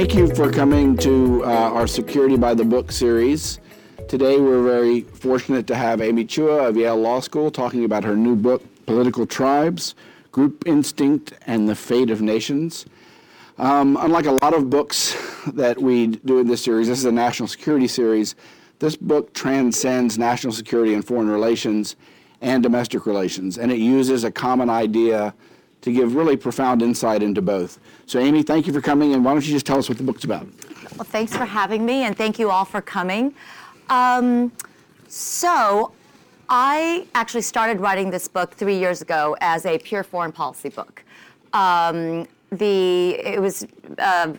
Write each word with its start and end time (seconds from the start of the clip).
Thank 0.00 0.14
you 0.14 0.34
for 0.34 0.50
coming 0.50 0.96
to 0.96 1.44
uh, 1.44 1.48
our 1.48 1.86
Security 1.86 2.38
by 2.38 2.54
the 2.54 2.64
Book 2.64 2.90
series. 2.90 3.60
Today, 4.08 4.40
we're 4.40 4.62
very 4.62 5.02
fortunate 5.02 5.66
to 5.66 5.74
have 5.74 6.00
Amy 6.00 6.24
Chua 6.24 6.66
of 6.66 6.74
Yale 6.78 6.96
Law 6.96 7.20
School 7.20 7.50
talking 7.50 7.84
about 7.84 8.02
her 8.04 8.16
new 8.16 8.34
book, 8.34 8.62
Political 8.86 9.26
Tribes 9.26 9.94
Group 10.32 10.62
Instinct 10.64 11.34
and 11.46 11.68
the 11.68 11.74
Fate 11.74 12.08
of 12.08 12.22
Nations. 12.22 12.86
Um, 13.58 13.98
unlike 14.00 14.24
a 14.24 14.32
lot 14.32 14.54
of 14.54 14.70
books 14.70 15.14
that 15.48 15.78
we 15.78 16.06
do 16.06 16.38
in 16.38 16.46
this 16.46 16.64
series, 16.64 16.88
this 16.88 16.98
is 16.98 17.04
a 17.04 17.12
national 17.12 17.46
security 17.46 17.86
series. 17.86 18.36
This 18.78 18.96
book 18.96 19.34
transcends 19.34 20.16
national 20.16 20.54
security 20.54 20.94
and 20.94 21.06
foreign 21.06 21.28
relations 21.28 21.96
and 22.40 22.62
domestic 22.62 23.04
relations, 23.04 23.58
and 23.58 23.70
it 23.70 23.78
uses 23.78 24.24
a 24.24 24.30
common 24.30 24.70
idea 24.70 25.34
to 25.82 25.92
give 25.92 26.14
really 26.14 26.36
profound 26.36 26.82
insight 26.82 27.22
into 27.22 27.42
both. 27.42 27.78
So, 28.06 28.18
Amy, 28.18 28.42
thank 28.42 28.66
you 28.66 28.72
for 28.72 28.80
coming, 28.80 29.14
and 29.14 29.24
why 29.24 29.32
don't 29.32 29.46
you 29.46 29.52
just 29.52 29.66
tell 29.66 29.78
us 29.78 29.88
what 29.88 29.98
the 29.98 30.04
book's 30.04 30.24
about? 30.24 30.46
Well, 30.96 31.04
thanks 31.04 31.34
for 31.34 31.44
having 31.44 31.84
me, 31.84 32.04
and 32.04 32.16
thank 32.16 32.38
you 32.38 32.50
all 32.50 32.64
for 32.64 32.80
coming. 32.80 33.34
Um, 33.88 34.52
so, 35.08 35.92
I 36.48 37.06
actually 37.14 37.42
started 37.42 37.80
writing 37.80 38.10
this 38.10 38.26
book 38.26 38.54
three 38.54 38.78
years 38.78 39.02
ago 39.02 39.36
as 39.40 39.64
a 39.66 39.78
pure 39.78 40.02
foreign 40.02 40.32
policy 40.32 40.68
book. 40.68 41.04
Um, 41.52 42.26
the 42.50 43.10
it 43.10 43.40
was 43.40 43.66
uh, 43.98 44.34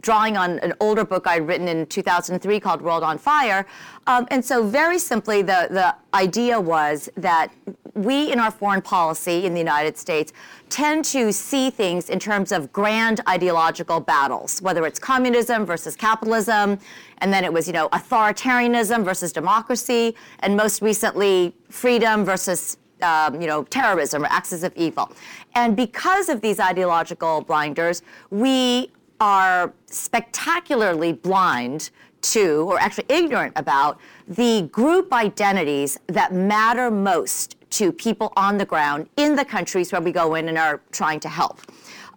drawing 0.00 0.36
on 0.36 0.60
an 0.60 0.72
older 0.80 1.04
book 1.04 1.26
I'd 1.26 1.46
written 1.46 1.68
in 1.68 1.86
2003 1.86 2.60
called 2.60 2.80
World 2.82 3.02
on 3.02 3.18
Fire. 3.18 3.66
Um, 4.06 4.26
and 4.30 4.44
so, 4.44 4.66
very 4.66 4.98
simply, 4.98 5.42
the, 5.42 5.68
the 5.70 5.94
idea 6.12 6.60
was 6.60 7.08
that 7.16 7.48
we 7.94 8.32
in 8.32 8.38
our 8.40 8.50
foreign 8.50 8.82
policy 8.82 9.46
in 9.46 9.54
the 9.54 9.60
United 9.60 9.96
States 9.96 10.32
tend 10.68 11.04
to 11.04 11.32
see 11.32 11.70
things 11.70 12.10
in 12.10 12.18
terms 12.18 12.52
of 12.52 12.72
grand 12.72 13.20
ideological 13.28 14.00
battles, 14.00 14.60
whether 14.60 14.84
it's 14.84 14.98
communism 14.98 15.64
versus 15.64 15.94
capitalism, 15.94 16.78
and 17.18 17.32
then 17.32 17.44
it 17.44 17.52
was, 17.52 17.66
you 17.66 17.72
know, 17.72 17.88
authoritarianism 17.90 19.04
versus 19.04 19.32
democracy, 19.32 20.14
and 20.40 20.56
most 20.56 20.82
recently, 20.82 21.54
freedom 21.70 22.24
versus 22.24 22.76
um, 23.02 23.40
you 23.40 23.46
know, 23.46 23.64
terrorism 23.64 24.22
or 24.22 24.26
axis 24.26 24.62
of 24.62 24.72
evil. 24.76 25.10
And 25.54 25.76
because 25.76 26.28
of 26.28 26.40
these 26.40 26.58
ideological 26.58 27.42
blinders, 27.42 28.02
we 28.30 28.90
are 29.20 29.72
spectacularly 29.86 31.12
blind 31.12 31.90
to, 32.32 32.66
or 32.70 32.78
actually 32.78 33.06
ignorant 33.08 33.52
about, 33.56 33.98
the 34.28 34.68
group 34.72 35.12
identities 35.12 35.98
that 36.06 36.32
matter 36.32 36.90
most 36.90 37.56
to 37.70 37.92
people 37.92 38.32
on 38.36 38.56
the 38.56 38.64
ground 38.64 39.08
in 39.16 39.34
the 39.34 39.44
countries 39.44 39.92
where 39.92 40.00
we 40.00 40.12
go 40.12 40.34
in 40.36 40.48
and 40.48 40.56
are 40.56 40.80
trying 40.92 41.20
to 41.20 41.28
help. 41.28 41.60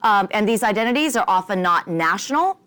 Um, 0.03 0.27
and 0.31 0.47
these 0.47 0.63
identities 0.63 1.15
are 1.15 1.25
often 1.27 1.61
not 1.61 1.87
national, 1.87 2.59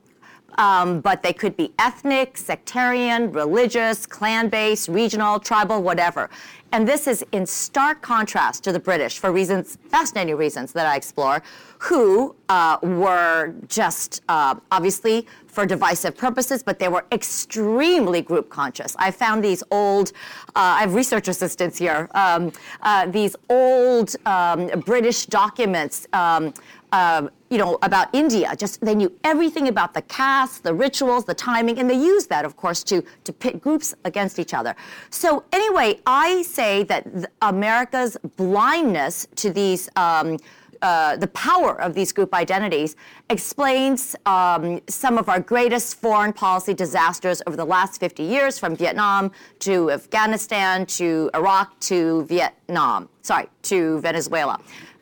um, 0.59 1.01
but 1.01 1.23
they 1.23 1.33
could 1.33 1.57
be 1.57 1.73
ethnic, 1.79 2.37
sectarian, 2.37 3.33
religious, 3.33 4.07
clan 4.07 4.49
based, 4.49 4.89
regional, 4.89 5.39
tribal, 5.39 5.83
whatever. 5.83 6.29
And 6.73 6.87
this 6.87 7.09
is 7.09 7.25
in 7.33 7.47
stark 7.47 8.01
contrast 8.01 8.63
to 8.65 8.73
the 8.73 8.79
British 8.79 9.19
for 9.19 9.33
reasons, 9.33 9.77
fascinating 9.89 10.37
reasons 10.37 10.73
that 10.73 10.87
I 10.87 10.97
explore, 10.97 11.43
who 11.79 12.37
uh, 12.49 12.79
were 12.83 13.55
just 13.67 14.23
uh, 14.29 14.55
obviously 14.71 15.27
for 15.47 15.67
divisive 15.67 16.17
purposes, 16.17 16.63
but 16.63 16.79
they 16.79 16.89
were 16.89 17.05
extremely 17.11 18.23
group 18.23 18.51
conscious. 18.51 18.95
I 18.99 19.11
found 19.11 19.43
these 19.43 19.65
old, 19.73 20.13
uh, 20.49 20.77
I 20.79 20.81
have 20.83 20.95
research 20.95 21.27
assistants 21.27 21.77
here, 21.77 22.09
um, 22.15 22.53
uh, 22.83 23.07
these 23.07 23.35
old 23.49 24.15
um, 24.27 24.69
British 24.81 25.27
documents. 25.27 26.07
Um, 26.13 26.55
uh, 26.93 27.29
you 27.51 27.59
know, 27.59 27.79
about 27.83 28.09
India. 28.15 28.55
Just 28.57 28.81
they 28.81 28.95
knew 28.95 29.13
everything 29.25 29.69
about 29.69 29.93
the 29.93 30.03
caste, 30.03 30.63
the 30.63 30.73
rituals, 30.73 31.25
the 31.25 31.35
timing, 31.35 31.79
and 31.79 31.91
they 31.91 31.97
used 31.97 32.29
that, 32.31 32.45
of 32.45 32.57
course, 32.57 32.83
to 32.85 33.03
to 33.25 33.33
pit 33.33 33.61
groups 33.61 33.95
against 34.05 34.39
each 34.39 34.55
other. 34.55 34.75
So 35.11 35.45
anyway, 35.53 36.01
I 36.07 36.43
say 36.43 36.85
that 36.85 37.07
America's 37.43 38.17
blindness 38.37 39.27
to 39.37 39.51
these. 39.51 39.89
Um, 39.97 40.39
uh, 40.83 41.15
the 41.17 41.27
power 41.29 41.79
of 41.79 41.93
these 41.93 42.11
group 42.11 42.33
identities 42.33 42.97
explains 43.29 44.17
um, 44.25 44.81
some 44.89 45.19
of 45.19 45.29
our 45.29 45.39
greatest 45.39 46.01
foreign 46.01 46.33
policy 46.33 46.73
disasters 46.73 47.43
over 47.47 47.55
the 47.55 47.65
last 47.65 48.01
50 48.01 48.23
years, 48.23 48.59
from 48.59 48.75
Vietnam 48.75 49.31
to 49.59 49.91
Afghanistan 49.91 50.87
to 50.87 51.31
Iraq 51.35 51.79
to 51.81 52.25
Vietnam, 52.25 53.11
sorry, 53.21 53.47
to 53.61 54.01
Venezuela. 54.01 54.59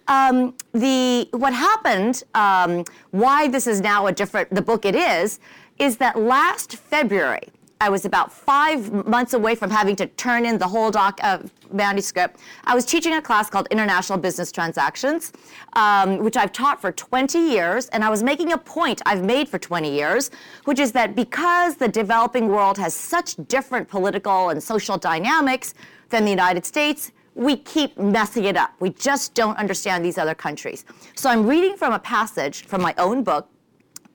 Um, 0.09 0.55
the 0.73 1.29
what 1.33 1.53
happened, 1.53 2.25
um, 2.35 2.85
why 3.11 3.49
this 3.49 3.67
is 3.67 3.81
now 3.81 4.07
a 4.07 4.13
different 4.13 4.53
the 4.55 4.63
book 4.63 4.85
it 4.85 4.97
is, 4.97 5.39
is 5.79 5.99
that 5.99 6.19
last 6.19 6.77
February 6.77 7.49
I 7.81 7.91
was 7.91 8.05
about 8.05 8.33
five 8.33 9.07
months 9.07 9.35
away 9.35 9.55
from 9.55 9.71
having 9.71 9.95
to 9.97 10.07
turn 10.07 10.45
in 10.45 10.59
the 10.59 10.67
whole 10.67 10.91
doc 10.91 11.21
uh, 11.23 11.39
manuscript. 11.73 12.41
I 12.65 12.75
was 12.75 12.85
teaching 12.85 13.15
a 13.15 13.23
class 13.23 13.49
called 13.49 13.69
International 13.71 14.19
Business 14.19 14.51
Transactions, 14.51 15.33
um, 15.75 16.19
which 16.19 16.37
I've 16.37 16.53
taught 16.53 16.81
for 16.81 16.91
20 16.91 17.39
years, 17.39 17.87
and 17.89 18.03
I 18.03 18.11
was 18.11 18.23
making 18.23 18.53
a 18.53 18.59
point 18.59 19.01
I've 19.07 19.23
made 19.23 19.49
for 19.49 19.61
20 19.61 19.95
years, 19.95 20.31
which 20.65 20.81
is 20.81 20.91
that 20.93 21.15
because 21.15 21.77
the 21.77 21.89
developing 21.89 22.49
world 22.49 22.79
has 22.79 22.95
such 22.95 23.37
different 23.47 23.89
political 23.89 24.49
and 24.49 24.61
social 24.61 24.99
dynamics 24.99 25.75
than 26.09 26.25
the 26.25 26.31
United 26.31 26.67
States, 26.67 27.13
we 27.39 27.57
keep 27.57 27.97
messing 27.97 28.45
it 28.45 28.57
up. 28.57 28.73
We 28.81 28.91
just 28.91 29.33
don't 29.33 29.57
understand 29.57 30.05
these 30.05 30.19
other 30.19 30.35
countries. 30.35 30.85
So 31.15 31.31
I'm 31.31 31.47
reading 31.47 31.77
from 31.77 31.93
a 31.93 31.99
passage 32.01 32.65
from 32.65 32.83
my 32.83 32.95
own 32.99 33.23
book, 33.23 33.49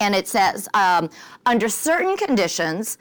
and 0.02 0.14
it 0.14 0.28
says, 0.28 0.68
um, 0.74 1.10
under 1.46 1.70
certain 1.70 2.18
conditions, 2.18 2.98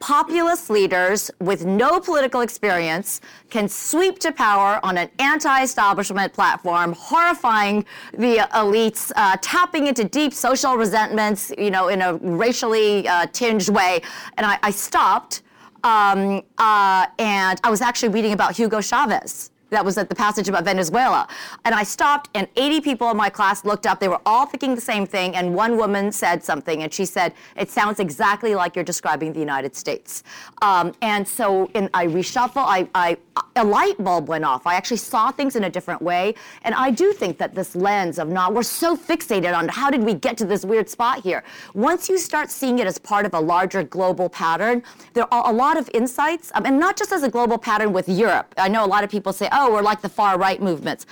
populist 0.00 0.70
leaders 0.70 1.30
with 1.40 1.66
no 1.66 2.00
political 2.00 2.40
experience 2.40 3.20
can 3.50 3.68
sweep 3.68 4.18
to 4.20 4.32
power 4.32 4.80
on 4.82 4.96
an 4.96 5.10
anti-establishment 5.18 6.32
platform, 6.32 6.94
horrifying 6.94 7.84
the 8.12 8.48
elites, 8.54 9.12
uh, 9.16 9.36
tapping 9.42 9.88
into 9.88 10.04
deep 10.04 10.32
social 10.32 10.76
resentments, 10.76 11.52
you 11.58 11.70
know, 11.70 11.88
in 11.88 12.00
a 12.00 12.14
racially 12.14 13.06
uh, 13.08 13.26
tinged 13.26 13.68
way. 13.68 14.00
And 14.38 14.46
I, 14.46 14.58
I 14.62 14.70
stopped, 14.70 15.42
um, 15.84 16.42
uh, 16.56 17.06
and 17.18 17.60
I 17.62 17.68
was 17.68 17.82
actually 17.82 18.08
reading 18.10 18.32
about 18.32 18.56
Hugo 18.56 18.80
Chavez 18.80 19.50
that 19.70 19.84
was 19.84 19.98
at 19.98 20.08
the 20.08 20.14
passage 20.14 20.48
about 20.48 20.64
Venezuela. 20.64 21.28
And 21.64 21.74
I 21.74 21.82
stopped, 21.82 22.30
and 22.34 22.46
80 22.56 22.80
people 22.80 23.10
in 23.10 23.16
my 23.16 23.28
class 23.28 23.64
looked 23.64 23.86
up. 23.86 24.00
They 24.00 24.08
were 24.08 24.20
all 24.26 24.46
thinking 24.46 24.74
the 24.74 24.80
same 24.80 25.06
thing, 25.06 25.34
and 25.34 25.54
one 25.54 25.76
woman 25.76 26.12
said 26.12 26.42
something, 26.42 26.82
and 26.82 26.92
she 26.92 27.04
said, 27.04 27.32
It 27.56 27.70
sounds 27.70 28.00
exactly 28.00 28.54
like 28.54 28.76
you're 28.76 28.84
describing 28.84 29.32
the 29.32 29.40
United 29.40 29.74
States. 29.74 30.22
Um, 30.62 30.94
and 31.02 31.26
so 31.26 31.70
in, 31.74 31.90
I 31.94 32.06
reshuffle, 32.06 32.64
I, 32.64 32.88
I, 32.94 33.16
a 33.56 33.64
light 33.64 34.02
bulb 34.02 34.28
went 34.28 34.44
off. 34.44 34.66
I 34.66 34.74
actually 34.74 34.98
saw 34.98 35.30
things 35.30 35.56
in 35.56 35.64
a 35.64 35.70
different 35.70 36.00
way. 36.02 36.34
And 36.62 36.74
I 36.74 36.90
do 36.90 37.12
think 37.12 37.38
that 37.38 37.54
this 37.54 37.74
lens 37.74 38.18
of 38.18 38.28
not, 38.28 38.54
we're 38.54 38.62
so 38.62 38.96
fixated 38.96 39.56
on 39.56 39.68
how 39.68 39.90
did 39.90 40.02
we 40.02 40.14
get 40.14 40.36
to 40.38 40.44
this 40.44 40.64
weird 40.64 40.88
spot 40.88 41.22
here. 41.22 41.42
Once 41.74 42.08
you 42.08 42.18
start 42.18 42.50
seeing 42.50 42.78
it 42.78 42.86
as 42.86 42.98
part 42.98 43.26
of 43.26 43.34
a 43.34 43.40
larger 43.40 43.82
global 43.82 44.28
pattern, 44.28 44.82
there 45.14 45.32
are 45.32 45.50
a 45.50 45.52
lot 45.52 45.76
of 45.76 45.90
insights, 45.94 46.52
um, 46.54 46.66
and 46.66 46.78
not 46.78 46.96
just 46.96 47.12
as 47.12 47.22
a 47.22 47.28
global 47.28 47.58
pattern 47.58 47.92
with 47.92 48.08
Europe. 48.08 48.54
I 48.56 48.68
know 48.68 48.84
a 48.84 48.86
lot 48.86 49.04
of 49.04 49.10
people 49.10 49.32
say, 49.32 49.48
oh, 49.56 49.72
we're 49.72 49.82
like 49.82 50.02
the 50.02 50.08
far 50.08 50.38
right 50.38 50.62
movements. 50.62 51.06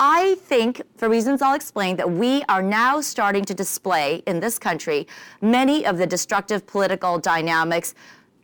I 0.00 0.34
think, 0.46 0.82
for 0.96 1.08
reasons 1.08 1.42
I'll 1.42 1.54
explain, 1.54 1.96
that 1.96 2.10
we 2.10 2.42
are 2.48 2.62
now 2.62 3.00
starting 3.00 3.44
to 3.44 3.54
display 3.54 4.22
in 4.26 4.40
this 4.40 4.58
country 4.58 5.06
many 5.40 5.86
of 5.86 5.98
the 5.98 6.06
destructive 6.06 6.66
political 6.66 7.18
dynamics 7.18 7.94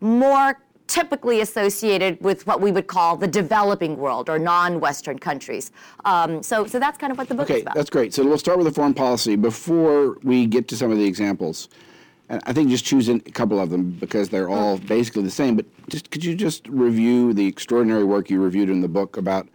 more 0.00 0.60
typically 0.86 1.40
associated 1.40 2.20
with 2.20 2.46
what 2.46 2.60
we 2.60 2.70
would 2.72 2.86
call 2.86 3.16
the 3.16 3.26
developing 3.26 3.96
world 3.96 4.30
or 4.30 4.38
non-Western 4.38 5.18
countries. 5.18 5.70
Um, 6.04 6.42
so, 6.42 6.66
so 6.66 6.78
that's 6.78 6.96
kind 6.96 7.10
of 7.10 7.18
what 7.18 7.28
the 7.28 7.34
book 7.34 7.44
okay, 7.44 7.56
is 7.56 7.62
about. 7.62 7.74
that's 7.74 7.90
great. 7.90 8.14
So 8.14 8.24
we'll 8.24 8.38
start 8.38 8.56
with 8.56 8.66
the 8.66 8.72
foreign 8.72 8.94
policy 8.94 9.36
before 9.36 10.18
we 10.22 10.46
get 10.46 10.68
to 10.68 10.76
some 10.76 10.90
of 10.90 10.96
the 10.96 11.04
examples. 11.04 11.68
And 12.28 12.42
I 12.46 12.52
think 12.52 12.68
just 12.68 12.84
choose 12.84 13.08
a 13.08 13.18
couple 13.20 13.58
of 13.58 13.70
them 13.70 13.92
because 13.92 14.28
they're 14.28 14.50
all 14.50 14.78
basically 14.78 15.22
the 15.22 15.30
same. 15.30 15.56
But 15.56 15.66
just 15.88 16.10
could 16.10 16.24
you 16.24 16.34
just 16.34 16.68
review 16.68 17.32
the 17.32 17.46
extraordinary 17.46 18.04
work 18.04 18.28
you 18.28 18.40
reviewed 18.42 18.68
in 18.68 18.80
the 18.80 18.88
book 18.88 19.16
about 19.16 19.48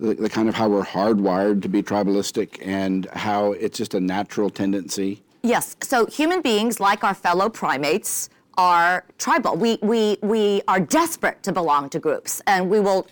the, 0.00 0.14
the 0.14 0.30
kind 0.30 0.48
of 0.48 0.54
how 0.54 0.68
we're 0.68 0.84
hardwired 0.84 1.62
to 1.62 1.68
be 1.68 1.82
tribalistic 1.82 2.64
and 2.66 3.06
how 3.12 3.52
it's 3.52 3.76
just 3.76 3.94
a 3.94 4.00
natural 4.00 4.50
tendency? 4.50 5.22
Yes. 5.42 5.76
So 5.82 6.06
human 6.06 6.40
beings, 6.40 6.80
like 6.80 7.04
our 7.04 7.14
fellow 7.14 7.48
primates, 7.48 8.30
are 8.58 9.04
tribal. 9.18 9.56
We, 9.56 9.78
we, 9.82 10.16
we 10.22 10.62
are 10.66 10.80
desperate 10.80 11.42
to 11.42 11.52
belong 11.52 11.90
to 11.90 11.98
groups, 11.98 12.40
and 12.46 12.70
we 12.70 12.80
will 12.80 13.06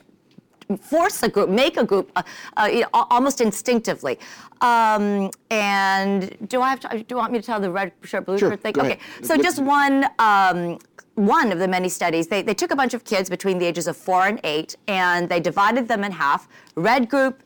force 0.81 1.22
a 1.22 1.28
group, 1.28 1.49
make 1.49 1.76
a 1.76 1.84
group, 1.84 2.11
uh, 2.16 2.22
uh, 2.56 2.69
you 2.72 2.81
know, 2.81 2.88
almost 2.93 3.40
instinctively. 3.40 4.19
Um, 4.61 5.31
and 5.50 6.37
do 6.49 6.61
I 6.62 6.70
have 6.70 6.81
to, 6.81 6.88
do 6.99 7.05
you 7.11 7.16
want 7.16 7.32
me 7.32 7.38
to 7.40 7.46
tell 7.46 7.61
the 7.61 7.70
red 7.70 7.93
shirt, 8.02 8.26
blue 8.26 8.38
Sure, 8.38 8.50
shirt 8.50 8.61
thing? 8.62 8.78
okay. 8.78 8.87
ahead. 8.93 9.00
So 9.22 9.37
just 9.37 9.61
one. 9.62 10.06
Um, 10.19 10.78
one 11.16 11.52
of 11.52 11.61
the 11.61 11.69
many 11.69 11.88
studies, 11.88 12.26
they, 12.26 12.43
they 12.43 12.55
took 12.55 12.72
a 12.72 12.76
bunch 12.76 12.93
of 12.93 13.05
kids 13.05 13.31
between 13.31 13.56
the 13.61 13.64
ages 13.66 13.87
of 13.87 13.96
four 13.96 14.26
and 14.26 14.40
eight, 14.43 14.75
and 14.88 15.28
they 15.28 15.38
divided 15.38 15.87
them 15.87 16.02
in 16.02 16.11
half 16.11 16.49
red 16.75 17.08
group, 17.08 17.40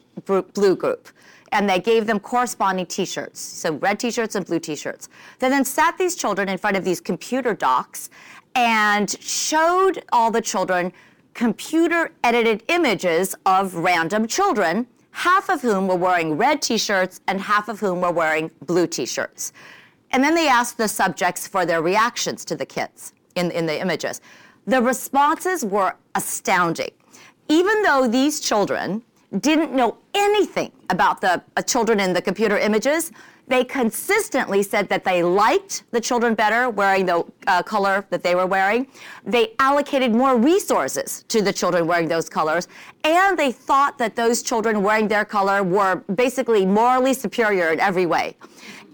blue 0.54 0.74
group. 0.74 1.08
and 1.52 1.68
they 1.68 1.78
gave 1.80 2.06
them 2.06 2.20
corresponding 2.20 2.86
T-shirts, 2.86 3.40
so 3.40 3.74
red 3.74 3.98
T-shirts 4.00 4.34
and 4.34 4.44
blue 4.46 4.58
T-shirts. 4.60 5.08
They 5.38 5.48
then 5.48 5.64
sat 5.64 5.96
these 5.98 6.14
children 6.16 6.48
in 6.48 6.58
front 6.58 6.76
of 6.76 6.84
these 6.84 7.00
computer 7.00 7.54
docks 7.54 8.10
and 8.54 9.10
showed 9.20 10.02
all 10.12 10.30
the 10.30 10.40
children 10.40 10.92
computer 11.38 12.11
edited 12.25 12.64
images 12.67 13.32
of 13.46 13.73
random 13.73 14.26
children, 14.26 14.85
half 15.12 15.49
of 15.49 15.62
whom 15.62 15.87
were 15.87 15.94
wearing 15.94 16.37
red 16.37 16.61
t 16.61 16.76
shirts 16.76 17.20
and 17.29 17.40
half 17.40 17.69
of 17.69 17.79
whom 17.79 18.00
were 18.00 18.11
wearing 18.11 18.50
blue 18.67 18.88
t 18.88 19.06
shirts. 19.06 19.52
And 20.11 20.25
then 20.25 20.35
they 20.35 20.49
asked 20.49 20.79
the 20.79 20.88
subjects 20.88 21.46
for 21.46 21.64
their 21.64 21.81
reactions 21.81 22.44
to 22.46 22.56
the 22.56 22.67
kids 22.67 23.12
in, 23.37 23.52
in 23.52 23.67
the 23.67 23.81
images. 23.81 24.20
The 24.67 24.82
responses 24.82 25.64
were 25.64 25.94
astounding. 26.17 26.90
Even 27.49 27.85
though 27.85 28.08
these 28.08 28.40
children 28.40 29.05
didn't 29.38 29.73
know 29.73 29.99
anything 30.14 30.73
about 30.90 31.20
the 31.20 31.40
uh, 31.56 31.62
children 31.62 32.00
in 32.00 32.12
the 32.14 32.20
computer 32.20 32.58
images, 32.58 33.12
they 33.48 33.64
consistently 33.64 34.62
said 34.62 34.88
that 34.90 35.04
they 35.04 35.22
liked 35.22 35.84
the 35.90 36.00
children 36.00 36.34
better 36.34 36.68
wearing 36.68 37.06
the 37.06 37.24
uh, 37.46 37.62
color 37.62 38.06
that 38.10 38.22
they 38.22 38.34
were 38.34 38.46
wearing. 38.46 38.86
They 39.24 39.54
allocated 39.58 40.12
more 40.12 40.36
resources 40.36 41.24
to 41.28 41.42
the 41.42 41.52
children 41.52 41.86
wearing 41.86 42.08
those 42.08 42.28
colors, 42.28 42.68
and 43.04 43.38
they 43.38 43.52
thought 43.52 43.98
that 43.98 44.14
those 44.16 44.42
children 44.42 44.82
wearing 44.82 45.08
their 45.08 45.24
color 45.24 45.62
were 45.62 45.96
basically 46.14 46.66
morally 46.66 47.14
superior 47.14 47.72
in 47.72 47.80
every 47.80 48.06
way. 48.06 48.36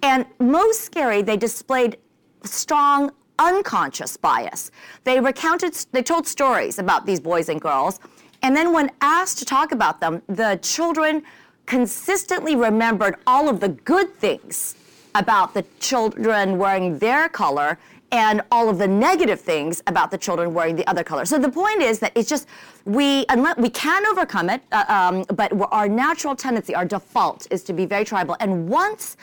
And 0.03 0.25
most 0.39 0.83
scary, 0.83 1.23
they 1.23 1.37
displayed 1.37 1.97
strong 2.45 3.11
unconscious 3.39 4.17
bias. 4.17 4.71
They 5.03 5.19
recounted, 5.19 5.75
they 5.93 6.03
told 6.03 6.27
stories 6.27 6.79
about 6.79 7.07
these 7.07 7.19
boys 7.19 7.49
and 7.49 7.61
girls, 7.61 7.99
and 8.43 8.55
then 8.55 8.73
when 8.73 8.91
asked 9.01 9.39
to 9.39 9.45
talk 9.45 9.73
about 9.73 10.01
them, 10.01 10.23
the 10.29 10.59
children 10.63 11.23
consistently 11.67 12.57
remembered 12.57 13.17
all 13.27 13.49
of 13.49 13.61
the 13.61 13.69
good 13.69 14.15
things 14.17 14.77
about 15.15 15.55
the 15.55 15.65
children 15.81 16.59
wearing 16.59 16.99
their 16.99 17.29
color 17.29 17.79
and 18.13 18.43
all 18.53 18.69
of 18.69 18.79
the 18.79 18.87
negative 18.87 19.41
things 19.41 19.83
about 19.87 20.11
the 20.11 20.19
children 20.19 20.55
wearing 20.55 20.77
the 20.77 20.87
other 20.87 21.03
color. 21.03 21.25
So 21.25 21.39
the 21.39 21.49
point 21.49 21.83
is 21.83 21.99
that 21.99 22.13
it's 22.15 22.29
just 22.29 22.47
we 22.85 23.25
unless 23.29 23.57
we 23.57 23.71
can 23.71 24.07
overcome 24.07 24.51
it, 24.51 24.63
uh, 24.71 24.85
um, 24.89 25.25
but 25.35 25.53
our 25.73 25.89
natural 25.89 26.37
tendency, 26.37 26.75
our 26.75 26.85
default, 26.85 27.47
is 27.51 27.65
to 27.65 27.73
be 27.73 27.87
very 27.87 28.05
tribal. 28.05 28.37
And 28.41 28.69
once 28.69 29.17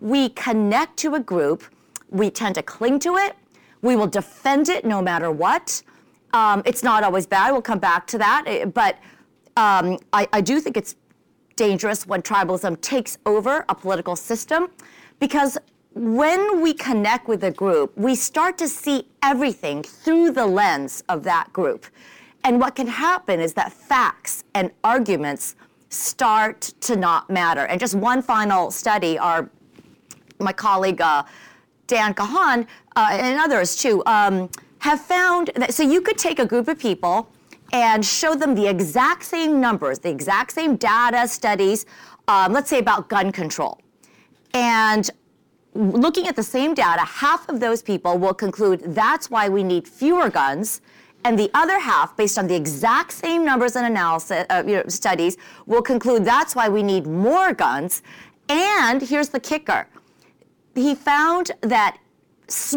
we 0.00 0.30
connect 0.30 0.98
to 0.98 1.14
a 1.14 1.20
group, 1.20 1.64
we 2.10 2.30
tend 2.30 2.56
to 2.56 2.62
cling 2.62 2.98
to 3.00 3.16
it. 3.16 3.34
We 3.80 3.96
will 3.96 4.06
defend 4.06 4.68
it 4.68 4.84
no 4.84 5.00
matter 5.00 5.30
what. 5.30 5.82
Um, 6.34 6.62
it's 6.66 6.82
not 6.82 7.02
always 7.02 7.26
bad. 7.26 7.52
We'll 7.52 7.62
come 7.62 7.78
back 7.78 8.06
to 8.08 8.18
that, 8.18 8.44
eh, 8.46 8.64
but 8.64 8.96
um, 9.56 9.98
I, 10.12 10.28
I 10.32 10.40
do 10.40 10.60
think 10.60 10.76
it's 10.76 10.96
dangerous 11.56 12.06
when 12.06 12.22
tribalism 12.22 12.80
takes 12.80 13.18
over 13.26 13.64
a 13.68 13.74
political 13.74 14.16
system 14.16 14.68
because 15.20 15.58
when 15.94 16.60
we 16.60 16.74
connect 16.74 17.28
with 17.28 17.44
a 17.44 17.50
group, 17.50 17.96
we 17.96 18.14
start 18.14 18.58
to 18.58 18.68
see 18.68 19.06
everything 19.22 19.82
through 19.82 20.32
the 20.32 20.44
lens 20.44 21.04
of 21.08 21.22
that 21.22 21.52
group. 21.52 21.86
And 22.42 22.60
what 22.60 22.74
can 22.74 22.88
happen 22.88 23.40
is 23.40 23.54
that 23.54 23.72
facts 23.72 24.44
and 24.54 24.70
arguments 24.82 25.54
start 25.88 26.60
to 26.80 26.96
not 26.96 27.30
matter. 27.30 27.66
And 27.66 27.78
just 27.78 27.94
one 27.94 28.22
final 28.22 28.70
study, 28.70 29.18
our 29.18 29.48
my 30.40 30.52
colleague 30.52 31.00
uh, 31.00 31.22
Dan 31.86 32.12
Kahan 32.12 32.66
uh, 32.96 33.08
and 33.12 33.38
others 33.38 33.76
too 33.76 34.02
um, 34.04 34.50
have 34.80 35.00
found 35.00 35.50
that 35.54 35.72
so 35.72 35.82
you 35.82 36.00
could 36.00 36.18
take 36.18 36.38
a 36.38 36.46
group 36.46 36.66
of 36.66 36.78
people 36.78 37.30
and 37.74 38.04
show 38.06 38.36
them 38.36 38.54
the 38.54 38.68
exact 38.68 39.24
same 39.24 39.60
numbers, 39.60 39.98
the 39.98 40.08
exact 40.08 40.52
same 40.52 40.76
data 40.76 41.26
studies, 41.26 41.86
um, 42.28 42.52
let's 42.52 42.70
say 42.70 42.78
about 42.78 43.08
gun 43.08 43.32
control. 43.32 43.80
And 44.54 45.10
looking 45.74 46.28
at 46.28 46.36
the 46.36 46.42
same 46.42 46.72
data, 46.74 47.00
half 47.00 47.48
of 47.48 47.58
those 47.58 47.82
people 47.82 48.16
will 48.16 48.32
conclude 48.32 48.94
that's 48.94 49.28
why 49.28 49.48
we 49.48 49.64
need 49.64 49.88
fewer 49.88 50.30
guns. 50.30 50.82
And 51.24 51.36
the 51.36 51.50
other 51.52 51.80
half, 51.80 52.16
based 52.16 52.38
on 52.38 52.46
the 52.46 52.54
exact 52.54 53.10
same 53.10 53.44
numbers 53.44 53.74
and 53.74 53.86
analysis 53.86 54.46
uh, 54.50 54.62
you 54.64 54.76
know, 54.76 54.84
studies, 54.86 55.36
will 55.66 55.82
conclude 55.82 56.24
that's 56.24 56.54
why 56.54 56.68
we 56.68 56.82
need 56.82 57.08
more 57.08 57.52
guns. 57.52 58.02
And 58.48 59.02
here's 59.02 59.30
the 59.30 59.40
kicker: 59.40 59.88
he 60.76 60.94
found 60.94 61.50
that 61.62 61.98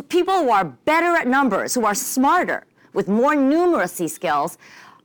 people 0.09 0.33
who 0.41 0.49
are 0.49 0.63
better 0.63 1.15
at 1.17 1.27
numbers, 1.27 1.75
who 1.75 1.85
are 1.85 1.93
smarter, 1.93 2.65
with 2.93 3.07
more 3.07 3.35
numeracy 3.35 4.09
skills, 4.09 4.57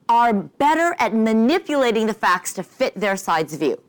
are 0.09 0.33
better 0.33 0.95
at 0.99 1.15
manipulating 1.15 2.07
the 2.07 2.15
facts 2.15 2.53
to 2.55 2.63
fit 2.63 2.95
their 2.95 3.17
side's 3.17 3.55
view. 3.55 3.81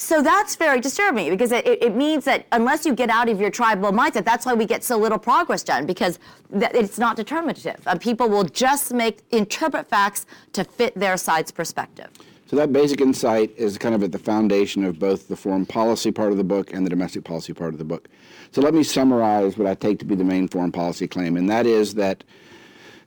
So 0.00 0.22
that's 0.22 0.54
very 0.54 0.80
disturbing 0.80 1.28
because 1.28 1.50
it, 1.50 1.66
it, 1.66 1.96
means 1.96 2.24
that 2.24 2.46
unless 2.52 2.86
you 2.86 2.94
get 2.94 3.10
out 3.10 3.28
of 3.28 3.40
your 3.40 3.50
tribal 3.50 3.90
mindset, 3.90 4.24
that's 4.24 4.46
why 4.46 4.54
we 4.54 4.64
get 4.64 4.84
so 4.84 4.96
little 4.96 5.18
progress 5.18 5.64
done 5.64 5.86
because 5.86 6.20
it's 6.52 6.98
not 6.98 7.16
determinative. 7.16 7.80
And 7.84 8.00
people 8.00 8.28
will 8.28 8.44
just 8.44 8.94
make 8.94 9.22
interpret 9.32 9.88
facts 9.88 10.24
to 10.52 10.62
fit 10.62 10.94
their 10.94 11.16
side's 11.16 11.50
perspective. 11.50 12.10
So 12.46 12.54
that 12.54 12.72
basic 12.72 13.00
insight 13.00 13.52
is 13.56 13.76
kind 13.76 13.92
of 13.92 14.04
at 14.04 14.12
the 14.12 14.20
foundation 14.20 14.84
of 14.84 15.00
both 15.00 15.26
the 15.26 15.36
foreign 15.36 15.66
policy 15.66 16.12
part 16.12 16.30
of 16.30 16.38
the 16.38 16.44
book 16.44 16.72
and 16.72 16.86
the 16.86 16.90
domestic 16.90 17.24
policy 17.24 17.52
part 17.52 17.74
of 17.74 17.78
the 17.78 17.84
book. 17.84 18.08
So 18.52 18.60
let 18.60 18.74
me 18.74 18.84
summarize 18.84 19.58
what 19.58 19.66
I 19.66 19.74
take 19.74 19.98
to 19.98 20.04
be 20.04 20.14
the 20.14 20.24
main 20.24 20.46
foreign 20.46 20.72
policy 20.72 21.08
claim, 21.08 21.36
and 21.36 21.50
that 21.50 21.66
is 21.66 21.94
that 21.94 22.22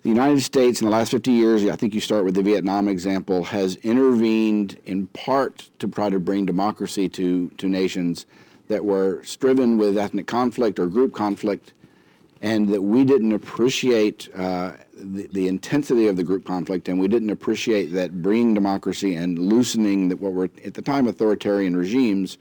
the 0.03 0.09
United 0.09 0.42
States 0.42 0.81
in 0.81 0.86
the 0.86 0.92
last 0.92 1.12
50 1.12 1.31
years, 1.31 1.63
I 1.65 1.75
think 1.75 1.94
you 1.94 2.01
start 2.01 2.25
with 2.25 2.33
the 2.33 2.42
Vietnam 2.42 2.88
example, 2.88 3.44
has 3.44 3.75
intervened 3.77 4.80
in 4.86 5.07
part 5.07 5.69
to 5.77 5.88
try 5.88 6.09
to 6.09 6.19
bring 6.19 6.45
democracy 6.45 7.07
to, 7.09 7.50
to 7.50 7.68
nations 7.69 8.25
that 8.68 8.83
were 8.83 9.24
striven 9.24 9.77
with 9.77 9.98
ethnic 9.98 10.25
conflict 10.25 10.80
or 10.80 10.88
group 10.88 11.13
conflict, 11.13 11.74
and 12.42 12.69
that 12.69 12.81
we 12.81 13.03
didn't 13.03 13.33
appreciate 13.33 14.27
uh, 14.36 14.71
the, 14.95 15.27
the, 15.33 15.48
intensity 15.48 16.07
of 16.07 16.15
the 16.15 16.24
group 16.24 16.45
conflict, 16.45 16.89
and 16.89 17.00
we 17.00 17.07
didn't 17.07 17.30
appreciate 17.30 17.88
that 17.94 18.24
bringing 18.24 18.56
democracy 18.56 19.13
and 19.13 19.38
loosening 19.38 20.09
that 20.09 20.19
what 20.19 20.33
were 20.33 20.50
at 20.65 20.74
the 20.74 20.81
time 20.81 21.07
authoritarian 21.07 21.75
regimes 21.75 22.39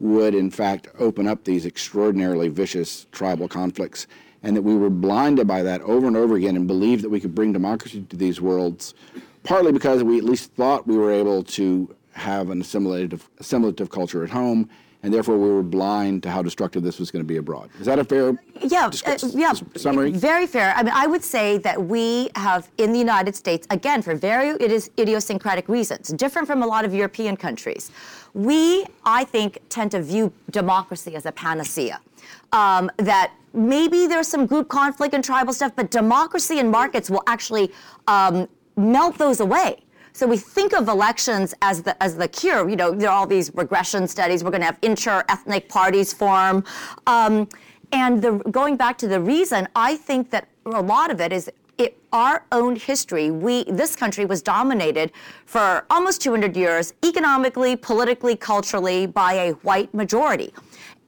would 0.00 0.34
in 0.34 0.50
fact 0.50 0.88
open 0.98 1.28
up 1.28 1.44
these 1.44 1.66
extraordinarily 1.66 2.48
vicious 2.48 3.06
tribal 3.12 3.46
conflicts 3.46 4.06
and 4.44 4.54
that 4.54 4.62
we 4.62 4.76
were 4.76 4.90
blinded 4.90 5.48
by 5.48 5.62
that 5.62 5.80
over 5.80 6.06
and 6.06 6.16
over 6.16 6.36
again 6.36 6.54
and 6.54 6.68
believed 6.68 7.02
that 7.02 7.08
we 7.08 7.18
could 7.18 7.34
bring 7.34 7.52
democracy 7.52 8.02
to 8.10 8.16
these 8.16 8.40
worlds, 8.40 8.94
partly 9.42 9.72
because 9.72 10.04
we 10.04 10.18
at 10.18 10.24
least 10.24 10.52
thought 10.52 10.86
we 10.86 10.96
were 10.96 11.10
able 11.10 11.42
to 11.42 11.92
have 12.12 12.50
an 12.50 12.60
assimilative, 12.60 13.28
assimilative 13.38 13.90
culture 13.90 14.22
at 14.22 14.30
home, 14.30 14.68
and 15.02 15.12
therefore 15.12 15.38
we 15.38 15.48
were 15.48 15.62
blind 15.62 16.22
to 16.22 16.30
how 16.30 16.42
destructive 16.42 16.82
this 16.82 16.98
was 16.98 17.10
going 17.10 17.22
to 17.22 17.26
be 17.26 17.38
abroad. 17.38 17.70
Is 17.80 17.86
that 17.86 17.98
a 17.98 18.04
fair 18.04 18.38
yeah, 18.62 18.90
uh, 19.06 19.18
yeah, 19.32 19.52
summary? 19.76 20.10
Very 20.10 20.46
fair. 20.46 20.74
I 20.76 20.82
mean, 20.82 20.92
I 20.94 21.06
would 21.06 21.24
say 21.24 21.58
that 21.58 21.82
we 21.82 22.30
have 22.36 22.70
in 22.76 22.92
the 22.92 22.98
United 22.98 23.34
States, 23.34 23.66
again, 23.70 24.02
for 24.02 24.14
very 24.14 24.50
it 24.50 24.70
is 24.70 24.90
idiosyncratic 24.98 25.68
reasons, 25.68 26.08
different 26.08 26.46
from 26.46 26.62
a 26.62 26.66
lot 26.66 26.84
of 26.84 26.94
European 26.94 27.36
countries. 27.36 27.90
We, 28.34 28.84
I 29.04 29.24
think, 29.24 29.58
tend 29.68 29.90
to 29.92 30.02
view 30.02 30.32
democracy 30.50 31.16
as 31.16 31.26
a 31.26 31.32
panacea. 31.32 32.00
Um, 32.52 32.90
that 32.98 33.32
maybe 33.52 34.06
there's 34.06 34.28
some 34.28 34.46
group 34.46 34.68
conflict 34.68 35.14
and 35.14 35.24
tribal 35.24 35.52
stuff, 35.52 35.72
but 35.76 35.90
democracy 35.90 36.58
and 36.58 36.70
markets 36.70 37.08
will 37.08 37.22
actually 37.26 37.72
um, 38.06 38.48
melt 38.76 39.16
those 39.18 39.40
away. 39.40 39.80
So 40.12 40.28
we 40.28 40.36
think 40.36 40.74
of 40.74 40.88
elections 40.88 41.54
as 41.60 41.82
the 41.82 42.00
as 42.00 42.16
the 42.16 42.28
cure. 42.28 42.68
You 42.68 42.76
know, 42.76 42.92
there 42.92 43.10
are 43.10 43.16
all 43.16 43.26
these 43.26 43.52
regression 43.54 44.06
studies. 44.06 44.44
We're 44.44 44.50
going 44.50 44.60
to 44.60 44.66
have 44.66 44.78
inter-ethnic 44.82 45.68
parties 45.68 46.12
form, 46.12 46.64
um, 47.08 47.48
and 47.90 48.22
the, 48.22 48.32
going 48.50 48.76
back 48.76 48.96
to 48.98 49.08
the 49.08 49.20
reason, 49.20 49.68
I 49.74 49.96
think 49.96 50.30
that 50.30 50.48
a 50.66 50.80
lot 50.80 51.10
of 51.10 51.20
it 51.20 51.32
is 51.32 51.50
it, 51.78 51.98
our 52.12 52.44
own 52.52 52.76
history, 52.76 53.30
we 53.30 53.64
this 53.64 53.96
country 53.96 54.24
was 54.24 54.42
dominated 54.42 55.10
for 55.46 55.84
almost 55.90 56.22
200 56.22 56.56
years, 56.56 56.94
economically, 57.04 57.74
politically, 57.74 58.36
culturally, 58.36 59.06
by 59.06 59.34
a 59.34 59.52
white 59.62 59.92
majority. 59.92 60.52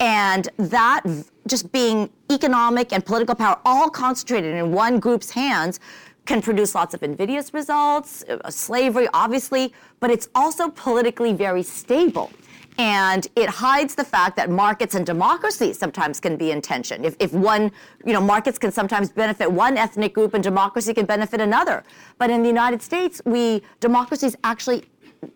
And 0.01 0.49
that 0.59 1.03
just 1.47 1.73
being 1.73 2.11
economic 2.31 2.93
and 2.93 3.05
political 3.05 3.35
power 3.35 3.59
all 3.65 3.89
concentrated 3.89 4.55
in 4.55 4.73
one 4.73 4.99
group's 4.99 5.31
hands 5.31 5.81
can 6.27 6.43
produce 6.43 6.75
lots 6.75 6.93
of 6.93 7.03
invidious 7.03 7.55
results, 7.55 8.25
uh, 8.25 8.51
slavery, 8.51 9.09
obviously, 9.15 9.73
but 10.01 10.11
it's 10.11 10.29
also 10.35 10.69
politically 10.69 11.33
very 11.33 11.63
stable. 11.63 12.31
And 12.79 13.27
it 13.37 13.49
hides 13.49 13.95
the 13.95 14.05
fact 14.05 14.37
that 14.37 14.51
markets 14.51 14.95
and 14.95 15.07
democracy 15.07 15.73
sometimes 15.73 16.21
can 16.21 16.37
be 16.37 16.51
in 16.51 16.61
tension. 16.61 17.05
If, 17.07 17.17
if 17.19 17.33
one, 17.33 17.73
you 18.05 18.13
know, 18.13 18.21
markets 18.21 18.59
can 18.59 18.71
sometimes 18.71 19.11
benefit 19.11 19.51
one 19.51 19.79
ethnic 19.79 20.13
group 20.13 20.35
and 20.35 20.45
democracy 20.45 20.93
can 20.93 21.07
benefit 21.07 21.41
another. 21.41 21.85
But 22.19 22.29
in 22.29 22.43
the 22.43 22.49
United 22.49 22.83
States, 22.83 23.23
we, 23.25 23.63
democracy 23.81 24.27
is 24.27 24.37
actually, 24.45 24.85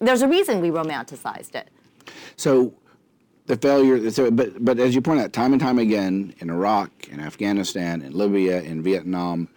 there's 0.00 0.21
a 0.21 0.29
reason 0.29 0.61
we 0.61 0.69
romanticized 0.71 1.55
it. 1.55 1.69
So 2.37 2.75
the 3.47 3.57
failure. 3.57 4.11
So, 4.11 4.31
but 4.31 4.65
but 4.65 4.79
as 4.79 4.95
you 4.95 5.01
point 5.01 5.21
out, 5.21 5.33
time 5.33 5.53
and 5.53 5.61
time 5.61 5.79
again 5.79 6.35
in 6.39 6.51
Iraq, 6.51 6.91
in 7.09 7.21
Afghanistan, 7.21 8.03
in 8.03 8.13
Libya, 8.13 8.63
in 8.63 8.83
Vietnam, 8.83 9.49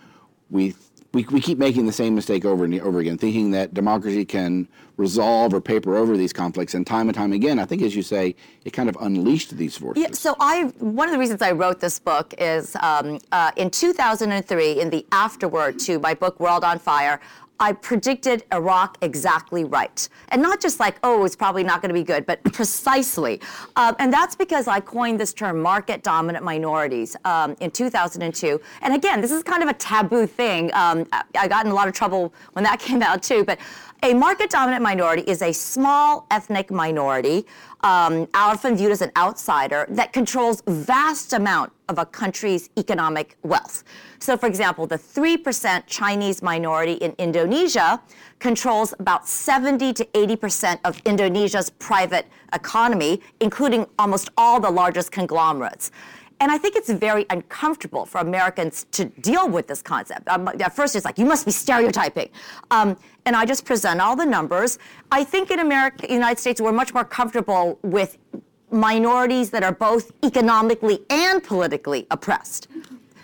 we 0.49 0.75
we, 1.13 1.23
we 1.25 1.39
keep 1.39 1.59
making 1.59 1.85
the 1.85 1.93
same 1.93 2.15
mistake 2.15 2.43
over 2.43 2.65
and 2.65 2.79
over 2.81 2.99
again, 2.99 3.17
thinking 3.17 3.51
that 3.51 3.73
democracy 3.73 4.25
can 4.25 4.67
resolve 4.97 5.53
or 5.53 5.61
paper 5.61 5.95
over 5.95 6.17
these 6.17 6.33
conflicts. 6.33 6.73
And 6.73 6.85
time 6.85 7.07
and 7.07 7.15
time 7.15 7.33
again, 7.33 7.59
I 7.59 7.65
think, 7.65 7.81
as 7.81 7.95
you 7.95 8.01
say, 8.01 8.35
it 8.65 8.71
kind 8.71 8.89
of 8.89 8.97
unleashed 8.99 9.55
these 9.55 9.77
forces. 9.77 10.01
Yeah, 10.01 10.11
so 10.11 10.35
I 10.39 10.63
one 10.79 11.07
of 11.07 11.13
the 11.13 11.19
reasons 11.19 11.41
I 11.41 11.51
wrote 11.51 11.79
this 11.79 11.99
book 11.99 12.33
is 12.37 12.75
um, 12.77 13.19
uh, 13.31 13.51
in 13.55 13.69
2003, 13.69 14.79
in 14.79 14.89
the 14.89 15.05
afterword 15.11 15.79
to 15.79 15.99
my 15.99 16.13
book 16.13 16.39
World 16.39 16.63
on 16.63 16.79
Fire, 16.79 17.19
I 17.63 17.71
predicted 17.71 18.43
Iraq 18.51 18.97
exactly 19.01 19.63
right. 19.63 20.09
And 20.27 20.41
not 20.41 20.59
just 20.59 20.81
like, 20.81 20.97
oh, 21.01 21.23
it's 21.23 21.37
probably 21.37 21.63
not 21.63 21.81
going 21.81 21.87
to 21.87 21.93
be 21.93 22.03
good, 22.03 22.25
but 22.25 22.43
precisely. 22.51 23.39
Um, 23.77 23.95
and 23.99 24.11
that's 24.11 24.35
because 24.35 24.67
I 24.67 24.81
coined 24.81 25.17
this 25.17 25.31
term 25.31 25.61
market 25.61 26.03
dominant 26.03 26.43
minorities 26.43 27.15
um, 27.23 27.55
in 27.61 27.71
2002. 27.71 28.59
And 28.81 28.93
again, 28.93 29.21
this 29.21 29.31
is 29.31 29.43
kind 29.43 29.63
of 29.63 29.69
a 29.69 29.73
taboo 29.75 30.27
thing. 30.27 30.71
Um, 30.73 31.07
I 31.39 31.47
got 31.47 31.65
in 31.65 31.71
a 31.71 31.73
lot 31.73 31.87
of 31.87 31.93
trouble 31.93 32.33
when 32.51 32.65
that 32.65 32.79
came 32.81 33.01
out 33.01 33.23
too. 33.23 33.45
But 33.45 33.59
a 34.03 34.13
market 34.13 34.49
dominant 34.49 34.83
minority 34.83 35.21
is 35.21 35.41
a 35.41 35.53
small 35.53 36.27
ethnic 36.31 36.69
minority, 36.69 37.45
um, 37.83 38.27
often 38.33 38.75
viewed 38.77 38.91
as 38.91 39.01
an 39.01 39.11
outsider, 39.17 39.85
that 39.89 40.13
controls 40.13 40.63
vast 40.67 41.33
amount 41.33 41.71
of 41.89 41.99
a 41.99 42.05
country's 42.05 42.69
economic 42.77 43.37
wealth. 43.43 43.83
So, 44.19 44.37
for 44.37 44.47
example, 44.47 44.87
the 44.87 44.97
3% 44.97 45.83
Chinese 45.85 46.41
minority 46.41 46.93
in 46.93 47.13
Indonesia 47.17 48.01
controls 48.39 48.93
about 48.99 49.27
70 49.27 49.93
to 49.93 50.05
80% 50.05 50.79
of 50.85 51.01
Indonesia's 51.05 51.69
private 51.69 52.25
economy, 52.53 53.21
including 53.41 53.85
almost 53.99 54.29
all 54.37 54.59
the 54.61 54.69
largest 54.69 55.11
conglomerates. 55.11 55.91
And 56.39 56.51
I 56.51 56.57
think 56.57 56.75
it's 56.75 56.91
very 56.91 57.25
uncomfortable 57.29 58.05
for 58.05 58.19
Americans 58.19 58.85
to 58.91 59.05
deal 59.05 59.47
with 59.47 59.67
this 59.67 59.81
concept. 59.81 60.27
Um, 60.27 60.47
at 60.47 60.75
first, 60.75 60.95
it's 60.95 61.05
like, 61.05 61.17
you 61.17 61.25
must 61.25 61.45
be 61.45 61.51
stereotyping. 61.51 62.29
Um, 62.71 62.97
and 63.25 63.35
I 63.35 63.45
just 63.45 63.65
present 63.65 64.01
all 64.01 64.15
the 64.15 64.25
numbers. 64.25 64.77
I 65.11 65.23
think 65.23 65.51
in 65.51 65.59
America, 65.59 66.11
United 66.11 66.39
States, 66.39 66.59
we're 66.59 66.73
much 66.73 66.93
more 66.93 67.05
comfortable 67.05 67.79
with 67.81 68.17
minorities 68.71 69.51
that 69.51 69.63
are 69.63 69.71
both 69.71 70.11
economically 70.23 71.03
and 71.09 71.43
politically 71.43 72.07
oppressed 72.11 72.67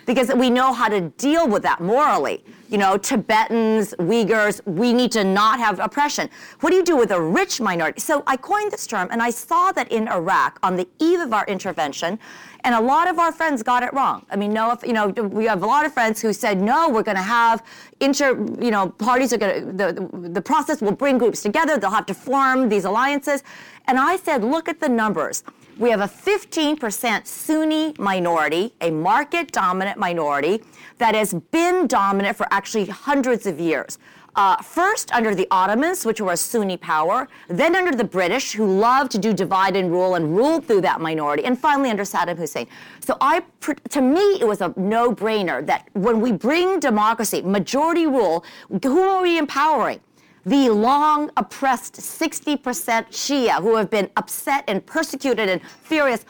because 0.06 0.34
we 0.34 0.50
know 0.50 0.74
how 0.74 0.88
to 0.88 1.02
deal 1.18 1.48
with 1.48 1.64
that 1.64 1.82
morally. 1.82 2.44
You 2.70 2.78
know, 2.78 2.98
Tibetans, 2.98 3.96
Uyghurs, 3.98 4.64
we 4.68 4.94
need 4.94 5.12
to 5.14 5.24
not 5.24 5.60
have 5.60 5.80
oppression. 5.80 6.30
What 6.60 6.70
do 6.70 6.76
you 6.76 6.84
do 6.84 6.96
with 6.96 7.10
a 7.10 7.20
rich 7.20 7.60
minority? 7.60 8.00
So 8.00 8.22
I 8.28 8.38
coined 8.38 8.72
this 8.72 8.86
term 8.86 9.08
and 9.10 9.24
I 9.24 9.32
saw 9.32 9.72
that 9.72 9.92
in 9.92 10.08
Iraq 10.08 10.60
on 10.62 10.76
the 10.76 10.88
eve 11.00 11.20
of 11.20 11.34
our 11.34 11.48
intervention, 11.48 12.20
and 12.64 12.76
a 12.76 12.80
lot 12.80 13.08
of 13.08 13.18
our 13.18 13.32
friends 13.32 13.64
got 13.64 13.82
it 13.82 13.92
wrong. 13.94 14.24
I 14.30 14.36
mean, 14.36 14.54
no, 14.54 14.72
if, 14.72 14.84
you 14.84 14.94
know, 14.94 15.08
we 15.08 15.46
have 15.46 15.64
a 15.64 15.66
lot 15.66 15.84
of 15.84 15.94
friends 15.94 16.22
who 16.22 16.32
said, 16.32 16.62
no, 16.62 16.90
we're 16.90 17.02
going 17.02 17.18
to 17.18 17.24
have 17.24 17.64
inter, 18.02 18.38
you 18.62 18.70
know, 18.70 18.90
parties 18.90 19.34
are 19.34 19.38
going 19.38 19.66
to, 19.66 19.92
the, 19.92 20.30
the 20.30 20.42
process 20.42 20.80
will 20.80 20.92
bring 20.92 21.18
groups 21.18 21.42
together, 21.42 21.80
they'll 21.80 21.90
have 21.90 22.06
to 22.06 22.14
form 22.14 22.70
these 22.70 22.86
alliances. 22.86 23.44
And 23.88 23.98
I 23.98 24.18
said, 24.18 24.44
look 24.44 24.70
at 24.70 24.80
the 24.80 24.90
numbers 24.90 25.44
we 25.80 25.90
have 25.90 26.02
a 26.02 26.08
15% 26.08 27.26
Sunni 27.26 27.94
minority, 27.98 28.74
a 28.82 28.92
market 28.92 29.52
dominant 29.54 29.98
minority 29.98 30.62
that 30.98 31.16
has 31.16 31.34
been 31.52 31.88
dominant 31.88 32.36
for 32.36 32.46
actually 32.52 32.86
hundreds 32.86 33.48
of 33.48 33.60
years. 33.60 33.98
Uh, 34.36 34.58
first 34.58 35.12
under 35.14 35.34
the 35.34 35.48
Ottomans, 35.52 36.06
which 36.06 36.22
were 36.22 36.34
a 36.34 36.38
Sunni 36.38 36.78
power, 36.78 37.28
then 37.48 37.76
under 37.76 37.96
the 37.96 38.04
British, 38.04 38.52
who 38.52 38.80
loved 38.80 39.12
to 39.12 39.18
do 39.18 39.34
divide 39.34 39.76
and 39.76 39.90
rule 39.90 40.16
and 40.16 40.36
ruled 40.36 40.66
through 40.66 40.82
that 40.82 41.02
minority, 41.02 41.46
and 41.46 41.58
finally 41.58 41.90
under 41.90 42.04
Saddam 42.04 42.38
Hussein. 42.38 42.68
So 43.00 43.18
I, 43.22 43.42
to 43.90 44.02
me, 44.02 44.38
it 44.40 44.48
was 44.48 44.62
a 44.62 44.74
no-brainer 44.78 45.66
that 45.66 45.88
when 45.94 46.22
we 46.22 46.32
bring 46.32 46.80
democracy, 46.80 47.42
majority 47.42 48.06
rule, 48.06 48.44
who 48.84 49.00
are 49.00 49.22
we 49.22 49.38
empowering? 49.38 50.00
The 50.46 50.70
long 50.70 51.32
oppressed 51.38 51.96
60% 51.96 52.58
Shia 52.62 53.62
who 53.62 53.76
have 53.76 53.90
been 53.90 54.10
upset 54.16 54.64
and 54.68 54.86
persecuted 54.86 55.50
and 55.50 55.62
furious, 55.84 56.26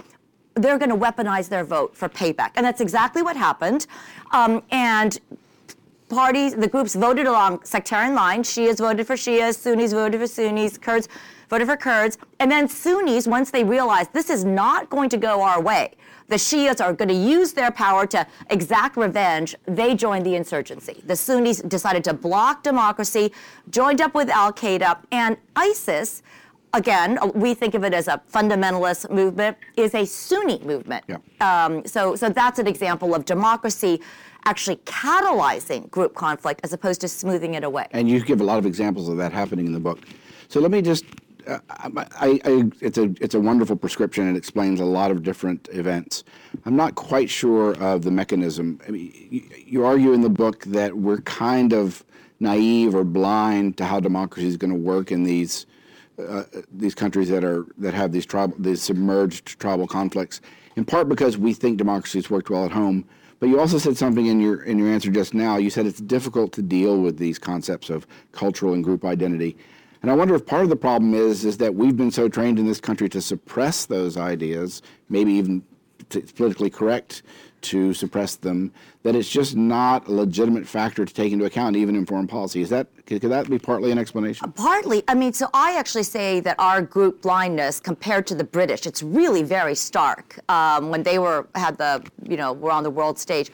they're 0.56 0.78
going 0.78 0.90
to 0.90 0.98
weaponize 0.98 1.50
their 1.50 1.64
vote 1.64 1.96
for 1.96 2.10
payback. 2.10 2.52
And 2.56 2.66
that's 2.66 2.82
exactly 2.82 3.22
what 3.22 3.38
happened. 3.38 3.88
Um, 4.32 4.64
and 4.72 5.20
parties, 6.10 6.56
the 6.56 6.68
groups 6.68 6.96
voted 6.96 7.28
along 7.28 7.64
sectarian 7.64 8.16
lines. 8.16 8.50
Shias 8.50 8.80
voted 8.80 9.08
for 9.08 9.16
Shias, 9.16 9.56
Sunnis 9.56 9.94
voted 9.94 10.20
for 10.20 10.28
Sunnis, 10.28 10.78
Kurds 10.78 11.08
voted 11.50 11.68
for 11.68 11.78
Kurds. 11.78 12.18
And 12.40 12.52
then 12.52 12.68
Sunnis, 12.68 13.28
once 13.28 13.52
they 13.52 13.64
realized 13.64 14.12
this 14.14 14.30
is 14.30 14.44
not 14.44 14.90
going 14.90 15.10
to 15.10 15.18
go 15.18 15.42
our 15.42 15.62
way, 15.62 15.94
the 16.30 16.36
Shias 16.36 16.80
are 16.80 16.94
going 16.94 17.10
to 17.10 17.14
use 17.14 17.54
their 17.54 17.72
power 17.72 18.06
to 18.08 18.26
exact 18.50 18.96
revenge, 18.96 19.56
they 19.66 19.96
joined 19.96 20.26
the 20.26 20.36
insurgency. 20.36 21.04
The 21.06 21.16
Sunnis 21.16 21.62
decided 21.62 22.04
to 22.06 22.14
block 22.14 22.64
democracy, 22.64 23.34
joined 23.70 24.00
up 24.00 24.14
with 24.14 24.30
Al 24.30 24.54
Qaeda, 24.54 25.00
and 25.12 25.38
ISIS. 25.56 26.24
Again, 26.74 27.18
we 27.34 27.56
think 27.56 27.74
of 27.74 27.84
it 27.84 27.94
as 27.96 28.08
a 28.08 28.22
fundamentalist 28.32 29.10
movement, 29.10 29.58
is 29.76 29.96
a 29.96 30.06
Sunni 30.06 30.60
movement. 30.60 31.04
Yeah. 31.08 31.18
Um, 31.42 31.86
so, 31.86 32.16
so 32.16 32.30
that's 32.30 32.60
an 32.60 32.68
example 32.68 33.16
of 33.16 33.26
democracy 33.26 34.00
actually 34.46 34.78
catalyzing 34.78 35.90
group 35.92 36.14
conflict 36.16 36.62
as 36.64 36.72
opposed 36.72 37.02
to 37.02 37.08
smoothing 37.08 37.56
it 37.56 37.64
away. 37.64 37.88
And 37.92 38.10
you 38.10 38.24
give 38.24 38.40
a 38.40 38.44
lot 38.44 38.58
of 38.58 38.66
examples 38.66 39.10
of 39.10 39.18
that 39.18 39.34
happening 39.34 39.66
in 39.66 39.74
the 39.74 39.80
book. 39.80 40.00
So 40.48 40.60
let 40.60 40.72
me 40.72 40.82
just 40.82 41.06
I, 41.50 42.40
I, 42.46 42.72
it's 42.82 42.98
a 42.98 43.14
it's 43.22 43.36
a 43.36 43.40
wonderful 43.40 43.76
prescription. 43.76 44.30
It 44.30 44.38
explains 44.38 44.80
a 44.80 44.86
lot 44.86 45.12
of 45.12 45.24
different 45.24 45.68
events. 45.72 46.24
I'm 46.66 46.76
not 46.76 46.96
quite 46.96 47.30
sure 47.30 47.74
of 47.82 48.04
the 48.04 48.12
mechanism. 48.12 48.80
I 48.88 48.92
mean, 48.92 49.28
you, 49.32 49.44
you 49.66 49.86
argue 49.86 50.14
in 50.14 50.22
the 50.22 50.30
book 50.30 50.64
that 50.66 50.98
we're 50.98 51.22
kind 51.22 51.74
of 51.74 52.04
naive 52.40 52.96
or 52.96 53.04
blind 53.04 53.78
to 53.78 53.86
how 53.86 54.00
democracy 54.00 54.48
is 54.48 54.58
going 54.58 54.72
to 54.72 54.80
work 54.80 55.12
in 55.12 55.24
these 55.24 55.66
uh, 56.28 56.44
these 56.72 56.96
countries 56.96 57.30
that 57.30 57.44
are 57.44 57.66
that 57.78 57.94
have 57.94 58.12
these 58.12 58.26
tribal 58.26 58.56
these 58.60 58.82
submerged 58.82 59.60
tribal 59.60 59.88
conflicts. 59.88 60.42
In 60.76 60.86
part 60.86 61.10
because 61.10 61.38
we 61.38 61.54
think 61.54 61.78
democracy 61.78 62.20
has 62.20 62.30
worked 62.30 62.50
well 62.50 62.66
at 62.66 62.72
home. 62.72 63.06
But 63.40 63.48
you 63.48 63.60
also 63.60 63.78
said 63.78 63.96
something 63.98 64.26
in 64.26 64.42
your 64.42 64.64
in 64.64 64.78
your 64.78 64.90
answer 64.90 65.10
just 65.10 65.34
now. 65.34 65.58
You 65.58 65.70
said 65.70 65.86
it's 65.86 66.02
difficult 66.02 66.52
to 66.54 66.62
deal 66.62 67.02
with 67.02 67.18
these 67.18 67.40
concepts 67.40 67.90
of 67.90 68.06
cultural 68.34 68.74
and 68.74 68.84
group 68.84 69.06
identity. 69.06 69.58
And 70.02 70.10
I 70.10 70.14
wonder 70.14 70.34
if 70.36 70.46
part 70.46 70.64
of 70.64 70.70
the 70.70 70.76
problem 70.76 71.14
is 71.14 71.44
is 71.44 71.58
that 71.58 71.76
we've 71.76 71.98
been 71.98 72.12
so 72.12 72.30
trained 72.30 72.60
in 72.60 72.66
this 72.66 72.80
country 72.80 73.10
to 73.10 73.22
suppress 73.22 73.86
those 73.86 74.18
ideas, 74.18 74.82
maybe 75.10 75.34
even 75.34 75.64
it's 76.12 76.32
politically 76.32 76.70
correct 76.70 77.24
to 77.62 77.94
suppress 77.94 78.38
them, 78.38 78.72
that 79.04 79.16
it's 79.16 79.30
just 79.30 79.56
not 79.56 80.08
a 80.08 80.12
legitimate 80.12 80.66
factor 80.66 81.04
to 81.04 81.14
take 81.14 81.34
into 81.34 81.44
account 81.44 81.76
even 81.76 81.96
in 81.96 82.06
foreign 82.06 82.28
policy. 82.28 82.62
Is 82.62 82.70
that 82.70 82.88
could, 83.06 83.20
could 83.20 83.32
that 83.32 83.50
be 83.50 83.60
partly 83.60 83.92
an 83.92 84.00
explanation? 84.00 84.46
Uh, 84.48 84.52
partly. 84.52 85.04
I 85.10 85.14
mean, 85.14 85.34
so 85.34 85.50
I 85.54 85.78
actually 85.78 86.04
say 86.04 86.40
that 86.40 86.56
our 86.58 86.82
group 86.82 87.22
blindness 87.22 87.82
compared 87.82 88.26
to 88.28 88.36
the 88.36 88.46
British, 88.46 88.88
it's 88.88 89.04
really 89.04 89.44
very 89.44 89.76
stark. 89.76 90.40
Um, 90.50 90.90
when 90.90 91.04
they 91.04 91.20
were 91.20 91.48
had 91.56 91.78
the 91.78 92.04
you 92.24 92.38
know 92.38 92.54
were 92.54 92.72
on 92.72 92.84
the 92.84 92.90
world 92.90 93.20
stage. 93.20 93.52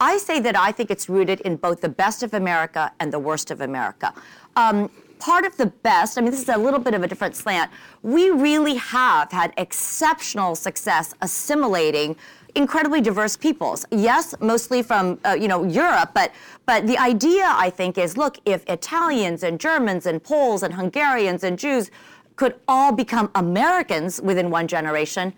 I 0.00 0.16
say 0.18 0.38
that 0.38 0.56
I 0.56 0.70
think 0.70 0.92
it's 0.92 1.08
rooted 1.08 1.40
in 1.40 1.56
both 1.56 1.80
the 1.80 1.88
best 1.88 2.22
of 2.22 2.32
America 2.32 2.92
and 3.00 3.12
the 3.12 3.18
worst 3.18 3.50
of 3.50 3.60
America. 3.60 4.14
Um, 4.54 4.88
part 5.18 5.44
of 5.44 5.56
the 5.56 5.66
best, 5.66 6.18
I 6.18 6.20
mean, 6.20 6.30
this 6.30 6.42
is 6.42 6.48
a 6.48 6.56
little 6.56 6.80
bit 6.80 6.94
of 6.94 7.02
a 7.02 7.06
different 7.06 7.36
slant, 7.36 7.70
we 8.02 8.30
really 8.30 8.74
have 8.74 9.30
had 9.32 9.52
exceptional 9.56 10.54
success 10.54 11.14
assimilating 11.20 12.16
incredibly 12.54 13.00
diverse 13.00 13.36
peoples. 13.36 13.84
Yes, 13.90 14.34
mostly 14.40 14.82
from 14.82 15.18
uh, 15.24 15.36
you 15.38 15.48
know 15.48 15.64
Europe, 15.64 16.10
but 16.14 16.32
but 16.66 16.86
the 16.86 16.98
idea 16.98 17.44
I 17.46 17.70
think 17.70 17.98
is 17.98 18.16
look 18.16 18.38
if 18.44 18.68
Italians 18.68 19.42
and 19.42 19.60
Germans 19.60 20.06
and 20.06 20.22
Poles 20.22 20.62
and 20.62 20.74
Hungarians 20.74 21.44
and 21.44 21.58
Jews 21.58 21.90
could 22.36 22.54
all 22.68 22.92
become 22.92 23.30
Americans 23.34 24.20
within 24.22 24.50
one 24.50 24.68
generation, 24.68 25.34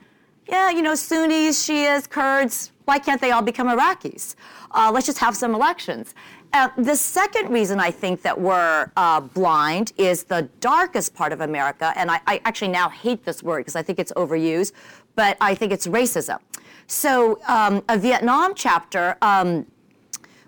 yeah, 0.48 0.70
you 0.70 0.82
know 0.82 0.94
Sunnis, 0.94 1.66
Shias, 1.66 2.08
Kurds, 2.08 2.72
why 2.84 2.98
can't 2.98 3.20
they 3.20 3.30
all 3.30 3.42
become 3.42 3.68
Iraqis? 3.68 4.34
Uh, 4.72 4.90
let's 4.92 5.06
just 5.06 5.18
have 5.18 5.36
some 5.36 5.54
elections. 5.54 6.14
Uh, 6.52 6.68
the 6.78 6.96
second 6.96 7.48
reason 7.50 7.78
I 7.78 7.92
think 7.92 8.22
that 8.22 8.38
we're 8.38 8.90
uh, 8.96 9.20
blind 9.20 9.92
is 9.96 10.24
the 10.24 10.48
darkest 10.58 11.14
part 11.14 11.32
of 11.32 11.42
America, 11.42 11.92
and 11.94 12.10
I, 12.10 12.20
I 12.26 12.40
actually 12.44 12.72
now 12.72 12.88
hate 12.88 13.24
this 13.24 13.40
word 13.42 13.60
because 13.60 13.76
I 13.76 13.82
think 13.82 14.00
it's 14.00 14.12
overused, 14.12 14.72
but 15.14 15.36
I 15.40 15.54
think 15.54 15.70
it's 15.72 15.86
racism. 15.86 16.38
So, 16.88 17.40
um, 17.46 17.84
a 17.88 17.96
Vietnam 17.96 18.54
chapter. 18.56 19.16
Um, 19.22 19.66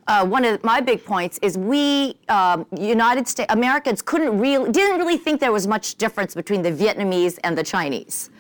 uh, 0.09 0.27
one 0.27 0.45
of 0.45 0.65
my 0.65 0.81
big 0.81 1.05
points 1.05 1.39
is 1.43 1.57
we 1.57 2.17
um, 2.29 2.67
United 2.77 3.29
States 3.29 3.53
Americans 3.53 4.03
couldn't 4.03 4.37
really 4.37 4.73
didn't 4.73 4.99
really 4.99 5.17
think 5.17 5.41
there 5.41 5.53
was 5.53 5.69
much 5.69 5.95
difference 5.95 6.35
between 6.35 6.63
the 6.63 6.73
Vietnamese 6.73 7.39
and 7.45 7.57
the 7.57 7.63
Chinese. 7.63 8.31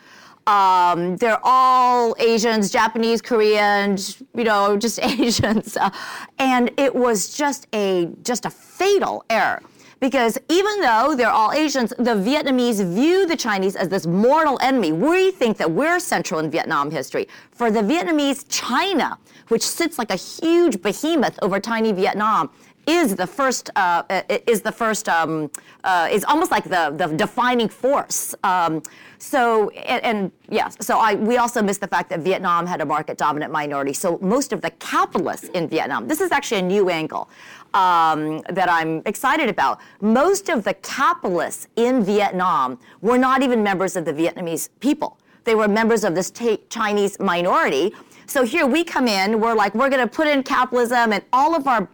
Um, 0.46 1.16
they're 1.16 1.40
all 1.42 2.14
Asians, 2.18 2.70
Japanese, 2.70 3.22
Korean, 3.22 3.96
you 4.34 4.44
know, 4.44 4.76
just 4.86 4.98
Asians, 5.00 5.76
uh, 5.76 5.90
and 6.38 6.70
it 6.76 6.94
was 6.94 7.36
just 7.36 7.66
a 7.72 8.08
just 8.22 8.44
a 8.44 8.50
fatal 8.50 9.24
error. 9.30 9.62
Because 10.00 10.36
even 10.48 10.80
though 10.80 11.14
they're 11.16 11.30
all 11.30 11.52
Asians, 11.52 11.90
the 11.90 12.16
Vietnamese 12.16 12.84
view 12.92 13.24
the 13.24 13.36
Chinese 13.36 13.76
as 13.76 13.88
this 13.88 14.04
mortal 14.04 14.58
enemy. 14.60 14.90
We 14.90 15.30
think 15.30 15.56
that 15.58 15.70
we're 15.70 16.00
central 16.00 16.40
in 16.40 16.50
Vietnam 16.50 16.90
history. 16.90 17.28
For 17.52 17.70
the 17.70 17.82
Vietnamese, 17.82 18.44
China, 18.48 19.16
which 19.46 19.62
sits 19.62 20.00
like 20.00 20.10
a 20.10 20.16
huge 20.16 20.82
behemoth 20.82 21.38
over 21.40 21.60
tiny 21.60 21.92
Vietnam, 21.92 22.50
is 22.86 23.14
the 23.14 23.26
first 23.26 23.70
uh, 23.76 24.02
is 24.46 24.60
the 24.62 24.72
first 24.72 25.08
um, 25.08 25.50
uh, 25.84 26.08
is 26.10 26.24
almost 26.24 26.50
like 26.50 26.64
the 26.64 26.94
the 26.96 27.06
defining 27.16 27.68
force. 27.68 28.34
Um, 28.42 28.82
so 29.18 29.70
and, 29.70 30.04
and 30.04 30.32
yes, 30.48 30.76
so 30.80 30.98
I 30.98 31.14
we 31.14 31.36
also 31.36 31.62
missed 31.62 31.80
the 31.80 31.88
fact 31.88 32.10
that 32.10 32.20
Vietnam 32.20 32.66
had 32.66 32.80
a 32.80 32.86
market 32.86 33.18
dominant 33.18 33.52
minority. 33.52 33.92
So 33.92 34.18
most 34.20 34.52
of 34.52 34.60
the 34.60 34.70
capitalists 34.70 35.48
in 35.50 35.68
Vietnam. 35.68 36.08
This 36.08 36.20
is 36.20 36.32
actually 36.32 36.60
a 36.60 36.68
new 36.76 36.90
angle. 36.90 37.28
Um, 37.74 38.42
that 38.50 38.70
I'm 38.70 39.00
excited 39.06 39.48
about. 39.48 39.80
Most 40.02 40.50
of 40.50 40.62
the 40.62 40.74
capitalists 40.74 41.68
in 41.76 42.04
Vietnam 42.04 42.78
were 43.00 43.16
not 43.16 43.42
even 43.42 43.62
members 43.62 43.96
of 43.96 44.04
the 44.04 44.12
Vietnamese 44.12 44.68
people. 44.80 45.16
They 45.44 45.54
were 45.54 45.68
members 45.68 46.04
of 46.04 46.14
this 46.14 46.30
Chinese 46.68 47.18
minority. 47.18 47.94
So 48.26 48.44
here 48.44 48.66
we 48.66 48.84
come 48.84 49.08
in, 49.08 49.40
we're 49.40 49.54
like, 49.54 49.74
we're 49.74 49.88
going 49.88 50.06
to 50.06 50.14
put 50.14 50.26
in 50.26 50.42
capitalism, 50.42 51.12
and 51.14 51.24
all 51.32 51.54
of 51.54 51.66
our 51.66 51.88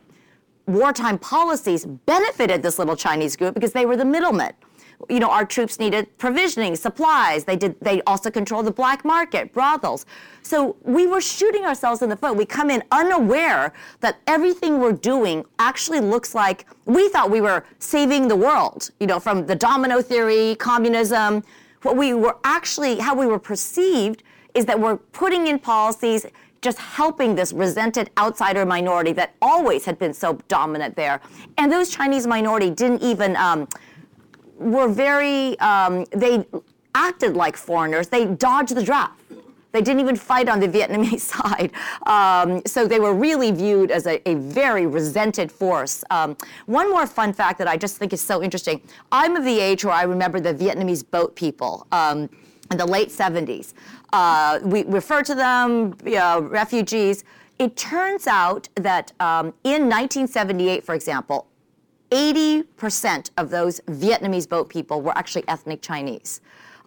wartime 0.68 1.18
policies 1.18 1.84
benefited 1.84 2.62
this 2.62 2.78
little 2.78 2.96
Chinese 2.96 3.36
group 3.36 3.54
because 3.54 3.72
they 3.72 3.86
were 3.86 3.96
the 3.96 4.04
middlemen. 4.04 4.52
You 5.08 5.20
know, 5.20 5.30
our 5.30 5.44
troops 5.44 5.78
needed 5.78 6.18
provisioning, 6.18 6.74
supplies. 6.74 7.44
They 7.44 7.56
did. 7.56 7.78
They 7.80 8.02
also 8.02 8.30
controlled 8.30 8.66
the 8.66 8.72
black 8.72 9.04
market, 9.04 9.52
brothels. 9.52 10.04
So 10.42 10.76
we 10.82 11.06
were 11.06 11.20
shooting 11.20 11.64
ourselves 11.64 12.02
in 12.02 12.08
the 12.08 12.16
foot. 12.16 12.36
We 12.36 12.44
come 12.44 12.68
in 12.68 12.82
unaware 12.90 13.72
that 14.00 14.18
everything 14.26 14.80
we're 14.80 14.92
doing 14.92 15.44
actually 15.60 16.00
looks 16.00 16.34
like 16.34 16.66
we 16.84 17.08
thought 17.10 17.30
we 17.30 17.40
were 17.40 17.64
saving 17.78 18.26
the 18.26 18.36
world. 18.36 18.90
You 18.98 19.06
know, 19.06 19.20
from 19.20 19.46
the 19.46 19.54
domino 19.54 20.02
theory, 20.02 20.56
communism. 20.56 21.44
What 21.82 21.96
we 21.96 22.12
were 22.12 22.36
actually, 22.42 22.98
how 22.98 23.14
we 23.14 23.26
were 23.26 23.38
perceived, 23.38 24.24
is 24.54 24.66
that 24.66 24.80
we're 24.80 24.96
putting 24.96 25.46
in 25.46 25.60
policies 25.60 26.26
just 26.60 26.78
helping 26.78 27.34
this 27.34 27.52
resented 27.52 28.10
outsider 28.18 28.66
minority 28.66 29.12
that 29.12 29.34
always 29.40 29.84
had 29.84 29.98
been 29.98 30.12
so 30.12 30.38
dominant 30.48 30.96
there. 30.96 31.20
And 31.56 31.70
those 31.70 31.90
Chinese 31.90 32.26
minority 32.26 32.70
didn't 32.70 33.02
even, 33.02 33.36
um, 33.36 33.68
were 34.58 34.88
very, 34.88 35.58
um, 35.60 36.04
they 36.10 36.44
acted 36.94 37.36
like 37.36 37.56
foreigners. 37.56 38.08
They 38.08 38.26
dodged 38.26 38.74
the 38.74 38.82
draft. 38.82 39.20
They 39.70 39.82
didn't 39.82 40.00
even 40.00 40.16
fight 40.16 40.48
on 40.48 40.60
the 40.60 40.68
Vietnamese 40.76 41.20
side. 41.20 41.72
Um, 42.06 42.62
so 42.66 42.86
they 42.86 43.00
were 43.00 43.14
really 43.14 43.50
viewed 43.50 43.90
as 43.90 44.06
a, 44.06 44.26
a 44.28 44.34
very 44.34 44.86
resented 44.86 45.52
force. 45.52 46.02
Um, 46.10 46.36
one 46.66 46.90
more 46.90 47.06
fun 47.06 47.32
fact 47.32 47.58
that 47.58 47.68
I 47.68 47.76
just 47.76 47.96
think 47.98 48.12
is 48.12 48.20
so 48.20 48.42
interesting 48.42 48.80
I'm 49.12 49.36
of 49.36 49.44
the 49.44 49.60
age 49.60 49.84
where 49.84 49.94
I 49.94 50.02
remember 50.02 50.40
the 50.40 50.54
Vietnamese 50.54 51.08
boat 51.08 51.36
people 51.36 51.86
um, 51.92 52.28
in 52.70 52.76
the 52.76 52.86
late 52.86 53.08
70s. 53.08 53.74
Uh, 54.12 54.60
we 54.62 54.84
refer 54.84 55.22
to 55.22 55.34
them, 55.34 55.96
you 56.04 56.16
know, 56.16 56.40
refugees. 56.40 57.24
It 57.58 57.76
turns 57.76 58.26
out 58.26 58.68
that 58.76 59.12
um, 59.20 59.46
in 59.64 59.88
1978, 59.88 60.84
for 60.84 60.94
example, 60.94 61.46
80% 62.10 63.30
of 63.36 63.50
those 63.50 63.80
Vietnamese 63.80 64.48
boat 64.48 64.68
people 64.68 65.02
were 65.02 65.16
actually 65.16 65.44
ethnic 65.48 65.82
Chinese. 65.82 66.40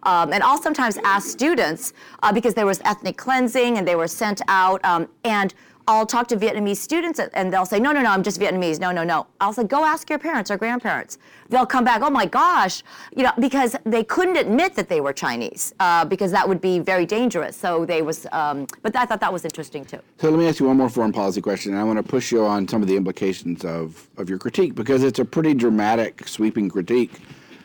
Um, 0.03 0.33
and 0.33 0.41
I'll 0.41 0.61
sometimes 0.61 0.97
ask 1.03 1.29
students 1.29 1.93
uh, 2.23 2.33
because 2.33 2.55
there 2.55 2.65
was 2.65 2.81
ethnic 2.85 3.17
cleansing 3.17 3.77
and 3.77 3.87
they 3.87 3.95
were 3.95 4.07
sent 4.07 4.41
out. 4.47 4.83
Um, 4.83 5.07
and 5.23 5.53
I'll 5.91 6.05
talk 6.05 6.27
to 6.29 6.37
Vietnamese 6.37 6.77
students 6.77 7.19
and 7.19 7.51
they'll 7.51 7.65
say, 7.65 7.79
no, 7.79 7.91
no, 7.91 8.01
no, 8.01 8.09
I'm 8.09 8.23
just 8.23 8.39
Vietnamese. 8.39 8.79
No, 8.79 8.91
no, 8.91 9.03
no. 9.03 9.27
I'll 9.41 9.51
say, 9.51 9.65
go 9.65 9.83
ask 9.83 10.09
your 10.09 10.19
parents 10.19 10.49
or 10.49 10.57
grandparents. 10.57 11.17
They'll 11.49 11.65
come 11.65 11.83
back, 11.83 12.01
oh 12.01 12.09
my 12.09 12.25
gosh, 12.25 12.81
you 13.15 13.23
know, 13.23 13.31
because 13.39 13.75
they 13.83 14.03
couldn't 14.03 14.37
admit 14.37 14.73
that 14.75 14.87
they 14.87 15.01
were 15.01 15.11
Chinese 15.11 15.73
uh, 15.79 16.05
because 16.05 16.31
that 16.31 16.47
would 16.47 16.61
be 16.61 16.79
very 16.79 17.05
dangerous. 17.05 17.57
So 17.57 17.85
they 17.85 18.01
was, 18.01 18.25
um, 18.31 18.67
but 18.81 18.95
I 18.95 19.05
thought 19.05 19.19
that 19.19 19.33
was 19.33 19.43
interesting 19.43 19.83
too. 19.83 19.99
So 20.19 20.29
let 20.29 20.39
me 20.39 20.47
ask 20.47 20.61
you 20.61 20.67
one 20.67 20.77
more 20.77 20.89
foreign 20.89 21.11
policy 21.11 21.41
question. 21.41 21.73
And 21.73 21.81
I 21.81 21.83
want 21.83 21.97
to 21.97 22.03
push 22.03 22.31
you 22.31 22.45
on 22.45 22.67
some 22.67 22.81
of 22.81 22.87
the 22.87 22.95
implications 22.95 23.65
of, 23.65 24.07
of 24.17 24.29
your 24.29 24.37
critique 24.37 24.75
because 24.75 25.03
it's 25.03 25.19
a 25.19 25.25
pretty 25.25 25.53
dramatic, 25.53 26.27
sweeping 26.27 26.69
critique 26.69 27.19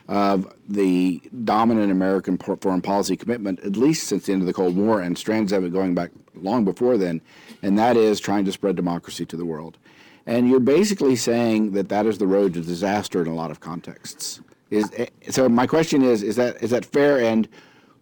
of 0.07 0.53
the 0.69 1.21
dominant 1.43 1.91
American 1.91 2.37
foreign 2.37 2.81
policy 2.81 3.17
commitment, 3.17 3.59
at 3.61 3.75
least 3.75 4.07
since 4.07 4.25
the 4.25 4.33
end 4.33 4.41
of 4.41 4.47
the 4.47 4.53
Cold 4.53 4.75
War, 4.75 5.01
and 5.01 5.17
strands 5.17 5.51
of 5.51 5.65
it 5.65 5.73
going 5.73 5.93
back 5.93 6.11
long 6.33 6.63
before 6.63 6.97
then, 6.97 7.21
and 7.61 7.77
that 7.77 7.97
is 7.97 8.19
trying 8.19 8.45
to 8.45 8.51
spread 8.51 8.75
democracy 8.75 9.25
to 9.25 9.37
the 9.37 9.45
world. 9.45 9.77
And 10.25 10.49
you're 10.49 10.59
basically 10.59 11.15
saying 11.15 11.71
that 11.71 11.89
that 11.89 12.05
is 12.05 12.17
the 12.17 12.27
road 12.27 12.53
to 12.55 12.61
disaster 12.61 13.21
in 13.21 13.27
a 13.27 13.33
lot 13.33 13.49
of 13.49 13.59
contexts. 13.59 14.41
Is, 14.69 14.91
eh, 14.97 15.07
so 15.29 15.47
my 15.47 15.65
question 15.65 16.03
is, 16.03 16.21
is 16.21 16.35
that 16.35 16.61
is 16.61 16.71
that 16.71 16.85
fair? 16.85 17.19
And 17.21 17.47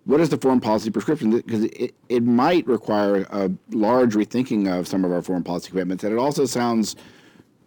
what 0.06 0.20
is 0.20 0.30
the 0.30 0.38
foreign 0.38 0.60
policy 0.60 0.90
prescription? 0.90 1.32
Because 1.32 1.66
it, 1.66 1.94
it 2.10 2.24
might 2.24 2.66
require 2.68 3.28
a 3.30 3.52
large 3.72 4.14
rethinking 4.16 4.72
of 4.72 4.88
some 4.88 5.04
of 5.04 5.12
our 5.12 5.22
foreign 5.22 5.44
policy 5.44 5.70
commitments. 5.70 6.04
And 6.04 6.14
it 6.14 6.18
also 6.18 6.46
sounds, 6.46 6.96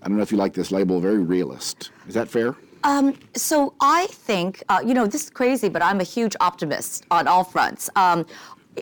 I 0.03 0.09
don't 0.09 0.17
know 0.17 0.23
if 0.23 0.33
you 0.33 0.39
like 0.39 0.55
this 0.55 0.71
label, 0.73 1.01
very 1.01 1.19
realist. 1.19 1.91
Is 2.07 2.15
that 2.15 2.29
fair? 2.29 2.57
Um, 2.85 3.19
so 3.35 3.75
I 3.81 4.07
think, 4.07 4.63
uh, 4.69 4.81
you 4.85 4.95
know, 4.95 5.07
this 5.07 5.25
is 5.25 5.31
crazy, 5.31 5.69
but 5.69 5.83
I'm 5.83 6.01
a 6.01 6.05
huge 6.05 6.37
optimist 6.41 7.05
on 7.11 7.27
all 7.27 7.43
fronts. 7.43 7.91
Um, 7.97 8.25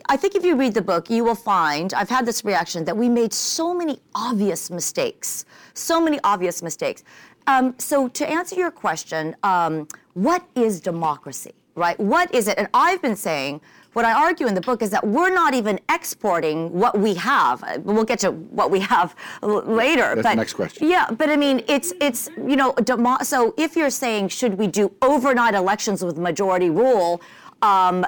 I 0.07 0.17
think 0.17 0.35
if 0.35 0.43
you 0.43 0.55
read 0.55 0.73
the 0.73 0.81
book, 0.81 1.09
you 1.09 1.23
will 1.23 1.35
find, 1.35 1.93
I've 1.93 2.09
had 2.09 2.25
this 2.25 2.45
reaction, 2.45 2.85
that 2.85 2.95
we 2.95 3.09
made 3.09 3.33
so 3.33 3.73
many 3.73 3.99
obvious 4.13 4.69
mistakes. 4.69 5.45
So 5.73 5.99
many 5.99 6.19
obvious 6.23 6.61
mistakes. 6.61 7.03
Um, 7.47 7.75
so 7.77 8.07
to 8.09 8.29
answer 8.29 8.55
your 8.55 8.71
question, 8.71 9.35
um, 9.43 9.87
what 10.13 10.45
is 10.55 10.81
democracy, 10.81 11.53
right? 11.75 11.99
What 11.99 12.33
is 12.33 12.47
it? 12.47 12.57
And 12.57 12.67
I've 12.73 13.01
been 13.01 13.15
saying, 13.15 13.61
what 13.93 14.05
I 14.05 14.13
argue 14.13 14.45
in 14.45 14.53
the 14.53 14.61
book 14.61 14.83
is 14.83 14.91
that 14.91 15.07
we're 15.07 15.33
not 15.33 15.55
even 15.55 15.79
exporting 15.89 16.71
what 16.71 16.99
we 16.99 17.15
have. 17.15 17.63
Uh, 17.63 17.79
we'll 17.81 18.03
get 18.03 18.19
to 18.19 18.31
what 18.31 18.69
we 18.69 18.79
have 18.81 19.15
later. 19.41 20.13
That's 20.13 20.21
but, 20.21 20.29
the 20.29 20.35
next 20.35 20.53
question. 20.53 20.87
Yeah, 20.87 21.09
but 21.09 21.29
I 21.29 21.35
mean, 21.35 21.63
it's 21.67 21.93
it's 21.99 22.29
you 22.37 22.55
know, 22.55 22.73
demo- 22.83 23.23
so 23.23 23.55
if 23.57 23.75
you're 23.75 23.89
saying 23.89 24.27
should 24.27 24.53
we 24.53 24.67
do 24.67 24.93
overnight 25.01 25.55
elections 25.55 26.03
with 26.05 26.15
majority 26.17 26.69
rule? 26.69 27.21
Um, 27.63 28.05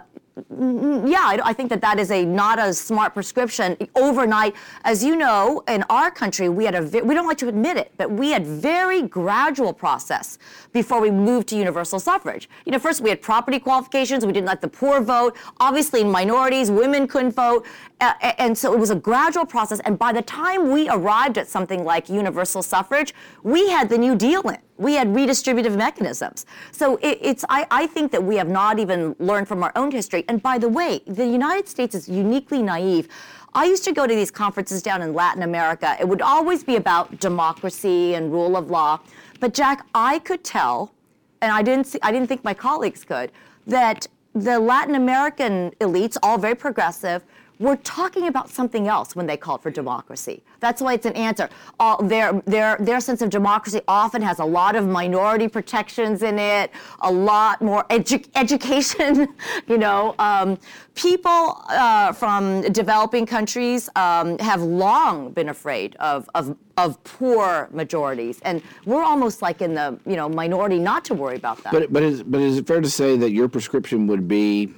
yeah, 0.49 1.37
I, 1.43 1.53
think 1.53 1.69
that 1.69 1.81
that 1.81 1.99
is 1.99 2.11
a 2.11 2.25
not 2.25 2.59
a 2.59 2.73
smart 2.73 3.13
prescription 3.13 3.77
overnight. 3.95 4.55
As 4.83 5.03
you 5.03 5.15
know, 5.15 5.63
in 5.67 5.83
our 5.89 6.11
country, 6.11 6.49
we 6.49 6.65
had 6.65 6.75
a 6.75 7.03
we 7.03 7.13
don't 7.13 7.27
like 7.27 7.37
to 7.39 7.47
admit 7.47 7.77
it, 7.77 7.91
but 7.97 8.11
we 8.11 8.31
had 8.31 8.45
very 8.45 9.03
gradual 9.03 9.73
process 9.73 10.37
before 10.71 11.01
we 11.01 11.11
moved 11.11 11.47
to 11.49 11.55
universal 11.55 11.99
suffrage. 11.99 12.49
You 12.65 12.71
know, 12.71 12.79
first 12.79 13.01
we 13.01 13.09
had 13.09 13.21
property 13.21 13.59
qualifications. 13.59 14.25
We 14.25 14.33
didn't 14.33 14.47
let 14.47 14.61
the 14.61 14.67
poor 14.67 15.01
vote. 15.01 15.35
Obviously, 15.59 16.03
minorities, 16.03 16.71
women 16.71 17.07
couldn't 17.07 17.31
vote, 17.31 17.65
uh, 18.01 18.13
and 18.37 18.57
so 18.57 18.73
it 18.73 18.79
was 18.79 18.89
a 18.89 18.95
gradual 18.95 19.45
process. 19.45 19.79
And 19.81 19.99
by 19.99 20.13
the 20.13 20.21
time 20.21 20.71
we 20.71 20.89
arrived 20.89 21.37
at 21.37 21.47
something 21.47 21.83
like 21.83 22.09
universal 22.09 22.61
suffrage, 22.61 23.13
we 23.43 23.69
had 23.69 23.89
the 23.89 23.97
New 23.97 24.15
Deal 24.15 24.41
in 24.49 24.57
we 24.79 24.93
had 24.93 25.09
redistributive 25.09 25.75
mechanisms. 25.75 26.45
So 26.71 26.95
it, 26.97 27.19
it's, 27.21 27.45
I, 27.49 27.67
I 27.69 27.85
think 27.85 28.11
that 28.13 28.23
we 28.23 28.37
have 28.37 28.47
not 28.47 28.79
even 28.79 29.13
learned 29.19 29.47
from 29.47 29.61
our 29.61 29.73
own 29.75 29.91
history. 29.91 30.23
And 30.29 30.41
by 30.41 30.57
the 30.57 30.69
way, 30.69 31.01
the 31.05 31.27
United 31.27 31.67
States 31.67 31.93
is 31.93 32.07
uniquely 32.07 32.63
naive. 32.63 33.09
I 33.53 33.65
used 33.65 33.83
to 33.83 33.91
go 33.91 34.07
to 34.07 34.15
these 34.15 34.31
conferences 34.31 34.81
down 34.81 35.01
in 35.01 35.13
Latin 35.13 35.43
America. 35.43 35.97
It 35.99 36.07
would 36.07 36.21
always 36.21 36.63
be 36.63 36.77
about 36.77 37.19
democracy 37.19 38.13
and 38.13 38.31
rule 38.31 38.55
of 38.55 38.69
law. 38.69 39.01
But 39.39 39.53
Jack, 39.53 39.85
I 39.93 40.19
could 40.19 40.43
tell, 40.43 40.93
and 41.41 41.51
I 41.51 41.61
didn't, 41.61 41.87
see, 41.87 41.99
I 42.01 42.11
didn't 42.11 42.27
think 42.27 42.43
my 42.43 42.53
colleagues 42.53 43.03
could, 43.03 43.31
that 43.67 44.07
the 44.33 44.59
Latin 44.59 44.95
American 44.95 45.71
elites, 45.81 46.17
all 46.23 46.37
very 46.37 46.55
progressive, 46.55 47.25
were 47.59 47.75
talking 47.77 48.27
about 48.27 48.49
something 48.49 48.87
else 48.87 49.15
when 49.15 49.27
they 49.27 49.35
called 49.35 49.61
for 49.61 49.69
democracy. 49.69 50.41
That's 50.61 50.81
why 50.81 50.93
it's 50.93 51.05
an 51.05 51.13
answer. 51.13 51.49
All, 51.79 52.01
their, 52.01 52.41
their, 52.45 52.77
their 52.79 53.01
sense 53.01 53.21
of 53.21 53.29
democracy 53.29 53.81
often 53.87 54.21
has 54.21 54.39
a 54.39 54.45
lot 54.45 54.75
of 54.75 54.87
minority 54.87 55.49
protections 55.49 56.23
in 56.23 56.39
it, 56.39 56.71
a 57.01 57.11
lot 57.11 57.61
more 57.61 57.83
edu- 57.89 58.27
education. 58.35 59.27
you 59.67 59.77
know, 59.77 60.15
um, 60.19 60.57
people 60.95 61.61
uh, 61.67 62.13
from 62.13 62.61
developing 62.71 63.25
countries 63.25 63.89
um, 63.95 64.37
have 64.39 64.61
long 64.61 65.31
been 65.31 65.49
afraid 65.49 65.97
of, 65.97 66.29
of, 66.35 66.55
of 66.77 67.03
poor 67.03 67.67
majorities, 67.71 68.39
and 68.43 68.61
we're 68.85 69.03
almost 69.03 69.41
like 69.41 69.61
in 69.61 69.73
the 69.73 69.99
you 70.05 70.15
know 70.15 70.29
minority 70.29 70.79
not 70.79 71.03
to 71.05 71.13
worry 71.13 71.35
about 71.35 71.61
that. 71.63 71.73
But 71.73 71.91
but 71.91 72.03
is, 72.03 72.23
but 72.23 72.39
is 72.39 72.57
it 72.57 72.67
fair 72.67 72.79
to 72.79 72.89
say 72.89 73.17
that 73.17 73.31
your 73.31 73.49
prescription 73.49 74.07
would 74.07 74.27
be 74.27 74.73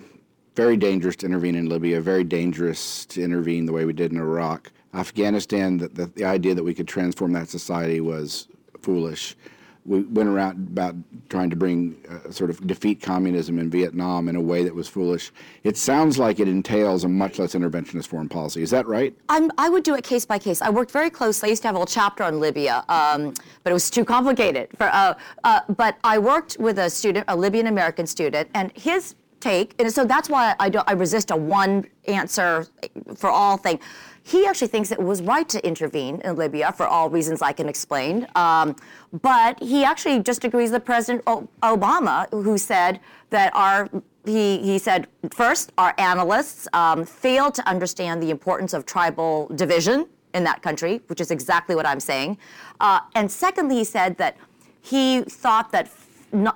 very 0.56 0.78
dangerous 0.78 1.16
to 1.18 1.26
intervene 1.26 1.56
in 1.56 1.70
Libya, 1.70 2.02
very 2.02 2.24
dangerous 2.24 3.06
to 3.06 3.24
intervene 3.24 3.66
the 3.66 3.74
way 3.74 3.86
we 3.86 3.94
did 3.94 4.12
in 4.12 4.18
Iraq. 4.18 4.72
Afghanistan, 4.94 5.78
the, 5.78 5.88
the, 5.88 6.06
the 6.08 6.26
idea 6.26 6.54
that 6.54 6.64
we 6.64 6.74
could 6.74 6.88
transform 6.88 7.32
that 7.34 7.48
society 7.48 8.02
was 8.02 8.48
foolish. 8.82 9.36
We 9.84 10.02
went 10.02 10.30
around 10.30 10.68
about 10.68 10.96
trying 11.30 11.50
to 11.50 11.56
bring 11.56 11.96
uh, 12.08 12.30
sort 12.30 12.52
of 12.52 12.68
defeat 12.68 13.02
communism 13.02 13.58
in 13.58 13.70
Vietnam 13.72 14.28
in 14.28 14.36
a 14.36 14.42
way 14.42 14.64
that 14.64 14.76
was 14.76 14.88
foolish. 14.88 15.32
It 15.64 15.76
sounds 15.76 16.20
like 16.20 16.40
it 16.40 16.48
entails 16.48 17.04
a 17.04 17.08
much 17.08 17.40
less 17.40 17.56
interventionist 17.56 18.08
foreign 18.08 18.30
policy. 18.30 18.62
Is 18.62 18.70
that 18.70 18.86
right? 18.86 19.16
I'm, 19.30 19.50
i 19.58 19.70
would 19.70 19.84
do 19.84 19.96
it 19.96 20.04
case 20.04 20.24
by 20.24 20.38
case. 20.38 20.62
I 20.62 20.70
worked 20.70 20.92
very 20.92 21.10
closely. 21.10 21.48
I 21.48 21.52
used 21.52 21.64
to 21.64 21.70
have 21.70 21.76
a 21.76 21.80
whole 21.80 21.88
chapter 21.88 22.24
on 22.24 22.40
Libya, 22.40 22.84
um, 22.90 23.34
but 23.64 23.72
it 23.72 23.74
was 23.74 23.90
too 23.90 24.06
complicated. 24.06 24.70
For, 24.78 24.88
uh, 24.88 25.16
uh, 25.44 25.62
but 25.76 25.98
I 26.04 26.20
worked 26.20 26.58
with 26.60 26.78
a 26.78 26.90
student, 26.90 27.26
a 27.28 27.36
Libyan 27.36 27.66
American 27.66 28.06
student, 28.06 28.50
and 28.54 28.72
his 28.76 29.16
take, 29.42 29.76
and 29.80 29.92
so 29.92 30.06
that's 30.06 30.30
why 30.30 30.56
I, 30.60 30.72
I 30.88 30.94
resist 30.94 31.32
a 31.32 31.36
one 31.36 31.86
answer 32.08 32.68
for 33.16 33.30
all 33.30 33.58
thing. 33.58 33.80
He 34.24 34.46
actually 34.46 34.68
thinks 34.68 34.92
it 34.92 35.02
was 35.02 35.22
right 35.22 35.50
to 35.50 35.66
intervene 35.66 36.22
in 36.22 36.36
Libya 36.36 36.72
for 36.72 36.86
all 36.86 37.10
reasons 37.10 37.42
I 37.42 37.54
can 37.54 37.68
explain. 37.68 38.28
Um, 38.36 38.76
but 39.22 39.62
he 39.62 39.84
actually 39.84 40.22
just 40.22 40.44
agrees 40.44 40.72
with 40.72 40.86
President 40.86 41.26
Obama, 41.26 42.30
who 42.30 42.58
said 42.58 43.00
that 43.32 43.54
our 43.56 43.90
he, 44.26 44.60
he 44.60 44.78
said, 44.78 45.08
first, 45.34 45.72
our 45.80 45.96
analysts 45.98 46.68
um, 46.74 47.06
failed 47.06 47.56
to 47.56 47.68
understand 47.68 48.22
the 48.22 48.30
importance 48.30 48.74
of 48.74 48.86
tribal 48.86 49.48
division 49.56 50.08
in 50.36 50.44
that 50.44 50.62
country, 50.62 51.02
which 51.08 51.20
is 51.20 51.32
exactly 51.32 51.76
what 51.76 51.88
I'm 51.88 52.00
saying. 52.00 52.38
Uh, 52.80 53.00
and 53.16 53.32
secondly, 53.32 53.78
he 53.78 53.84
said 53.84 54.18
that 54.18 54.38
he 54.82 55.22
thought 55.22 55.72
that 55.72 55.90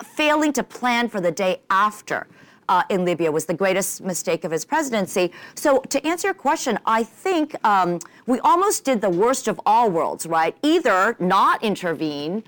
failing 0.04 0.54
to 0.54 0.64
plan 0.64 1.10
for 1.10 1.20
the 1.20 1.32
day 1.32 1.62
after 1.70 2.28
uh, 2.70 2.84
in 2.90 3.06
Libya 3.06 3.32
was 3.32 3.46
the 3.46 3.54
greatest 3.54 4.02
mistake 4.02 4.44
of 4.44 4.52
his 4.52 4.66
presidency. 4.66 5.32
So, 5.56 5.80
to 5.90 6.06
answer 6.06 6.28
your 6.30 6.36
question, 6.36 6.80
I 6.86 7.04
think 7.04 7.56
um, 7.66 8.00
we 8.26 8.40
almost 8.40 8.84
did 8.84 9.02
the 9.02 9.10
worst 9.10 9.48
of 9.48 9.60
all 9.66 9.90
worlds, 9.90 10.26
right? 10.26 10.56
Either 10.64 11.16
not 11.20 11.64
intervene. 11.64 12.44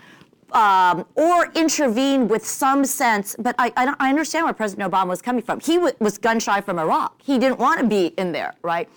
Um, 0.53 1.05
or 1.15 1.51
intervene 1.55 2.29
with 2.29 2.47
some 2.47 2.85
sense, 2.85 3.35
but 3.37 3.53
I, 3.59 3.73
I, 3.75 3.93
I, 3.99 4.07
understand 4.07 4.45
where 4.45 4.53
President 4.53 4.89
Obama 4.89 5.09
was 5.09 5.21
coming 5.21 5.41
from. 5.41 5.59
He 5.59 5.75
w- 5.75 5.93
was 5.99 6.17
gun 6.17 6.39
shy 6.39 6.61
from 6.61 6.79
Iraq. 6.79 7.21
He 7.21 7.37
didn't 7.37 7.59
want 7.59 7.81
to 7.81 7.85
be 7.85 8.13
in 8.17 8.31
there, 8.31 8.53
right? 8.61 8.87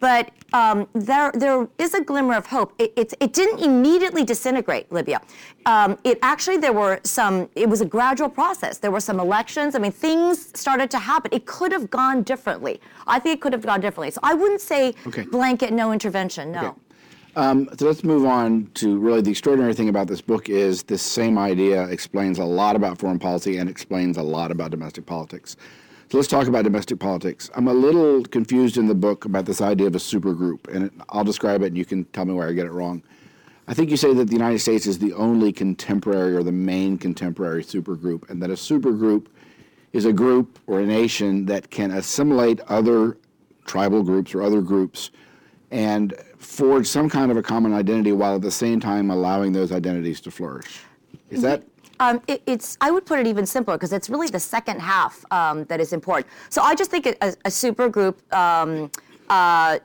But 0.00 0.30
um, 0.52 0.88
there, 0.92 1.32
there 1.34 1.68
is 1.78 1.94
a 1.94 2.02
glimmer 2.02 2.34
of 2.34 2.46
hope. 2.46 2.74
It, 2.78 2.92
it, 2.96 3.14
it 3.20 3.32
didn't 3.32 3.60
immediately 3.60 4.24
disintegrate 4.24 4.90
Libya. 4.92 5.20
Um, 5.66 5.98
it 6.04 6.18
actually, 6.22 6.58
there 6.58 6.72
were 6.72 7.00
some, 7.04 7.48
it 7.54 7.68
was 7.68 7.80
a 7.80 7.84
gradual 7.84 8.28
process. 8.28 8.78
There 8.78 8.90
were 8.90 9.00
some 9.00 9.18
elections. 9.20 9.74
I 9.74 9.78
mean, 9.78 9.92
things 9.92 10.58
started 10.58 10.90
to 10.92 10.98
happen. 10.98 11.30
It 11.32 11.46
could 11.46 11.72
have 11.72 11.90
gone 11.90 12.22
differently. 12.22 12.80
I 13.06 13.18
think 13.18 13.38
it 13.38 13.40
could 13.40 13.52
have 13.52 13.62
gone 13.62 13.80
differently. 13.80 14.10
So 14.10 14.20
I 14.22 14.34
wouldn't 14.34 14.60
say 14.60 14.94
okay. 15.06 15.22
blanket 15.22 15.72
no 15.72 15.92
intervention, 15.92 16.52
no. 16.52 16.58
Okay. 16.58 16.78
Um, 17.36 17.68
so 17.76 17.86
let's 17.86 18.04
move 18.04 18.24
on 18.26 18.70
to 18.74 18.96
really 18.96 19.20
the 19.20 19.30
extraordinary 19.30 19.74
thing 19.74 19.88
about 19.88 20.06
this 20.06 20.20
book 20.20 20.48
is 20.48 20.84
this 20.84 21.02
same 21.02 21.36
idea 21.36 21.84
explains 21.88 22.38
a 22.38 22.44
lot 22.44 22.76
about 22.76 22.98
foreign 22.98 23.18
policy 23.18 23.56
and 23.56 23.68
explains 23.68 24.16
a 24.18 24.22
lot 24.22 24.52
about 24.52 24.70
domestic 24.70 25.04
politics. 25.04 25.56
So 26.14 26.18
let's 26.18 26.28
talk 26.28 26.46
about 26.46 26.62
domestic 26.62 27.00
politics. 27.00 27.50
I'm 27.56 27.66
a 27.66 27.74
little 27.74 28.22
confused 28.22 28.76
in 28.76 28.86
the 28.86 28.94
book 28.94 29.24
about 29.24 29.46
this 29.46 29.60
idea 29.60 29.88
of 29.88 29.96
a 29.96 29.98
supergroup, 29.98 30.72
and 30.72 30.88
I'll 31.08 31.24
describe 31.24 31.62
it 31.62 31.66
and 31.66 31.76
you 31.76 31.84
can 31.84 32.04
tell 32.04 32.24
me 32.24 32.32
where 32.32 32.48
I 32.48 32.52
get 32.52 32.66
it 32.66 32.70
wrong. 32.70 33.02
I 33.66 33.74
think 33.74 33.90
you 33.90 33.96
say 33.96 34.14
that 34.14 34.26
the 34.26 34.32
United 34.32 34.60
States 34.60 34.86
is 34.86 34.96
the 34.96 35.12
only 35.14 35.52
contemporary 35.52 36.36
or 36.36 36.44
the 36.44 36.52
main 36.52 36.98
contemporary 36.98 37.64
supergroup, 37.64 38.30
and 38.30 38.40
that 38.40 38.48
a 38.48 38.52
supergroup 38.52 39.26
is 39.92 40.04
a 40.04 40.12
group 40.12 40.60
or 40.68 40.78
a 40.78 40.86
nation 40.86 41.46
that 41.46 41.72
can 41.72 41.90
assimilate 41.90 42.60
other 42.68 43.18
tribal 43.64 44.04
groups 44.04 44.36
or 44.36 44.42
other 44.42 44.62
groups 44.62 45.10
and 45.72 46.14
forge 46.38 46.86
some 46.86 47.10
kind 47.10 47.32
of 47.32 47.36
a 47.36 47.42
common 47.42 47.74
identity 47.74 48.12
while 48.12 48.36
at 48.36 48.42
the 48.42 48.52
same 48.52 48.78
time 48.78 49.10
allowing 49.10 49.52
those 49.52 49.72
identities 49.72 50.20
to 50.20 50.30
flourish. 50.30 50.78
Is 51.30 51.42
that 51.42 51.64
um, 52.00 52.20
it, 52.26 52.42
it's, 52.46 52.76
I 52.80 52.90
would 52.90 53.06
put 53.06 53.18
it 53.18 53.26
even 53.26 53.46
simpler 53.46 53.74
because 53.76 53.92
it's 53.92 54.10
really 54.10 54.28
the 54.28 54.40
second 54.40 54.80
half 54.80 55.24
um, 55.30 55.64
that 55.64 55.80
is 55.80 55.92
important. 55.92 56.26
So 56.50 56.62
I 56.62 56.74
just 56.74 56.90
think 56.90 57.06
a, 57.06 57.34
a 57.44 57.50
super 57.50 57.88
group 57.88 58.20
um, 58.34 58.90
uh, 59.28 59.78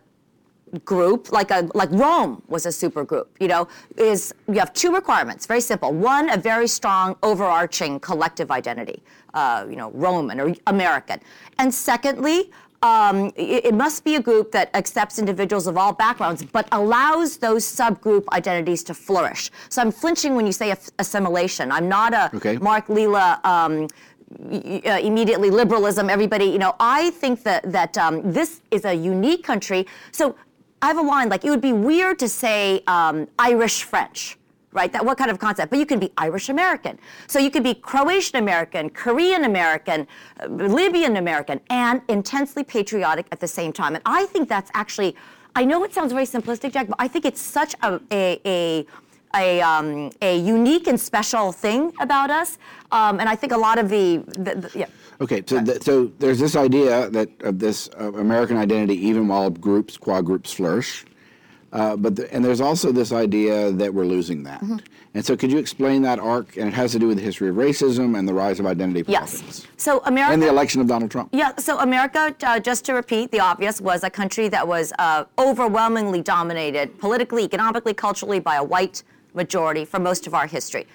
group 0.86 1.32
like 1.32 1.50
a 1.52 1.67
like 1.74 1.89
Rome 1.91 2.43
was 2.48 2.65
a 2.65 2.72
super 2.72 3.04
group. 3.04 3.36
You 3.39 3.48
know, 3.48 3.67
is 3.98 4.34
you 4.48 4.60
have 4.60 4.74
two 4.74 4.93
requirements. 4.93 5.45
Very 5.45 5.62
simple. 5.62 5.91
One, 5.93 6.30
a 6.30 6.38
very 6.38 6.67
strong 6.67 7.15
overarching 7.24 8.00
collective 8.00 8.52
identity. 8.52 9.02
Uh, 9.34 9.65
you 9.69 9.76
know, 9.76 9.91
Roman 9.91 10.39
or 10.39 10.56
American. 10.67 11.19
And 11.60 11.74
secondly, 11.74 12.52
um, 12.81 13.31
it, 13.35 13.65
it, 13.65 13.73
must 13.73 14.03
be 14.03 14.15
a 14.15 14.21
group 14.21 14.51
that 14.51 14.69
accepts 14.73 15.19
individuals 15.19 15.67
of 15.67 15.77
all 15.77 15.91
backgrounds, 15.91 16.43
but 16.43 16.67
allows 16.71 17.37
those 17.37 17.65
subgroup 17.65 18.25
identities 18.31 18.83
to 18.83 18.93
flourish. 18.93 19.51
So 19.69 19.81
I'm 19.81 19.91
flinching 19.91 20.35
when 20.35 20.45
you 20.45 20.53
say 20.53 20.73
assimilation. 20.97 21.71
I'm 21.71 21.89
not 21.89 22.13
a 22.13 22.31
okay. 22.35 22.57
Mark 22.57 22.89
Lilla. 22.89 23.39
Um, 23.43 23.87
uh, 24.31 24.99
immediately 25.01 25.49
liberalism, 25.49 26.07
everybody, 26.07 26.45
you 26.45 26.59
know, 26.59 26.75
I 26.79 27.09
think 27.09 27.41
that 27.43 27.71
that 27.71 27.97
um, 27.97 28.31
this 28.31 28.61
is 28.69 28.85
a 28.85 28.93
unique 28.93 29.43
country. 29.43 29.87
So 30.11 30.35
I 30.83 30.87
have 30.87 30.99
a 30.99 31.01
line 31.01 31.29
like 31.29 31.43
it 31.43 31.49
would 31.49 31.61
be 31.61 31.73
weird 31.73 32.19
to 32.19 32.29
say 32.29 32.83
um, 32.85 33.27
Irish 33.39 33.81
French 33.81 34.37
right? 34.71 34.91
That 34.91 35.05
what 35.05 35.17
kind 35.17 35.32
of 35.32 35.39
concept? 35.39 35.69
But 35.69 35.79
you 35.79 35.86
can 35.86 35.99
be 35.99 36.12
Irish 36.17 36.49
American. 36.49 36.97
So 37.27 37.39
you 37.39 37.51
could 37.51 37.63
be 37.63 37.73
Croatian 37.73 38.38
American, 38.38 38.89
Korean 38.89 39.45
American, 39.45 40.08
uh, 40.39 40.47
Libyan 40.47 41.17
American, 41.17 41.60
and 41.69 42.01
intensely 42.08 42.63
patriotic 42.63 43.27
at 43.32 43.39
the 43.39 43.47
same 43.47 43.73
time. 43.73 43.95
And 43.95 44.03
I 44.05 44.25
think 44.27 44.49
that's 44.49 44.71
actually, 44.73 45.15
I 45.55 45.65
know 45.65 45.84
it 45.84 45.93
sounds 45.93 46.13
very 46.13 46.25
simplistic, 46.25 46.73
Jack, 46.73 46.88
but 46.88 46.97
I 46.99 47.08
think 47.08 47.25
it's 47.25 47.41
such 47.41 47.75
a, 47.82 47.99
a, 48.12 48.39
a 48.45 48.86
a, 49.36 49.62
um, 49.62 50.10
a 50.23 50.39
unique 50.39 50.88
and 50.88 50.99
special 50.99 51.51
thing 51.51 51.93
about 51.99 52.32
us, 52.32 52.58
um, 52.91 53.19
and 53.19 53.29
I 53.29 53.36
think 53.36 53.51
a 53.53 53.58
lot 53.58 53.77
of 53.77 53.88
the, 53.88 54.23
the, 54.25 54.55
the 54.55 54.71
yeah. 54.73 54.86
Okay, 55.21 55.43
so 55.45 55.63
th- 55.63 55.84
so 55.84 56.12
there's 56.17 56.39
this 56.39 56.55
idea 56.55 57.10
that 57.12 57.29
of 57.41 57.60
this 57.60 57.89
uh, 57.99 58.12
American 58.13 58.58
identity, 58.58 58.95
even 59.05 59.27
while 59.27 59.49
groups, 59.49 59.97
quad 59.97 60.25
groups 60.25 60.53
flourish, 60.53 61.05
uh, 61.71 61.95
but 61.95 62.15
the, 62.15 62.34
and 62.34 62.43
there's 62.43 62.62
also 62.62 62.91
this 62.91 63.12
idea 63.12 63.71
that 63.71 63.93
we're 63.93 64.05
losing 64.05 64.43
that. 64.43 64.62
Mm-hmm. 64.62 64.77
And 65.13 65.25
so, 65.25 65.36
could 65.36 65.51
you 65.51 65.58
explain 65.58 66.01
that 66.03 66.19
arc? 66.19 66.58
And 66.58 66.67
it 66.67 66.73
has 66.73 66.91
to 66.91 66.99
do 66.99 67.08
with 67.08 67.17
the 67.17 67.23
history 67.23 67.49
of 67.49 67.55
racism 67.55 68.17
and 68.17 68.27
the 68.27 68.34
rise 68.34 68.60
of 68.60 68.65
identity 68.65 69.03
politics. 69.03 69.41
Yes. 69.41 69.67
So 69.77 70.01
America 70.05 70.34
and 70.34 70.41
the 70.41 70.49
election 70.49 70.82
of 70.82 70.88
Donald 70.88 71.10
Trump. 71.10 71.29
Yeah. 71.32 71.55
So 71.58 71.79
America, 71.79 72.36
uh, 72.43 72.60
just 72.60 72.86
to 72.86 72.93
repeat 72.93 73.32
the 73.32 73.39
obvious, 73.39 73.82
was 73.82 74.03
a 74.03 74.10
country 74.10 74.49
that 74.49 74.67
was 74.67 74.93
uh, 74.99 75.25
overwhelmingly 75.38 76.21
dominated 76.21 76.99
politically, 76.99 77.43
economically, 77.43 77.93
culturally 77.93 78.39
by 78.39 78.55
a 78.55 78.63
white 78.63 79.03
majority 79.34 79.86
for 79.86 79.99
most 79.99 80.27
of 80.27 80.34
our 80.34 80.47
history. 80.47 80.86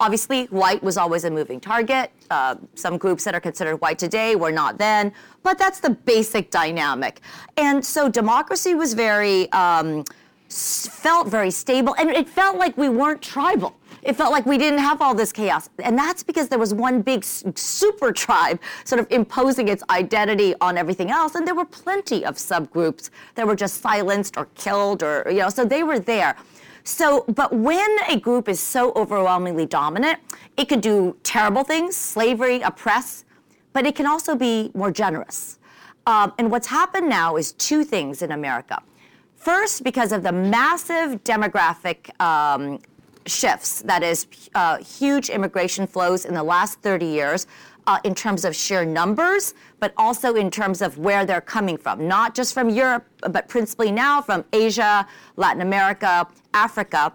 Obviously, 0.00 0.46
white 0.46 0.82
was 0.82 0.96
always 0.96 1.24
a 1.24 1.30
moving 1.30 1.60
target. 1.60 2.10
Uh, 2.30 2.56
some 2.74 2.96
groups 2.96 3.22
that 3.24 3.34
are 3.34 3.40
considered 3.40 3.76
white 3.76 3.98
today 3.98 4.34
were 4.34 4.50
not 4.50 4.78
then, 4.78 5.12
but 5.42 5.58
that's 5.58 5.78
the 5.78 5.90
basic 5.90 6.50
dynamic. 6.50 7.20
And 7.56 7.84
so 7.84 8.08
democracy 8.08 8.74
was 8.74 8.94
very. 8.94 9.50
Um, 9.52 10.04
felt 10.52 11.28
very 11.28 11.50
stable, 11.50 11.94
and 11.98 12.10
it 12.10 12.28
felt 12.28 12.56
like 12.56 12.76
we 12.76 12.88
weren't 12.88 13.22
tribal. 13.22 13.76
It 14.02 14.16
felt 14.16 14.32
like 14.32 14.46
we 14.46 14.56
didn't 14.58 14.78
have 14.78 15.02
all 15.02 15.14
this 15.14 15.32
chaos. 15.32 15.68
And 15.78 15.96
that's 15.96 16.22
because 16.22 16.48
there 16.48 16.58
was 16.58 16.72
one 16.72 17.02
big 17.02 17.22
super 17.22 18.12
tribe 18.12 18.58
sort 18.84 19.00
of 19.00 19.06
imposing 19.10 19.68
its 19.68 19.82
identity 19.90 20.54
on 20.60 20.78
everything 20.78 21.10
else. 21.10 21.34
And 21.34 21.46
there 21.46 21.54
were 21.54 21.66
plenty 21.66 22.24
of 22.24 22.36
subgroups 22.36 23.10
that 23.34 23.46
were 23.46 23.56
just 23.56 23.82
silenced 23.82 24.38
or 24.38 24.46
killed 24.54 25.02
or, 25.02 25.26
you 25.28 25.40
know, 25.40 25.50
so 25.50 25.64
they 25.64 25.82
were 25.82 25.98
there. 25.98 26.34
So, 26.82 27.24
but 27.28 27.52
when 27.52 27.96
a 28.08 28.18
group 28.18 28.48
is 28.48 28.58
so 28.58 28.92
overwhelmingly 28.96 29.66
dominant, 29.66 30.18
it 30.56 30.68
could 30.68 30.80
do 30.80 31.16
terrible 31.22 31.62
things, 31.62 31.94
slavery, 31.94 32.62
oppress, 32.62 33.26
but 33.74 33.86
it 33.86 33.94
can 33.94 34.06
also 34.06 34.34
be 34.34 34.70
more 34.74 34.90
generous. 34.90 35.58
Um, 36.06 36.32
and 36.38 36.50
what's 36.50 36.66
happened 36.66 37.08
now 37.08 37.36
is 37.36 37.52
two 37.52 37.84
things 37.84 38.22
in 38.22 38.32
America. 38.32 38.82
First, 39.40 39.84
because 39.84 40.12
of 40.12 40.22
the 40.22 40.32
massive 40.32 41.24
demographic 41.24 42.10
um, 42.20 42.78
shifts, 43.24 43.80
that 43.82 44.02
is, 44.02 44.26
uh, 44.54 44.76
huge 44.76 45.30
immigration 45.30 45.86
flows 45.86 46.26
in 46.26 46.34
the 46.34 46.42
last 46.42 46.80
30 46.80 47.06
years. 47.06 47.46
Uh, 47.86 47.98
in 48.04 48.14
terms 48.14 48.44
of 48.44 48.54
sheer 48.54 48.84
numbers, 48.84 49.54
but 49.80 49.92
also 49.96 50.34
in 50.34 50.50
terms 50.50 50.82
of 50.82 50.98
where 50.98 51.24
they're 51.24 51.40
coming 51.40 51.78
from, 51.78 52.06
not 52.06 52.34
just 52.34 52.52
from 52.52 52.68
Europe, 52.68 53.04
but 53.30 53.48
principally 53.48 53.90
now 53.90 54.20
from 54.20 54.44
Asia, 54.52 55.04
Latin 55.36 55.62
America, 55.62 56.28
Africa. 56.52 57.12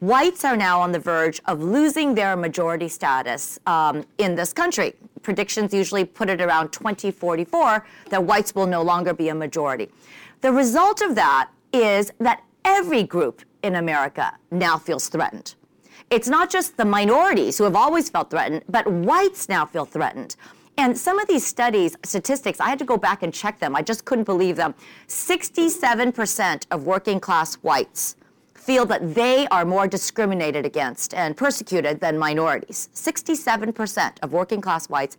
Whites 0.00 0.44
are 0.44 0.56
now 0.56 0.80
on 0.80 0.90
the 0.90 0.98
verge 0.98 1.40
of 1.46 1.62
losing 1.62 2.14
their 2.14 2.36
majority 2.36 2.88
status 2.88 3.60
um, 3.66 4.04
in 4.18 4.34
this 4.34 4.52
country. 4.52 4.92
Predictions 5.22 5.72
usually 5.72 6.04
put 6.04 6.28
it 6.28 6.42
around 6.42 6.72
2044 6.72 7.86
that 8.10 8.22
whites 8.22 8.54
will 8.56 8.66
no 8.66 8.82
longer 8.82 9.14
be 9.14 9.28
a 9.28 9.34
majority. 9.34 9.88
The 10.40 10.52
result 10.52 11.00
of 11.00 11.14
that 11.14 11.48
is 11.72 12.12
that 12.18 12.42
every 12.64 13.02
group 13.02 13.42
in 13.62 13.74
America 13.74 14.32
now 14.50 14.76
feels 14.76 15.08
threatened. 15.08 15.54
It's 16.10 16.28
not 16.28 16.48
just 16.48 16.76
the 16.76 16.84
minorities 16.84 17.58
who 17.58 17.64
have 17.64 17.76
always 17.76 18.08
felt 18.08 18.30
threatened, 18.30 18.62
but 18.68 18.86
whites 18.86 19.48
now 19.48 19.66
feel 19.66 19.84
threatened. 19.84 20.36
And 20.78 20.96
some 20.96 21.18
of 21.18 21.26
these 21.26 21.44
studies, 21.44 21.96
statistics, 22.04 22.60
I 22.60 22.68
had 22.68 22.78
to 22.78 22.84
go 22.84 22.96
back 22.96 23.22
and 23.22 23.34
check 23.34 23.58
them. 23.58 23.74
I 23.74 23.82
just 23.82 24.04
couldn't 24.04 24.24
believe 24.24 24.56
them. 24.56 24.74
67% 25.08 26.66
of 26.70 26.84
working 26.84 27.18
class 27.18 27.56
whites 27.56 28.16
feel 28.54 28.86
that 28.86 29.14
they 29.14 29.48
are 29.48 29.64
more 29.64 29.88
discriminated 29.88 30.64
against 30.64 31.14
and 31.14 31.36
persecuted 31.36 32.00
than 32.00 32.16
minorities. 32.16 32.88
67% 32.94 34.18
of 34.22 34.32
working 34.32 34.60
class 34.60 34.88
whites, 34.88 35.16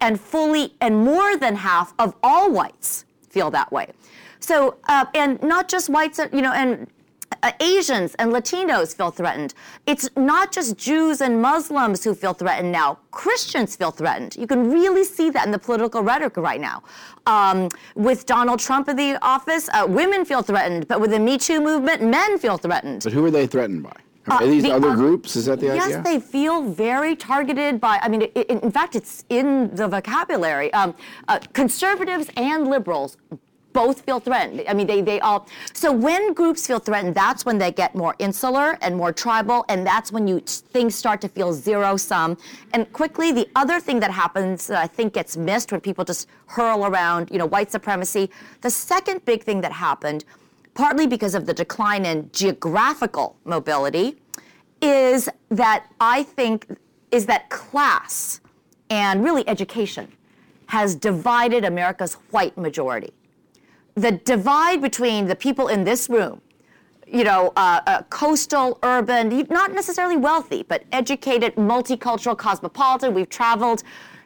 and 0.00 0.20
fully 0.20 0.74
and 0.80 1.04
more 1.04 1.36
than 1.36 1.56
half 1.56 1.92
of 1.98 2.14
all 2.22 2.52
whites 2.52 3.04
feel 3.30 3.50
that 3.50 3.70
way. 3.72 3.88
So, 4.40 4.76
uh, 4.88 5.06
and 5.14 5.42
not 5.42 5.68
just 5.68 5.88
whites, 5.88 6.18
uh, 6.18 6.28
you 6.32 6.42
know, 6.42 6.52
and 6.52 6.86
uh, 7.42 7.52
Asians 7.60 8.14
and 8.16 8.32
Latinos 8.32 8.94
feel 8.94 9.10
threatened. 9.10 9.54
It's 9.86 10.08
not 10.16 10.52
just 10.52 10.76
Jews 10.76 11.20
and 11.20 11.40
Muslims 11.40 12.04
who 12.04 12.14
feel 12.14 12.34
threatened 12.34 12.72
now. 12.72 12.98
Christians 13.10 13.76
feel 13.76 13.90
threatened. 13.90 14.36
You 14.36 14.46
can 14.46 14.70
really 14.70 15.04
see 15.04 15.30
that 15.30 15.46
in 15.46 15.52
the 15.52 15.58
political 15.58 16.02
rhetoric 16.02 16.36
right 16.36 16.60
now. 16.60 16.82
Um, 17.26 17.68
with 17.94 18.26
Donald 18.26 18.60
Trump 18.60 18.88
in 18.88 18.96
the 18.96 19.18
office, 19.22 19.68
uh, 19.72 19.86
women 19.88 20.24
feel 20.24 20.42
threatened, 20.42 20.88
but 20.88 21.00
with 21.00 21.10
the 21.10 21.18
Me 21.18 21.38
Too 21.38 21.60
movement, 21.60 22.02
men 22.02 22.38
feel 22.38 22.58
threatened. 22.58 23.04
But 23.04 23.12
who 23.12 23.24
are 23.24 23.30
they 23.30 23.46
threatened 23.46 23.82
by? 23.82 23.96
Are 24.28 24.46
these 24.46 24.62
the 24.62 24.72
other 24.72 24.90
oth- 24.90 24.96
groups? 24.96 25.36
Is 25.36 25.46
that 25.46 25.60
the 25.60 25.70
idea? 25.70 25.88
yes, 25.88 26.04
they 26.04 26.20
feel 26.20 26.62
very 26.62 27.16
targeted 27.16 27.80
by, 27.80 27.98
I 28.02 28.08
mean, 28.08 28.22
in 28.22 28.70
fact, 28.70 28.94
it's 28.94 29.24
in 29.28 29.74
the 29.74 29.88
vocabulary. 29.88 30.72
Um, 30.72 30.94
uh, 31.28 31.38
conservatives 31.52 32.30
and 32.36 32.68
liberals 32.68 33.16
both 33.72 34.02
feel 34.02 34.20
threatened. 34.20 34.64
I 34.68 34.74
mean, 34.74 34.86
they, 34.86 35.00
they 35.00 35.20
all. 35.20 35.46
So 35.72 35.92
when 35.92 36.32
groups 36.32 36.66
feel 36.66 36.78
threatened, 36.78 37.14
that's 37.14 37.44
when 37.44 37.58
they 37.58 37.70
get 37.70 37.94
more 37.94 38.14
insular 38.18 38.78
and 38.82 38.96
more 38.96 39.12
tribal, 39.12 39.64
and 39.68 39.86
that's 39.86 40.10
when 40.12 40.26
you 40.26 40.40
things 40.40 40.94
start 40.94 41.20
to 41.20 41.28
feel 41.28 41.52
zero 41.52 41.96
sum. 41.96 42.36
And 42.72 42.92
quickly, 42.92 43.32
the 43.32 43.48
other 43.56 43.80
thing 43.80 44.00
that 44.00 44.10
happens 44.10 44.66
that 44.66 44.78
I 44.78 44.86
think 44.86 45.12
gets 45.14 45.36
missed 45.36 45.72
when 45.72 45.80
people 45.80 46.04
just 46.04 46.28
hurl 46.46 46.84
around, 46.86 47.30
you 47.30 47.38
know, 47.38 47.46
white 47.46 47.70
supremacy. 47.70 48.30
The 48.60 48.70
second 48.70 49.24
big 49.24 49.44
thing 49.44 49.60
that 49.60 49.72
happened, 49.72 50.24
partly 50.74 51.06
because 51.06 51.34
of 51.34 51.46
the 51.46 51.54
decline 51.54 52.04
in 52.04 52.30
geographical 52.32 53.36
mobility, 53.44 54.16
is 54.80 55.28
that 55.50 55.86
I 56.00 56.22
think 56.22 56.66
is 57.10 57.26
that 57.26 57.48
class 57.50 58.40
and 58.88 59.22
really 59.24 59.46
education 59.48 60.10
has 60.66 60.94
divided 60.94 61.64
America's 61.64 62.14
white 62.30 62.56
majority. 62.56 63.12
The 63.94 64.12
divide 64.12 64.80
between 64.80 65.26
the 65.26 65.34
people 65.34 65.68
in 65.68 65.84
this 65.84 66.08
room, 66.08 66.40
you 67.06 67.24
know, 67.24 67.52
uh, 67.56 67.80
uh, 67.86 68.02
coastal, 68.02 68.78
urban, 68.84 69.46
not 69.50 69.72
necessarily 69.72 70.16
wealthy, 70.16 70.62
but 70.62 70.84
educated, 70.92 71.56
multicultural, 71.56 72.38
cosmopolitan. 72.38 73.14
We've 73.14 73.28
traveled. 73.28 73.82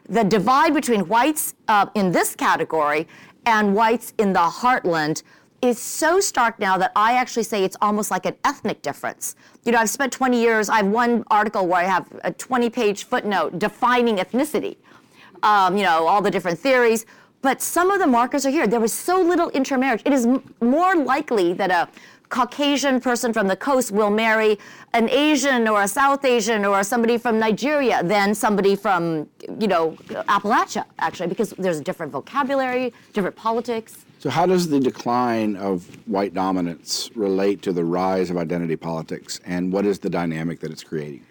The 0.07 0.23
divide 0.23 0.75
between 0.75 1.09
whites 1.09 1.55
uh, 1.69 1.87
in 1.95 2.13
this 2.13 2.37
category 2.37 3.09
and 3.47 3.75
whites 3.75 4.13
in 4.19 4.35
the 4.35 4.41
heartland 4.41 5.23
is 5.65 5.79
so 5.79 6.21
stark 6.21 6.59
now 6.59 6.77
that 6.79 6.93
I 6.95 7.15
actually 7.15 7.45
say 7.45 7.65
it's 7.65 7.77
almost 7.81 8.11
like 8.11 8.27
an 8.27 8.37
ethnic 8.45 8.83
difference. 8.83 9.35
You 9.65 9.73
know, 9.73 9.79
I've 9.79 9.91
spent 9.91 10.13
20 10.13 10.41
years, 10.41 10.69
I 10.69 10.77
have 10.79 10.87
one 10.87 11.25
article 11.31 11.67
where 11.67 11.81
I 11.81 11.85
have 11.85 12.07
a 12.23 12.33
20 12.33 12.69
page 12.71 13.05
footnote 13.05 13.59
defining 13.59 14.17
ethnicity, 14.17 14.77
um, 15.43 15.77
you 15.77 15.83
know, 15.83 16.07
all 16.07 16.21
the 16.21 16.31
different 16.31 16.59
theories. 16.59 17.07
But 17.41 17.61
some 17.63 17.91
of 17.91 17.99
the 17.99 18.07
markers 18.07 18.47
are 18.47 18.51
here. 18.51 18.67
There 18.67 18.81
was 18.81 18.93
so 18.93 19.21
little 19.21 19.51
intermarriage. 19.51 20.03
It 20.05 20.13
is 20.13 20.27
m- 20.27 20.55
more 20.61 20.95
likely 20.97 21.53
that 21.55 21.71
a 21.71 21.89
Caucasian 22.31 23.01
person 23.01 23.33
from 23.33 23.49
the 23.49 23.57
coast 23.57 23.91
will 23.93 24.11
marry 24.11 24.59
an 24.93 25.09
Asian 25.11 25.69
or 25.69 25.83
a 25.83 25.89
South 25.89 26.25
Asian 26.25 26.65
or 26.65 26.83
somebody 26.83 27.19
from 27.19 27.39
Nigeria 27.39 28.03
than 28.03 28.35
somebody 28.35 28.75
from, 28.77 29.29
you 29.61 29.69
know, 29.69 29.93
Appalachia, 30.29 30.85
actually, 30.99 31.29
because 31.29 31.51
there's 31.59 31.79
a 31.79 31.83
different 31.85 32.13
vocabulary, 32.13 32.93
different 33.13 33.37
politics. 33.37 34.05
So, 34.25 34.31
how 34.31 34.47
does 34.47 34.71
the 34.71 34.81
decline 34.81 35.55
of 35.57 35.85
white 36.07 36.33
dominance 36.33 37.11
relate 37.15 37.61
to 37.61 37.75
the 37.75 37.85
rise 37.85 38.31
of 38.31 38.39
identity 38.39 38.75
politics, 38.75 39.39
and 39.45 39.71
what 39.71 39.85
is 39.85 39.99
the 39.99 40.09
dynamic 40.09 40.61
that 40.61 40.71
it's 40.71 40.83
creating? 40.83 41.27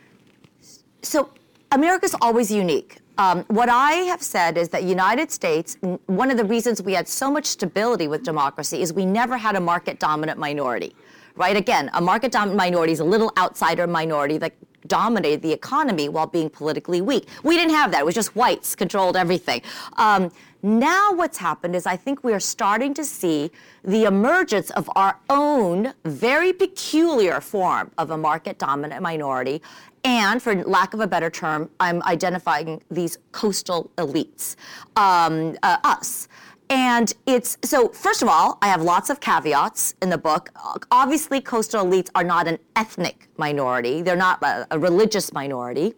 So 1.01 1.31
America's 1.71 2.13
always 2.21 2.51
unique. 2.51 2.99
Um, 3.17 3.45
what 3.47 3.67
I 3.67 3.93
have 4.11 4.21
said 4.21 4.59
is 4.59 4.69
that 4.69 4.83
United 4.83 5.31
States, 5.31 5.75
one 6.05 6.29
of 6.29 6.37
the 6.37 6.45
reasons 6.45 6.83
we 6.83 6.93
had 6.93 7.07
so 7.07 7.31
much 7.31 7.47
stability 7.47 8.07
with 8.07 8.21
democracy 8.21 8.83
is 8.83 8.93
we 8.93 9.07
never 9.07 9.37
had 9.37 9.55
a 9.55 9.59
market 9.59 9.97
dominant 9.97 10.37
minority, 10.37 10.95
right? 11.35 11.57
Again, 11.57 11.89
a 11.95 12.01
market 12.01 12.31
dominant 12.31 12.57
minority 12.57 12.93
is 12.93 12.99
a 12.99 13.03
little 13.03 13.33
outsider 13.39 13.87
minority 13.87 14.37
that 14.37 14.53
dominated 14.85 15.41
the 15.41 15.51
economy 15.51 16.09
while 16.09 16.27
being 16.27 16.47
politically 16.47 17.01
weak. 17.01 17.27
We 17.41 17.57
didn't 17.57 17.73
have 17.73 17.89
that. 17.89 18.01
It 18.01 18.05
was 18.05 18.13
just 18.13 18.35
whites 18.35 18.75
controlled 18.75 19.17
everything. 19.17 19.63
Um, 19.97 20.31
now, 20.65 21.11
what's 21.11 21.37
happened 21.37 21.75
is 21.75 21.85
I 21.85 21.97
think 21.97 22.23
we 22.23 22.31
are 22.31 22.39
starting 22.39 22.93
to 22.93 23.03
see 23.03 23.51
the 23.83 24.05
emergence 24.05 24.69
of 24.69 24.89
our 24.95 25.19
own 25.29 25.93
very 26.05 26.53
peculiar 26.53 27.41
form 27.41 27.91
of 27.97 28.11
a 28.11 28.17
market 28.17 28.59
dominant 28.59 29.01
minority. 29.01 29.61
And 30.05 30.41
for 30.41 30.55
lack 30.63 30.93
of 30.93 31.01
a 31.01 31.07
better 31.07 31.29
term, 31.29 31.69
I'm 31.81 32.01
identifying 32.03 32.81
these 32.89 33.17
coastal 33.33 33.91
elites, 33.97 34.55
um, 34.95 35.57
uh, 35.63 35.79
us. 35.83 36.29
And 36.69 37.11
it's 37.25 37.57
so, 37.61 37.89
first 37.89 38.21
of 38.21 38.29
all, 38.29 38.57
I 38.61 38.67
have 38.67 38.81
lots 38.81 39.09
of 39.09 39.19
caveats 39.19 39.95
in 40.01 40.09
the 40.09 40.17
book. 40.17 40.49
Obviously, 40.91 41.41
coastal 41.41 41.85
elites 41.85 42.09
are 42.15 42.23
not 42.23 42.47
an 42.47 42.57
ethnic 42.77 43.27
minority, 43.35 44.01
they're 44.01 44.15
not 44.15 44.41
a, 44.41 44.65
a 44.71 44.79
religious 44.79 45.33
minority. 45.33 45.93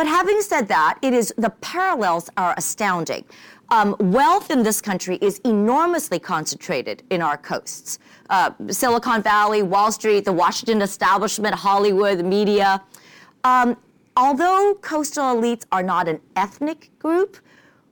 But 0.00 0.06
having 0.06 0.40
said 0.40 0.66
that, 0.68 0.98
it 1.02 1.12
is 1.12 1.34
the 1.36 1.50
parallels 1.50 2.30
are 2.38 2.54
astounding. 2.56 3.24
Um, 3.72 3.94
wealth 4.00 4.50
in 4.50 4.64
this 4.64 4.80
country 4.80 5.16
is 5.20 5.38
enormously 5.44 6.18
concentrated 6.18 7.04
in 7.10 7.22
our 7.22 7.36
coasts. 7.36 8.00
Uh, 8.28 8.50
Silicon 8.68 9.22
Valley, 9.22 9.62
Wall 9.62 9.92
Street, 9.92 10.24
the 10.24 10.32
Washington 10.32 10.82
establishment, 10.82 11.54
Hollywood, 11.54 12.24
media. 12.24 12.82
Um, 13.44 13.76
although 14.16 14.76
coastal 14.82 15.36
elites 15.36 15.64
are 15.70 15.84
not 15.84 16.08
an 16.08 16.20
ethnic 16.34 16.90
group, 16.98 17.36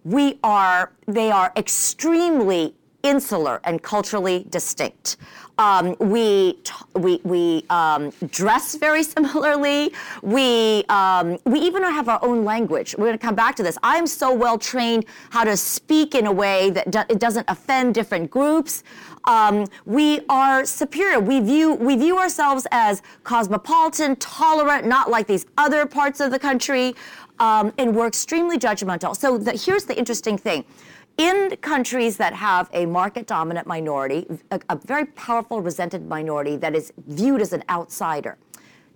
we 0.04 0.40
are 0.42 0.92
they 1.06 1.30
are 1.30 1.52
extremely 1.56 2.74
insular 3.04 3.60
and 3.62 3.80
culturally 3.80 4.46
distinct. 4.50 5.16
Um, 5.58 5.96
we 5.98 6.54
t- 6.62 6.72
we 6.94 7.20
we 7.24 7.64
um, 7.68 8.10
dress 8.30 8.76
very 8.76 9.02
similarly. 9.14 9.92
We 10.22 10.84
um, 10.88 11.38
we 11.44 11.58
even 11.60 11.82
have 11.82 12.08
our 12.08 12.20
own 12.22 12.44
language. 12.44 12.94
We're 12.96 13.06
going 13.06 13.18
to 13.18 13.26
come 13.26 13.34
back 13.34 13.56
to 13.56 13.62
this. 13.62 13.76
I'm 13.82 14.06
so 14.06 14.32
well 14.32 14.56
trained 14.58 15.04
how 15.30 15.44
to 15.44 15.56
speak 15.56 16.14
in 16.14 16.26
a 16.26 16.32
way 16.32 16.70
that 16.70 16.90
do- 16.90 17.04
it 17.08 17.18
doesn't 17.18 17.44
offend 17.48 17.94
different 17.94 18.30
groups. 18.30 18.84
Um, 19.24 19.66
we 19.84 20.20
are 20.28 20.64
superior. 20.64 21.18
We 21.18 21.40
view 21.40 21.74
we 21.74 21.96
view 21.96 22.18
ourselves 22.18 22.66
as 22.70 23.02
cosmopolitan, 23.24 24.16
tolerant, 24.16 24.86
not 24.86 25.10
like 25.10 25.26
these 25.26 25.46
other 25.58 25.86
parts 25.86 26.20
of 26.20 26.30
the 26.30 26.38
country, 26.38 26.94
um, 27.40 27.72
and 27.78 27.94
we're 27.94 28.06
extremely 28.06 28.58
judgmental. 28.58 29.16
So 29.16 29.38
the, 29.38 29.52
here's 29.52 29.84
the 29.84 29.98
interesting 29.98 30.38
thing. 30.38 30.64
In 31.18 31.56
countries 31.60 32.16
that 32.18 32.32
have 32.32 32.70
a 32.72 32.86
market 32.86 33.26
dominant 33.26 33.66
minority, 33.66 34.24
a, 34.52 34.60
a 34.68 34.76
very 34.76 35.04
powerful, 35.04 35.60
resented 35.60 36.06
minority 36.06 36.54
that 36.56 36.76
is 36.76 36.92
viewed 37.08 37.40
as 37.40 37.52
an 37.52 37.64
outsider, 37.68 38.38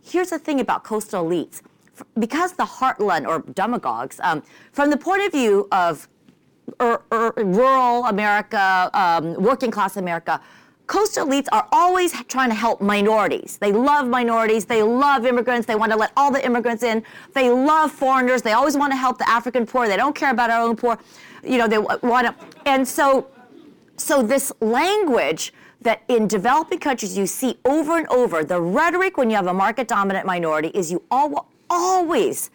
here's 0.01 0.31
the 0.31 0.39
thing 0.39 0.61
about 0.61 0.85
coastal 0.85 1.25
elites. 1.25 1.63
Because 2.17 2.53
the 2.53 2.65
heartland 2.65 3.27
or 3.27 3.41
demagogues, 3.53 4.21
um, 4.23 4.45
from 4.73 4.91
the 4.91 4.97
point 4.97 5.23
of 5.27 5.33
view 5.33 5.67
of 5.73 6.09
ur- 6.81 7.03
ur- 7.11 7.35
rural 7.39 8.05
America, 8.05 8.89
um, 8.95 9.35
working 9.35 9.73
class 9.73 9.97
America, 9.97 10.41
coastal 10.87 11.27
elites 11.27 11.47
are 11.53 11.69
always 11.73 12.13
trying 12.25 12.51
to 12.51 12.55
help 12.55 12.81
minorities. 12.81 13.57
They 13.59 13.73
love 13.73 14.07
minorities. 14.09 14.65
They 14.65 14.83
love 14.83 15.27
immigrants. 15.27 15.67
They 15.67 15.75
want 15.75 15.93
to 15.93 15.99
let 15.99 16.13
all 16.17 16.31
the 16.31 16.45
immigrants 16.45 16.83
in. 16.83 17.03
They 17.35 17.51
love 17.51 17.91
foreigners. 17.93 18.43
They 18.43 18.53
always 18.53 18.77
want 18.77 18.93
to 18.93 18.97
help 18.97 19.19
the 19.19 19.29
African 19.29 19.67
poor. 19.67 19.89
They 19.89 19.97
don't 19.97 20.15
care 20.15 20.31
about 20.31 20.51
our 20.51 20.61
own 20.61 20.77
poor. 20.77 20.99
You 21.43 21.59
know, 21.59 21.69
they 21.69 21.79
want 21.79 22.27
to. 22.27 22.35
And 22.67 22.87
so, 22.87 23.29
so 23.97 24.23
this 24.23 24.53
language 24.61 25.53
that 25.81 26.03
in 26.09 26.29
developing 26.29 26.79
countries 26.79 27.17
you 27.17 27.27
see 27.27 27.59
over 27.65 27.99
and 27.99 28.07
over, 28.09 28.45
the 28.45 28.61
rhetoric 28.61 29.17
when 29.17 29.31
you 29.31 29.37
have 29.37 29.49
a 29.49 29.55
market 29.55 29.89
dominant 29.89 30.27
minority 30.27 30.69
is 30.69 30.93
you 30.93 31.03
all, 31.11 31.49
always 31.69 32.51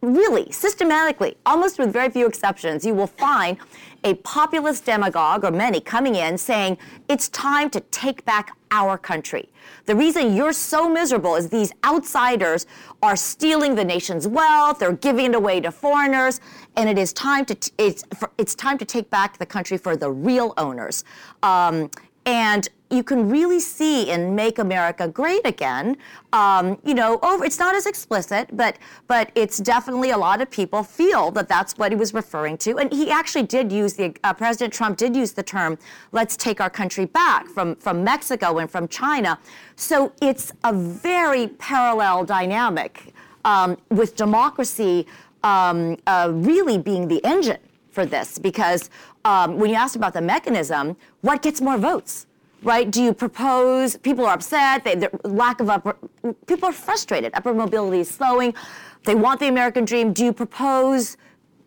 really 0.00 0.50
systematically, 0.52 1.36
almost 1.44 1.78
with 1.78 1.92
very 1.92 2.08
few 2.10 2.26
exceptions, 2.26 2.84
you 2.84 2.94
will 2.94 3.06
find 3.06 3.56
a 4.04 4.14
populist 4.14 4.84
demagogue 4.84 5.44
or 5.44 5.50
many 5.50 5.80
coming 5.80 6.14
in 6.14 6.38
saying 6.38 6.78
it's 7.08 7.28
time 7.30 7.70
to 7.70 7.80
take 7.80 8.24
back 8.24 8.56
our 8.70 8.98
country. 8.98 9.48
The 9.86 9.96
reason 9.96 10.34
you're 10.34 10.52
so 10.52 10.88
miserable 10.88 11.36
is 11.36 11.48
these 11.48 11.72
outsiders 11.84 12.66
are 13.02 13.16
stealing 13.16 13.74
the 13.74 13.84
nation's 13.84 14.28
wealth, 14.28 14.78
they're 14.78 14.92
giving 14.92 15.26
it 15.26 15.34
away 15.34 15.60
to 15.60 15.70
foreigners, 15.70 16.40
and 16.76 16.88
it 16.88 16.98
is 16.98 17.12
time 17.12 17.44
to 17.46 17.54
t- 17.54 17.72
it's 17.78 18.04
for, 18.16 18.30
it's 18.38 18.54
time 18.54 18.78
to 18.78 18.84
take 18.84 19.10
back 19.10 19.38
the 19.38 19.46
country 19.46 19.78
for 19.78 19.96
the 19.96 20.10
real 20.10 20.54
owners. 20.58 21.04
Um, 21.42 21.90
and 22.26 22.68
you 22.90 23.02
can 23.02 23.28
really 23.28 23.60
see 23.60 24.10
in 24.10 24.34
"Make 24.34 24.58
America 24.58 25.08
Great 25.08 25.46
Again." 25.46 25.96
Um, 26.32 26.78
you 26.84 26.94
know, 26.94 27.18
over 27.22 27.44
it's 27.44 27.58
not 27.58 27.74
as 27.74 27.86
explicit, 27.86 28.48
but 28.52 28.76
but 29.06 29.30
it's 29.34 29.58
definitely 29.58 30.10
a 30.10 30.18
lot 30.18 30.40
of 30.40 30.50
people 30.50 30.82
feel 30.82 31.30
that 31.32 31.48
that's 31.48 31.76
what 31.78 31.92
he 31.92 31.96
was 31.96 32.14
referring 32.14 32.56
to, 32.58 32.78
and 32.78 32.92
he 32.92 33.10
actually 33.10 33.44
did 33.44 33.70
use 33.72 33.94
the 33.94 34.14
uh, 34.24 34.32
President 34.32 34.72
Trump 34.72 34.96
did 34.96 35.14
use 35.14 35.32
the 35.32 35.42
term 35.42 35.78
"Let's 36.12 36.36
take 36.36 36.60
our 36.60 36.70
country 36.70 37.04
back" 37.04 37.48
from 37.48 37.76
from 37.76 38.04
Mexico 38.04 38.58
and 38.58 38.70
from 38.70 38.88
China. 38.88 39.38
So 39.76 40.12
it's 40.20 40.52
a 40.64 40.72
very 40.72 41.48
parallel 41.48 42.24
dynamic 42.24 43.14
um, 43.44 43.76
with 43.90 44.16
democracy 44.16 45.06
um, 45.42 45.96
uh, 46.06 46.30
really 46.32 46.78
being 46.78 47.08
the 47.08 47.24
engine 47.24 47.58
for 47.90 48.06
this 48.06 48.38
because 48.38 48.90
um, 49.24 49.58
when 49.58 49.70
you 49.70 49.76
asked 49.76 49.96
about 49.96 50.14
the 50.14 50.20
mechanism, 50.20 50.96
what 51.20 51.42
gets 51.42 51.60
more 51.60 51.76
votes? 51.76 52.27
Right? 52.62 52.90
Do 52.90 53.02
you 53.02 53.12
propose? 53.12 53.96
People 53.96 54.26
are 54.26 54.34
upset. 54.34 54.84
They, 54.84 54.94
the 54.94 55.10
lack 55.24 55.60
of 55.60 55.70
upper, 55.70 55.96
people 56.46 56.68
are 56.68 56.72
frustrated. 56.72 57.32
Upper 57.34 57.54
mobility 57.54 58.00
is 58.00 58.10
slowing. 58.10 58.54
They 59.04 59.14
want 59.14 59.40
the 59.40 59.48
American 59.48 59.84
dream. 59.84 60.12
Do 60.12 60.24
you 60.24 60.32
propose? 60.32 61.16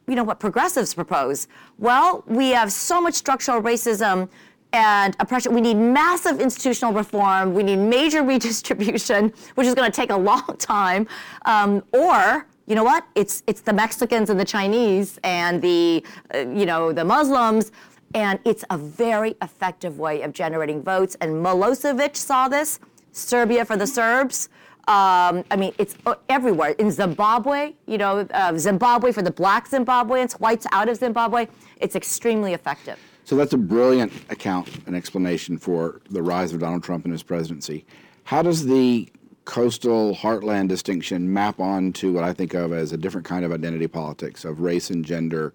You 0.07 0.15
know 0.15 0.23
what 0.23 0.39
progressives 0.39 0.93
propose? 0.93 1.47
Well, 1.77 2.23
we 2.27 2.49
have 2.49 2.71
so 2.71 2.99
much 2.99 3.13
structural 3.13 3.61
racism 3.61 4.29
and 4.73 5.15
oppression. 5.19 5.53
We 5.53 5.61
need 5.61 5.75
massive 5.75 6.39
institutional 6.39 6.93
reform. 6.93 7.53
We 7.53 7.63
need 7.63 7.77
major 7.77 8.23
redistribution, 8.33 9.33
which 9.55 9.67
is 9.67 9.75
going 9.75 9.91
to 9.91 9.95
take 9.95 10.11
a 10.11 10.17
long 10.17 10.55
time. 10.57 11.07
Um, 11.45 11.83
or 11.93 12.47
you 12.67 12.75
know 12.75 12.83
what? 12.83 13.05
It's 13.15 13.43
it's 13.47 13.61
the 13.61 13.73
Mexicans 13.73 14.29
and 14.29 14.39
the 14.39 14.45
Chinese 14.45 15.19
and 15.23 15.61
the 15.61 16.05
uh, 16.33 16.39
you 16.39 16.65
know 16.65 16.93
the 16.93 17.03
Muslims 17.03 17.71
and 18.13 18.39
it's 18.45 18.63
a 18.69 18.77
very 18.77 19.35
effective 19.41 19.99
way 19.99 20.21
of 20.21 20.33
generating 20.33 20.83
votes. 20.83 21.15
And 21.21 21.33
Milosevic 21.33 22.15
saw 22.15 22.47
this, 22.47 22.79
Serbia 23.11 23.65
for 23.65 23.77
the 23.77 23.87
Serbs. 23.87 24.49
Um, 24.87 25.43
I 25.51 25.55
mean, 25.57 25.73
it's 25.77 25.95
uh, 26.05 26.15
everywhere. 26.27 26.71
In 26.71 26.91
Zimbabwe, 26.91 27.73
you 27.85 27.97
know, 27.97 28.27
uh, 28.33 28.57
Zimbabwe 28.57 29.11
for 29.11 29.21
the 29.21 29.31
black 29.31 29.69
Zimbabweans, 29.69 30.33
whites 30.33 30.65
out 30.71 30.89
of 30.89 30.97
Zimbabwe, 30.97 31.47
it's 31.77 31.95
extremely 31.95 32.53
effective. 32.53 32.97
So 33.23 33.35
that's 33.35 33.53
a 33.53 33.57
brilliant 33.57 34.11
account 34.29 34.69
and 34.87 34.95
explanation 34.95 35.57
for 35.57 36.01
the 36.09 36.21
rise 36.21 36.51
of 36.53 36.59
Donald 36.59 36.83
Trump 36.83 37.05
and 37.05 37.13
his 37.13 37.23
presidency. 37.23 37.85
How 38.23 38.41
does 38.41 38.65
the 38.65 39.07
coastal 39.45 40.15
heartland 40.15 40.67
distinction 40.67 41.31
map 41.31 41.59
on 41.59 41.93
to 41.93 42.11
what 42.11 42.23
I 42.23 42.33
think 42.33 42.53
of 42.53 42.73
as 42.73 42.91
a 42.91 42.97
different 42.97 43.25
kind 43.25 43.45
of 43.45 43.51
identity 43.51 43.87
politics 43.87 44.45
of 44.45 44.61
race 44.61 44.89
and 44.89 45.05
gender 45.05 45.53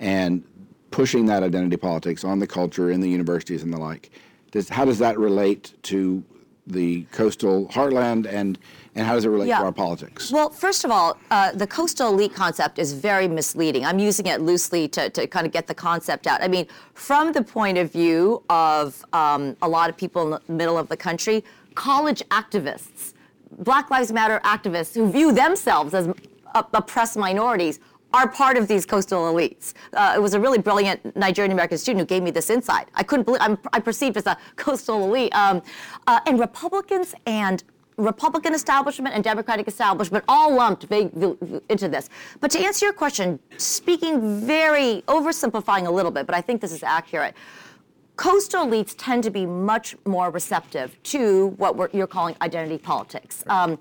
and 0.00 0.44
pushing 0.92 1.26
that 1.26 1.42
identity 1.42 1.76
politics 1.76 2.22
on 2.22 2.38
the 2.38 2.46
culture 2.46 2.90
in 2.90 3.00
the 3.00 3.08
universities 3.08 3.62
and 3.62 3.72
the 3.72 3.78
like. 3.78 4.10
Does, 4.52 4.68
how 4.68 4.84
does 4.84 4.98
that 4.98 5.18
relate 5.18 5.74
to 5.84 6.22
the 6.66 7.02
coastal 7.10 7.66
heartland 7.68 8.26
and 8.26 8.58
and 8.94 9.06
how 9.06 9.14
does 9.14 9.24
it 9.24 9.30
relate 9.30 9.48
yeah. 9.48 9.58
to 9.58 9.64
our 9.64 9.72
politics? 9.72 10.30
Well, 10.30 10.50
first 10.50 10.84
of 10.84 10.90
all, 10.90 11.16
uh, 11.30 11.52
the 11.52 11.66
coastal 11.66 12.12
elite 12.12 12.34
concept 12.34 12.78
is 12.78 12.92
very 12.92 13.26
misleading. 13.26 13.86
I'm 13.86 13.98
using 13.98 14.26
it 14.26 14.42
loosely 14.42 14.86
to, 14.88 15.08
to 15.08 15.26
kind 15.26 15.46
of 15.46 15.52
get 15.52 15.66
the 15.66 15.74
concept 15.74 16.26
out. 16.26 16.42
I 16.42 16.48
mean, 16.48 16.66
from 16.92 17.32
the 17.32 17.42
point 17.42 17.78
of 17.78 17.90
view 17.90 18.42
of 18.50 19.02
um, 19.14 19.56
a 19.62 19.68
lot 19.68 19.88
of 19.88 19.96
people 19.96 20.34
in 20.34 20.42
the 20.46 20.52
middle 20.52 20.76
of 20.76 20.88
the 20.88 20.96
country, 20.96 21.42
college 21.74 22.22
activists, 22.30 23.14
Black 23.60 23.90
Lives 23.90 24.12
Matter 24.12 24.40
activists 24.44 24.94
who 24.94 25.10
view 25.10 25.32
themselves 25.32 25.94
as 25.94 26.12
oppressed 26.54 27.16
minorities 27.16 27.80
are 28.14 28.28
part 28.28 28.56
of 28.56 28.68
these 28.68 28.84
coastal 28.86 29.32
elites. 29.32 29.72
Uh, 29.92 30.14
it 30.16 30.20
was 30.20 30.34
a 30.34 30.40
really 30.40 30.58
brilliant 30.58 31.16
Nigerian 31.16 31.52
American 31.52 31.78
student 31.78 32.00
who 32.00 32.06
gave 32.06 32.22
me 32.22 32.30
this 32.30 32.50
insight. 32.50 32.88
I 32.94 33.02
couldn't 33.02 33.24
believe 33.24 33.40
I'm, 33.42 33.58
i 33.72 33.80
perceived 33.80 34.16
as 34.16 34.26
a 34.26 34.36
coastal 34.56 35.04
elite. 35.04 35.34
Um, 35.34 35.62
uh, 36.06 36.20
and 36.26 36.38
Republicans 36.38 37.14
and 37.26 37.62
Republican 37.96 38.54
establishment 38.54 39.14
and 39.14 39.22
Democratic 39.22 39.68
establishment 39.68 40.24
all 40.26 40.54
lumped 40.54 40.84
into 40.84 41.88
this. 41.88 42.08
But 42.40 42.50
to 42.52 42.58
answer 42.58 42.86
your 42.86 42.92
question, 42.92 43.38
speaking 43.58 44.40
very 44.46 45.02
oversimplifying 45.08 45.86
a 45.86 45.90
little 45.90 46.10
bit, 46.10 46.26
but 46.26 46.34
I 46.34 46.40
think 46.40 46.60
this 46.60 46.72
is 46.72 46.82
accurate. 46.82 47.34
Coastal 48.16 48.66
elites 48.66 48.94
tend 48.96 49.24
to 49.24 49.30
be 49.30 49.46
much 49.46 49.96
more 50.06 50.30
receptive 50.30 51.02
to 51.04 51.48
what 51.58 51.94
you're 51.94 52.06
calling 52.06 52.36
identity 52.42 52.78
politics. 52.78 53.42
Um, 53.46 53.78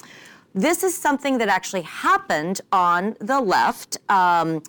this 0.53 0.83
is 0.83 0.95
something 0.95 1.37
that 1.37 1.47
actually 1.47 1.83
happened 1.83 2.61
on 2.71 3.15
the 3.19 3.39
left. 3.39 3.97
Um, 4.09 4.63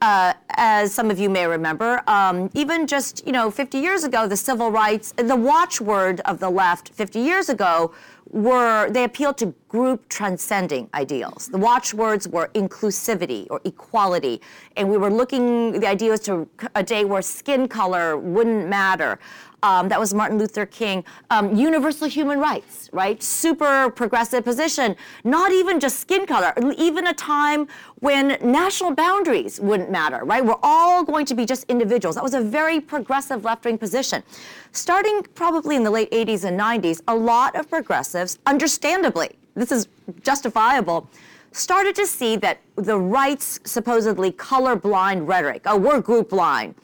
uh, 0.00 0.34
as 0.50 0.92
some 0.92 1.10
of 1.10 1.18
you 1.18 1.30
may 1.30 1.46
remember, 1.46 2.02
um, 2.06 2.50
even 2.54 2.86
just 2.86 3.26
you 3.26 3.32
know 3.32 3.50
50 3.50 3.78
years 3.78 4.04
ago, 4.04 4.26
the 4.26 4.36
civil 4.36 4.70
rights, 4.70 5.12
the 5.16 5.36
watchword 5.36 6.20
of 6.20 6.40
the 6.40 6.50
left 6.50 6.90
50 6.90 7.20
years 7.20 7.48
ago 7.48 7.94
were 8.30 8.90
they 8.90 9.04
appealed 9.04 9.38
to 9.38 9.54
group 9.74 10.08
transcending 10.08 10.88
ideals. 10.94 11.48
The 11.48 11.58
watchwords 11.58 12.28
were 12.28 12.48
inclusivity 12.54 13.48
or 13.50 13.60
equality, 13.64 14.40
and 14.76 14.88
we 14.88 14.96
were 14.96 15.10
looking. 15.10 15.80
The 15.80 15.88
idea 15.88 16.12
was 16.12 16.20
to 16.20 16.48
a 16.76 16.84
day 16.84 17.04
where 17.04 17.22
skin 17.22 17.66
color 17.66 18.16
wouldn't 18.16 18.68
matter. 18.68 19.18
Um, 19.64 19.88
that 19.88 19.98
was 19.98 20.14
Martin 20.14 20.38
Luther 20.38 20.64
King. 20.64 21.02
Um, 21.30 21.56
universal 21.56 22.06
human 22.06 22.38
rights, 22.38 22.88
right? 22.92 23.20
Super 23.20 23.90
progressive 23.90 24.44
position. 24.44 24.94
Not 25.24 25.50
even 25.50 25.80
just 25.80 25.98
skin 25.98 26.24
color, 26.24 26.54
even 26.76 27.08
a 27.08 27.14
time 27.14 27.66
when 27.98 28.38
national 28.42 28.94
boundaries 28.94 29.58
wouldn't 29.58 29.90
matter, 29.90 30.20
right? 30.24 30.44
We're 30.44 30.62
all 30.62 31.02
going 31.02 31.26
to 31.26 31.34
be 31.34 31.46
just 31.46 31.64
individuals. 31.68 32.14
That 32.14 32.22
was 32.22 32.34
a 32.34 32.42
very 32.42 32.78
progressive 32.78 33.42
left 33.42 33.64
wing 33.64 33.78
position. 33.78 34.22
Starting 34.70 35.22
probably 35.34 35.74
in 35.74 35.82
the 35.82 35.90
late 35.90 36.10
80s 36.12 36.44
and 36.44 36.60
90s, 36.60 37.00
a 37.08 37.16
lot 37.16 37.56
of 37.56 37.68
progressives, 37.68 38.38
understandably, 38.46 39.30
this 39.54 39.72
is 39.72 39.88
justifiable, 40.22 41.08
started 41.52 41.94
to 41.94 42.06
see 42.06 42.36
that 42.36 42.58
the 42.76 42.98
right's 42.98 43.60
supposedly 43.64 44.32
colorblind 44.32 45.28
rhetoric, 45.28 45.62
oh, 45.66 45.76
we're 45.76 46.00
group 46.00 46.30
blind, 46.30 46.74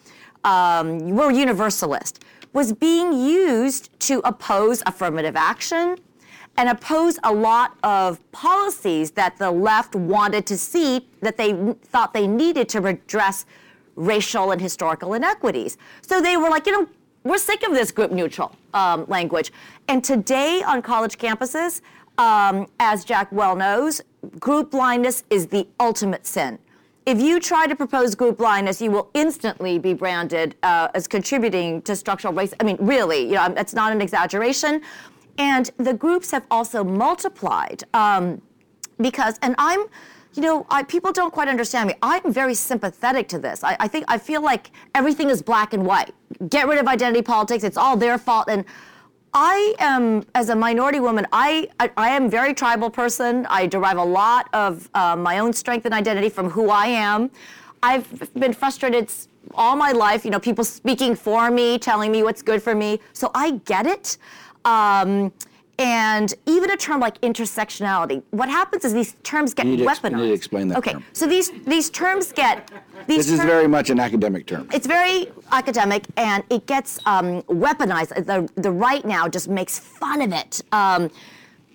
um, 0.45 1.11
we're 1.11 1.31
universalist, 1.33 2.25
was 2.53 2.73
being 2.73 3.13
used 3.13 3.99
to 4.01 4.21
oppose 4.25 4.83
affirmative 4.87 5.37
action 5.37 5.97
and 6.57 6.69
oppose 6.69 7.19
a 7.25 7.33
lot 7.33 7.77
of 7.83 8.19
policies 8.33 9.13
that 9.13 9.37
the 9.39 9.51
left 9.51 9.95
wanted 9.95 10.47
to 10.47 10.59
see 10.59 11.09
that 11.21 11.37
they 11.37 11.75
thought 11.85 12.13
they 12.13 12.27
needed 12.27 12.69
to 12.69 12.81
redress 12.81 13.47
racial 13.97 14.51
and 14.51 14.61
historical 14.61 15.15
inequities. 15.15 15.79
So 16.03 16.21
they 16.21 16.37
were 16.37 16.51
like, 16.51 16.67
you 16.67 16.73
know, 16.73 16.89
we're 17.23 17.39
sick 17.39 17.63
of 17.63 17.73
this 17.73 17.93
group 17.93 18.11
neutral 18.11 18.55
um, 18.73 19.05
language. 19.09 19.53
And 19.89 20.03
today 20.03 20.63
on 20.63 20.81
college 20.83 21.19
campuses, 21.19 21.83
um, 22.21 22.67
as 22.79 23.05
Jack 23.05 23.33
well 23.33 23.57
knows, 23.57 24.01
group 24.39 24.71
blindness 24.71 25.25
is 25.31 25.47
the 25.47 25.67
ultimate 25.81 26.27
sin 26.27 26.59
if 27.07 27.21
you 27.21 27.41
try 27.41 27.67
to 27.67 27.75
propose 27.75 28.15
group 28.15 28.39
blindness, 28.39 28.81
you 28.81 28.91
will 28.91 29.11
instantly 29.15 29.79
be 29.79 29.95
branded 29.95 30.55
uh, 30.63 30.89
as 30.95 31.09
contributing 31.09 31.83
to 31.83 31.97
structural 31.97 32.33
race. 32.33 32.53
I 32.61 32.65
mean, 32.65 32.77
really, 32.79 33.23
you 33.23 33.35
know, 33.35 33.53
it's 33.57 33.75
not 33.75 33.93
an 33.93 34.01
exaggeration. 34.01 34.83
And 35.39 35.71
the 35.79 35.95
groups 35.95 36.31
have 36.31 36.45
also 36.51 36.85
multiplied 36.85 37.83
um, 37.95 38.41
because, 39.01 39.39
and 39.43 39.55
I'm, 39.59 39.87
you 40.35 40.43
know, 40.43 40.67
I, 40.71 40.83
people 40.83 41.13
don't 41.13 41.33
quite 41.33 41.49
understand 41.49 41.89
me. 41.89 41.95
I'm 42.03 42.33
very 42.33 42.55
sympathetic 42.55 43.27
to 43.29 43.39
this. 43.39 43.65
I, 43.65 43.77
I 43.81 43.89
think 43.89 44.05
I 44.07 44.19
feel 44.19 44.43
like 44.43 44.71
everything 44.95 45.31
is 45.31 45.43
black 45.43 45.73
and 45.73 45.85
white. 45.85 46.15
Get 46.49 46.69
rid 46.69 46.79
of 46.79 46.87
identity 46.87 47.23
politics. 47.23 47.65
It's 47.65 47.79
all 47.79 47.97
their 47.97 48.19
fault. 48.19 48.49
And 48.49 48.65
I 49.33 49.75
am, 49.79 50.25
as 50.35 50.49
a 50.49 50.57
minority 50.57 50.99
woman, 50.99 51.27
I, 51.33 51.69
I, 51.79 51.90
I 51.97 52.09
am 52.11 52.29
very 52.29 52.53
tribal 52.53 52.90
person. 52.90 53.47
I 53.49 53.66
derive 53.66 53.97
a 53.97 54.05
lot 54.05 54.49
of 54.53 54.88
uh, 54.95 55.14
my 55.14 55.38
own 55.38 55.53
strength 55.53 55.85
and 55.85 55.95
identity 55.95 56.29
from 56.29 56.51
who 56.51 56.71
I 56.71 56.87
am. 56.87 57.31
I've 57.83 58.33
been 58.35 58.53
frustrated 58.53 59.11
all 59.55 59.77
my 59.77 59.93
life, 59.93 60.25
you 60.25 60.31
know, 60.31 60.40
people 60.40 60.64
speaking 60.64 61.14
for 61.14 61.51
me, 61.51 61.79
telling 61.79 62.11
me 62.11 62.23
what's 62.23 62.43
good 62.43 62.62
for 62.62 62.75
me. 62.75 63.01
So 63.12 63.31
I 63.35 63.53
get 63.64 63.87
it. 63.87 64.19
Um, 64.64 65.33
and 65.81 66.35
even 66.47 66.71
a 66.71 66.77
term 66.77 67.01
like 67.01 67.19
intersectionality, 67.23 68.23
what 68.31 68.51
happens 68.51 68.85
is 68.85 68.93
these 68.93 69.14
terms 69.23 69.55
get 69.55 69.64
you 69.66 69.79
need 69.79 69.87
weaponized. 69.87 70.11
you 70.11 70.16
need 70.19 70.29
to 70.29 70.35
explain 70.35 70.69
that 70.69 70.79
okay, 70.79 70.93
term. 70.93 71.05
so 71.12 71.27
these 71.27 71.51
these 71.64 71.88
terms 71.88 72.33
get 72.33 72.71
these 73.07 73.27
This 73.27 73.31
is 73.31 73.40
very 73.40 73.66
much 73.66 73.88
an 73.88 73.99
academic 73.99 74.47
term. 74.47 74.69
It's 74.73 74.87
very 74.87 75.29
academic, 75.53 76.05
and 76.19 76.45
it 76.51 76.66
gets 76.66 76.99
um, 77.07 77.43
weaponized. 77.45 78.14
The 78.27 78.49
the 78.61 78.71
right 78.71 79.05
now 79.05 79.27
just 79.27 79.49
makes 79.49 79.79
fun 79.79 80.21
of 80.21 80.33
it. 80.33 80.61
Um, 80.73 81.11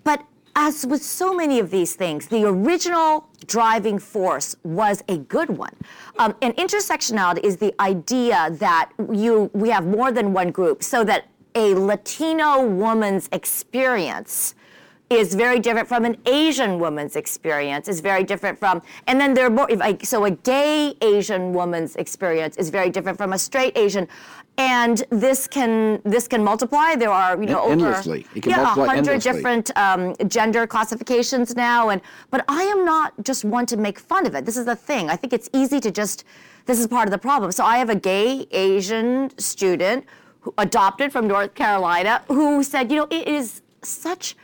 but 0.04 0.24
as 0.56 0.86
with 0.86 1.04
so 1.04 1.34
many 1.34 1.60
of 1.60 1.72
these 1.72 1.96
things, 1.96 2.28
the 2.28 2.46
original 2.46 3.28
driving 3.48 4.00
force 4.00 4.56
was 4.64 5.04
a 5.10 5.18
good 5.18 5.50
one. 5.50 5.76
Um, 6.18 6.36
and 6.42 6.56
intersectionality 6.56 7.44
is 7.44 7.58
the 7.58 7.74
idea 7.80 8.50
that 8.52 8.92
you 9.12 9.50
we 9.54 9.70
have 9.70 9.86
more 9.86 10.12
than 10.12 10.32
one 10.32 10.52
group, 10.52 10.84
so 10.84 11.04
that 11.04 11.26
a 11.56 11.74
Latino 11.74 12.62
woman's 12.62 13.30
experience 13.32 14.56
is 15.10 15.36
very 15.36 15.60
different 15.60 15.88
from 15.88 16.04
an 16.04 16.18
Asian 16.26 16.80
woman's 16.80 17.16
experience, 17.16 17.88
is 17.88 18.02
very 18.02 18.24
different 18.24 18.58
from, 18.58 18.82
and 19.08 19.22
then 19.22 19.34
there 19.34 19.46
are 19.46 19.52
more, 19.52 19.68
I, 19.82 19.98
so 20.02 20.26
a 20.26 20.32
gay 20.32 20.96
Asian 21.02 21.54
woman's 21.54 21.96
experience 21.96 22.58
is 22.58 22.70
very 22.70 22.90
different 22.90 23.18
from 23.18 23.34
a 23.34 23.38
straight 23.38 23.78
Asian. 23.78 24.08
And 24.58 25.04
this 25.10 25.50
can 25.50 26.02
this 26.06 26.30
can 26.30 26.42
multiply. 26.42 26.96
There 26.96 27.12
are 27.12 27.38
you 27.38 27.50
know 27.50 27.70
endlessly. 27.70 28.20
over 28.20 28.38
it 28.38 28.44
can 28.44 28.52
yeah 28.52 28.64
multiply 28.64 28.96
hundred 28.96 29.12
endlessly. 29.12 29.34
different 29.34 29.78
um, 29.78 30.16
gender 30.30 30.66
classifications 30.66 31.58
now. 31.58 31.90
And 31.90 32.02
but 32.32 32.46
I 32.48 32.64
am 32.64 32.86
not 32.86 33.12
just 33.22 33.44
one 33.44 33.66
to 33.66 33.76
make 33.76 34.00
fun 34.00 34.26
of 34.26 34.34
it. 34.34 34.46
This 34.46 34.56
is 34.56 34.64
the 34.64 34.76
thing. 34.76 35.10
I 35.10 35.18
think 35.18 35.34
it's 35.34 35.50
easy 35.52 35.82
to 35.82 35.92
just. 35.92 36.24
This 36.68 36.80
is 36.80 36.88
part 36.88 37.06
of 37.06 37.12
the 37.12 37.18
problem. 37.18 37.52
So 37.52 37.66
I 37.66 37.78
have 37.80 37.90
a 37.90 37.96
gay 37.96 38.48
Asian 38.52 39.30
student 39.38 40.06
adopted 40.58 41.12
from 41.12 41.28
North 41.28 41.54
Carolina, 41.56 42.24
who 42.28 42.64
said, 42.64 42.92
you 42.92 42.98
know, 42.98 43.08
it 43.10 43.28
is 43.28 43.62
such 43.82 44.36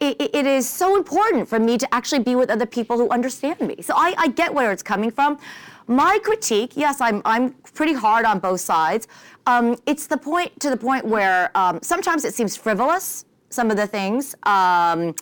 it, 0.00 0.30
it 0.34 0.46
is 0.46 0.68
so 0.68 0.96
important 0.96 1.48
for 1.48 1.58
me 1.58 1.76
to 1.78 1.94
actually 1.94 2.22
be 2.22 2.36
with 2.36 2.50
other 2.50 2.66
people 2.66 2.96
who 2.96 3.08
understand 3.10 3.60
me. 3.60 3.82
So 3.82 3.94
I, 3.96 4.14
I, 4.16 4.28
get 4.28 4.52
where 4.54 4.70
it's 4.70 4.82
coming 4.82 5.10
from. 5.10 5.38
my 5.86 6.18
critique, 6.22 6.76
yes, 6.76 7.00
I'm, 7.00 7.20
I'm 7.24 7.50
pretty 7.74 7.94
hard 7.94 8.24
on 8.24 8.38
both 8.38 8.60
sides. 8.60 9.08
Um, 9.46 9.76
it's 9.86 10.06
the 10.06 10.16
point 10.16 10.58
to 10.60 10.70
the 10.70 10.76
point 10.76 11.04
where 11.04 11.50
um, 11.56 11.80
sometimes 11.82 12.24
it 12.24 12.34
seems 12.34 12.56
frivolous, 12.56 13.24
some 13.50 13.70
of 13.70 13.76
the 13.76 13.86
things. 13.86 14.34
Um, 14.44 15.14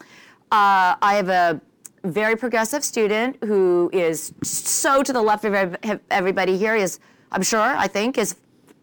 uh, 0.53 0.95
I 1.01 1.14
have 1.14 1.29
a 1.29 1.61
very 2.05 2.37
progressive 2.37 2.85
student 2.85 3.37
who 3.45 3.91
is 3.93 4.33
so 4.43 5.03
to 5.03 5.12
the 5.12 5.22
left 5.22 5.45
of 5.45 6.01
everybody 6.11 6.59
here 6.59 6.77
is, 6.77 6.99
I'm 7.33 7.43
sure, 7.43 7.61
I 7.61 7.89
think, 7.89 8.16
his 8.16 8.37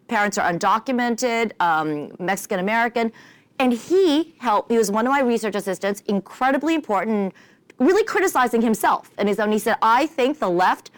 parents 0.08 0.38
are 0.38 0.52
undocumented, 0.52 1.52
um, 1.60 2.12
Mexican 2.18 2.60
American. 2.60 3.12
And 3.58 3.72
he 3.72 4.34
helped, 4.38 4.70
he 4.70 4.78
was 4.78 4.90
one 4.90 5.06
of 5.06 5.12
my 5.12 5.20
research 5.20 5.54
assistants, 5.54 6.02
incredibly 6.06 6.74
important, 6.74 7.34
really 7.78 8.04
criticizing 8.04 8.62
himself 8.62 9.12
and 9.18 9.28
his 9.28 9.38
own. 9.38 9.52
He 9.52 9.58
said, 9.58 9.76
I 9.80 10.06
think 10.06 10.38
the 10.38 10.50
left 10.50 10.90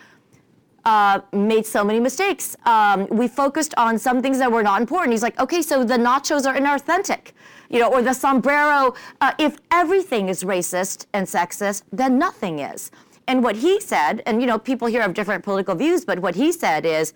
uh, 0.87 1.21
made 1.33 1.67
so 1.67 1.85
many 1.85 2.01
mistakes. 2.01 2.57
Um, 2.65 3.09
we 3.09 3.29
focused 3.29 3.75
on 3.77 3.99
some 3.99 4.23
things 4.23 4.39
that 4.39 4.51
were 4.51 4.63
not 4.63 4.81
important. 4.81 5.13
He's 5.13 5.23
like, 5.23 5.39
okay, 5.39 5.61
so 5.61 5.85
the 5.85 5.99
nachos 5.99 6.47
are 6.47 6.57
inauthentic, 6.57 7.33
you 7.69 7.81
know, 7.81 7.93
or 7.93 8.03
the 8.03 8.15
sombrero. 8.15 8.95
Uh, 9.21 9.33
if 9.39 9.59
everything 9.71 10.29
is 10.29 10.45
racist 10.45 11.07
and 11.13 11.27
sexist, 11.27 11.83
then 11.93 12.19
nothing 12.19 12.61
is. 12.61 12.93
And 13.27 13.43
what 13.43 13.57
he 13.57 13.81
said, 13.81 14.23
and 14.27 14.41
you 14.41 14.47
know, 14.47 14.59
people 14.59 14.87
here 14.87 15.03
have 15.03 15.13
different 15.13 15.43
political 15.43 15.75
views, 15.75 16.05
but 16.05 16.21
what 16.21 16.37
he 16.37 16.53
said 16.53 16.87
is, 16.87 17.13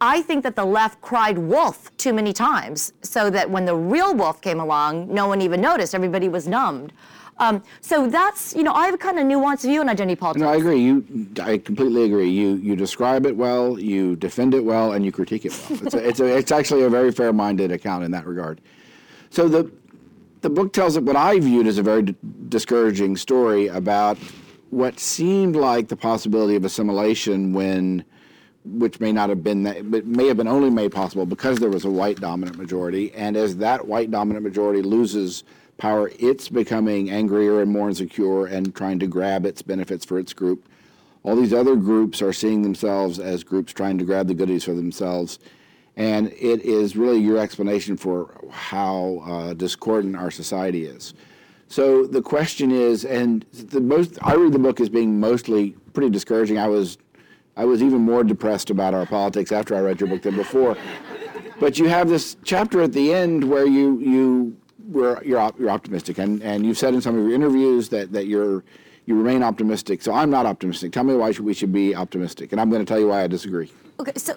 I 0.00 0.22
think 0.22 0.42
that 0.44 0.56
the 0.56 0.64
left 0.64 1.00
cried 1.02 1.36
wolf 1.36 1.94
too 1.98 2.12
many 2.14 2.32
times, 2.32 2.92
so 3.02 3.28
that 3.30 3.50
when 3.50 3.66
the 3.66 3.76
real 3.76 4.14
wolf 4.14 4.40
came 4.40 4.58
along, 4.58 5.12
no 5.12 5.28
one 5.28 5.42
even 5.42 5.60
noticed. 5.60 5.94
Everybody 5.94 6.28
was 6.28 6.48
numbed. 6.48 6.92
Um, 7.36 7.62
so 7.80 8.06
that's, 8.06 8.54
you 8.54 8.62
know, 8.62 8.72
I 8.72 8.84
have 8.84 8.94
a 8.94 8.98
kind 8.98 9.18
of 9.18 9.24
nuanced 9.24 9.62
view 9.62 9.80
on 9.80 9.88
identity 9.88 10.16
politics. 10.16 10.42
No, 10.42 10.50
I 10.50 10.56
agree. 10.56 10.78
You, 10.78 11.04
I 11.42 11.56
completely 11.56 12.04
agree. 12.04 12.28
You, 12.28 12.56
you 12.56 12.76
describe 12.76 13.24
it 13.24 13.34
well, 13.34 13.78
you 13.78 14.16
defend 14.16 14.54
it 14.54 14.62
well, 14.62 14.92
and 14.92 15.04
you 15.04 15.12
critique 15.12 15.46
it 15.46 15.52
well. 15.52 15.86
It's, 15.86 15.94
a, 15.94 16.08
it's, 16.08 16.20
a, 16.20 16.36
it's 16.36 16.52
actually 16.52 16.82
a 16.82 16.90
very 16.90 17.12
fair-minded 17.12 17.72
account 17.72 18.04
in 18.04 18.10
that 18.10 18.26
regard. 18.26 18.60
So 19.30 19.48
the, 19.48 19.70
the 20.42 20.50
book 20.50 20.74
tells 20.74 20.98
it 20.98 21.02
what 21.02 21.16
I 21.16 21.38
viewed 21.40 21.66
as 21.66 21.78
a 21.78 21.82
very 21.82 22.02
d- 22.02 22.14
discouraging 22.48 23.16
story 23.16 23.68
about 23.68 24.18
what 24.68 25.00
seemed 25.00 25.56
like 25.56 25.88
the 25.88 25.96
possibility 25.96 26.56
of 26.56 26.64
assimilation 26.64 27.54
when 27.54 28.04
which 28.64 29.00
may 29.00 29.12
not 29.12 29.28
have 29.28 29.42
been 29.42 29.62
that, 29.62 29.90
but 29.90 30.06
may 30.06 30.26
have 30.26 30.36
been 30.36 30.48
only 30.48 30.70
made 30.70 30.92
possible 30.92 31.24
because 31.24 31.58
there 31.58 31.70
was 31.70 31.84
a 31.84 31.90
white 31.90 32.20
dominant 32.20 32.58
majority. 32.58 33.12
And 33.14 33.36
as 33.36 33.56
that 33.56 33.86
white 33.86 34.10
dominant 34.10 34.44
majority 34.44 34.82
loses 34.82 35.44
power, 35.78 36.10
it's 36.18 36.48
becoming 36.48 37.10
angrier 37.10 37.62
and 37.62 37.70
more 37.70 37.88
insecure 37.88 38.46
and 38.46 38.74
trying 38.74 38.98
to 38.98 39.06
grab 39.06 39.46
its 39.46 39.62
benefits 39.62 40.04
for 40.04 40.18
its 40.18 40.32
group. 40.34 40.68
All 41.22 41.36
these 41.36 41.52
other 41.52 41.76
groups 41.76 42.22
are 42.22 42.32
seeing 42.32 42.62
themselves 42.62 43.18
as 43.18 43.44
groups 43.44 43.72
trying 43.72 43.98
to 43.98 44.04
grab 44.04 44.26
the 44.26 44.34
goodies 44.34 44.64
for 44.64 44.74
themselves. 44.74 45.38
And 45.96 46.28
it 46.28 46.62
is 46.62 46.96
really 46.96 47.18
your 47.18 47.38
explanation 47.38 47.96
for 47.96 48.42
how 48.50 49.22
uh, 49.26 49.54
discordant 49.54 50.16
our 50.16 50.30
society 50.30 50.84
is. 50.84 51.14
So 51.68 52.06
the 52.06 52.22
question 52.22 52.70
is, 52.72 53.04
and 53.04 53.44
the 53.52 53.80
most 53.80 54.18
I 54.22 54.34
read 54.34 54.52
the 54.52 54.58
book 54.58 54.80
as 54.80 54.88
being 54.88 55.20
mostly 55.20 55.76
pretty 55.92 56.10
discouraging. 56.10 56.58
I 56.58 56.68
was 56.68 56.98
I 57.56 57.64
was 57.64 57.82
even 57.82 58.00
more 58.00 58.24
depressed 58.24 58.70
about 58.70 58.94
our 58.94 59.06
politics 59.06 59.52
after 59.52 59.74
I 59.74 59.80
read 59.80 60.00
your 60.00 60.08
book 60.08 60.22
than 60.22 60.36
before. 60.36 60.76
but 61.58 61.78
you 61.78 61.88
have 61.88 62.08
this 62.08 62.36
chapter 62.44 62.80
at 62.82 62.92
the 62.92 63.12
end 63.12 63.44
where 63.48 63.66
you 63.66 63.98
you 64.00 64.56
were 64.88 65.22
you're 65.24 65.52
you're 65.58 65.70
optimistic, 65.70 66.18
and 66.18 66.42
and 66.42 66.64
you've 66.64 66.78
said 66.78 66.94
in 66.94 67.00
some 67.00 67.18
of 67.18 67.24
your 67.24 67.34
interviews 67.34 67.88
that 67.90 68.12
that 68.12 68.26
you're 68.26 68.64
you 69.06 69.16
remain 69.16 69.42
optimistic. 69.42 70.02
So 70.02 70.12
I'm 70.12 70.30
not 70.30 70.46
optimistic. 70.46 70.92
Tell 70.92 71.04
me 71.04 71.14
why 71.14 71.30
we 71.40 71.54
should 71.54 71.72
be 71.72 71.94
optimistic, 71.94 72.52
and 72.52 72.60
I'm 72.60 72.70
going 72.70 72.84
to 72.84 72.90
tell 72.90 73.00
you 73.00 73.08
why 73.08 73.22
I 73.22 73.26
disagree. 73.26 73.70
Okay, 73.98 74.12
so 74.16 74.34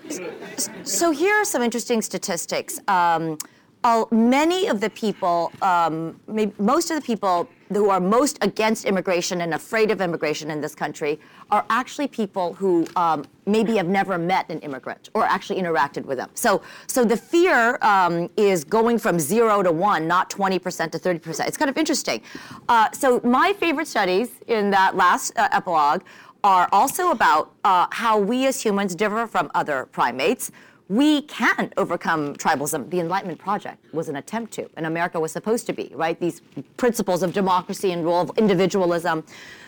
so 0.84 1.12
here 1.12 1.36
are 1.36 1.46
some 1.46 1.62
interesting 1.62 2.02
statistics. 2.02 2.80
Um, 2.88 3.38
all, 3.84 4.08
many 4.12 4.68
of 4.68 4.80
the 4.80 4.90
people, 4.90 5.52
um, 5.62 6.20
most 6.58 6.90
of 6.90 6.96
the 7.00 7.06
people 7.06 7.50
who 7.74 7.90
are 7.90 8.00
most 8.00 8.38
against 8.42 8.86
immigration 8.86 9.42
and 9.42 9.54
afraid 9.54 9.92
of 9.92 10.00
immigration 10.00 10.52
in 10.52 10.62
this 10.62 10.76
country 10.76 11.20
are 11.50 11.66
actually 11.70 12.08
people 12.08 12.54
who 12.54 12.86
um, 12.96 13.26
maybe 13.46 13.76
have 13.76 13.88
never 13.88 14.18
met 14.18 14.50
an 14.50 14.60
immigrant 14.60 15.10
or 15.14 15.24
actually 15.26 15.60
interacted 15.60 16.06
with 16.06 16.18
them. 16.18 16.30
So, 16.34 16.62
so 16.88 17.04
the 17.04 17.18
fear 17.18 17.78
um, 17.82 18.30
is 18.38 18.64
going 18.64 19.00
from 19.00 19.20
zero 19.20 19.64
to 19.64 19.72
one, 19.72 20.08
not 20.08 20.30
20% 20.30 20.92
to 20.92 21.00
30%. 21.00 21.48
It's 21.48 21.58
kind 21.58 21.70
of 21.70 21.78
interesting. 21.78 22.22
Uh, 22.70 22.92
so 22.92 23.20
my 23.24 23.54
favorite 23.54 23.88
studies 23.88 24.32
in 24.48 24.70
that 24.72 24.96
last 24.96 25.34
uh, 25.38 25.50
epilogue 25.52 26.04
are 26.44 26.68
also 26.72 27.12
about 27.12 27.54
uh, 27.64 27.88
how 27.92 28.20
we 28.20 28.46
as 28.46 28.62
humans 28.62 28.96
differ 28.96 29.26
from 29.28 29.50
other 29.56 29.88
primates 29.92 30.52
we 30.90 31.22
can 31.24 31.72
overcome 31.78 32.36
tribalism. 32.36 32.90
The 32.90 33.00
Enlightenment 33.00 33.40
Project 33.40 33.94
was 33.94 34.10
an 34.10 34.18
attempt 34.18 34.54
to, 34.54 34.70
and 34.76 34.86
America 34.86 35.20
was 35.20 35.32
supposed 35.32 35.66
to 35.68 35.74
be, 35.74 35.92
right? 35.96 36.20
These 36.20 36.42
principles 36.78 37.24
of 37.24 37.34
democracy 37.34 37.92
and 37.92 38.04
rule 38.04 38.22
of 38.22 38.32
individualism. 38.38 39.24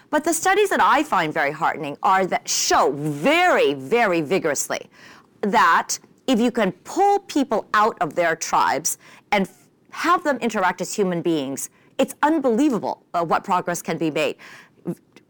But 0.09 0.23
the 0.23 0.33
studies 0.33 0.69
that 0.69 0.81
I 0.81 1.03
find 1.03 1.33
very 1.33 1.51
heartening 1.51 1.97
are 2.03 2.25
that 2.27 2.47
show 2.47 2.91
very, 2.91 3.73
very 3.73 4.21
vigorously 4.21 4.89
that 5.41 5.97
if 6.27 6.39
you 6.39 6.51
can 6.51 6.71
pull 6.83 7.19
people 7.19 7.67
out 7.73 7.97
of 8.01 8.15
their 8.15 8.35
tribes 8.35 8.97
and 9.31 9.49
have 9.91 10.23
them 10.23 10.37
interact 10.37 10.81
as 10.81 10.93
human 10.93 11.21
beings, 11.21 11.69
it's 11.97 12.15
unbelievable 12.23 13.03
uh, 13.13 13.23
what 13.23 13.43
progress 13.43 13.81
can 13.81 13.97
be 13.97 14.11
made. 14.11 14.35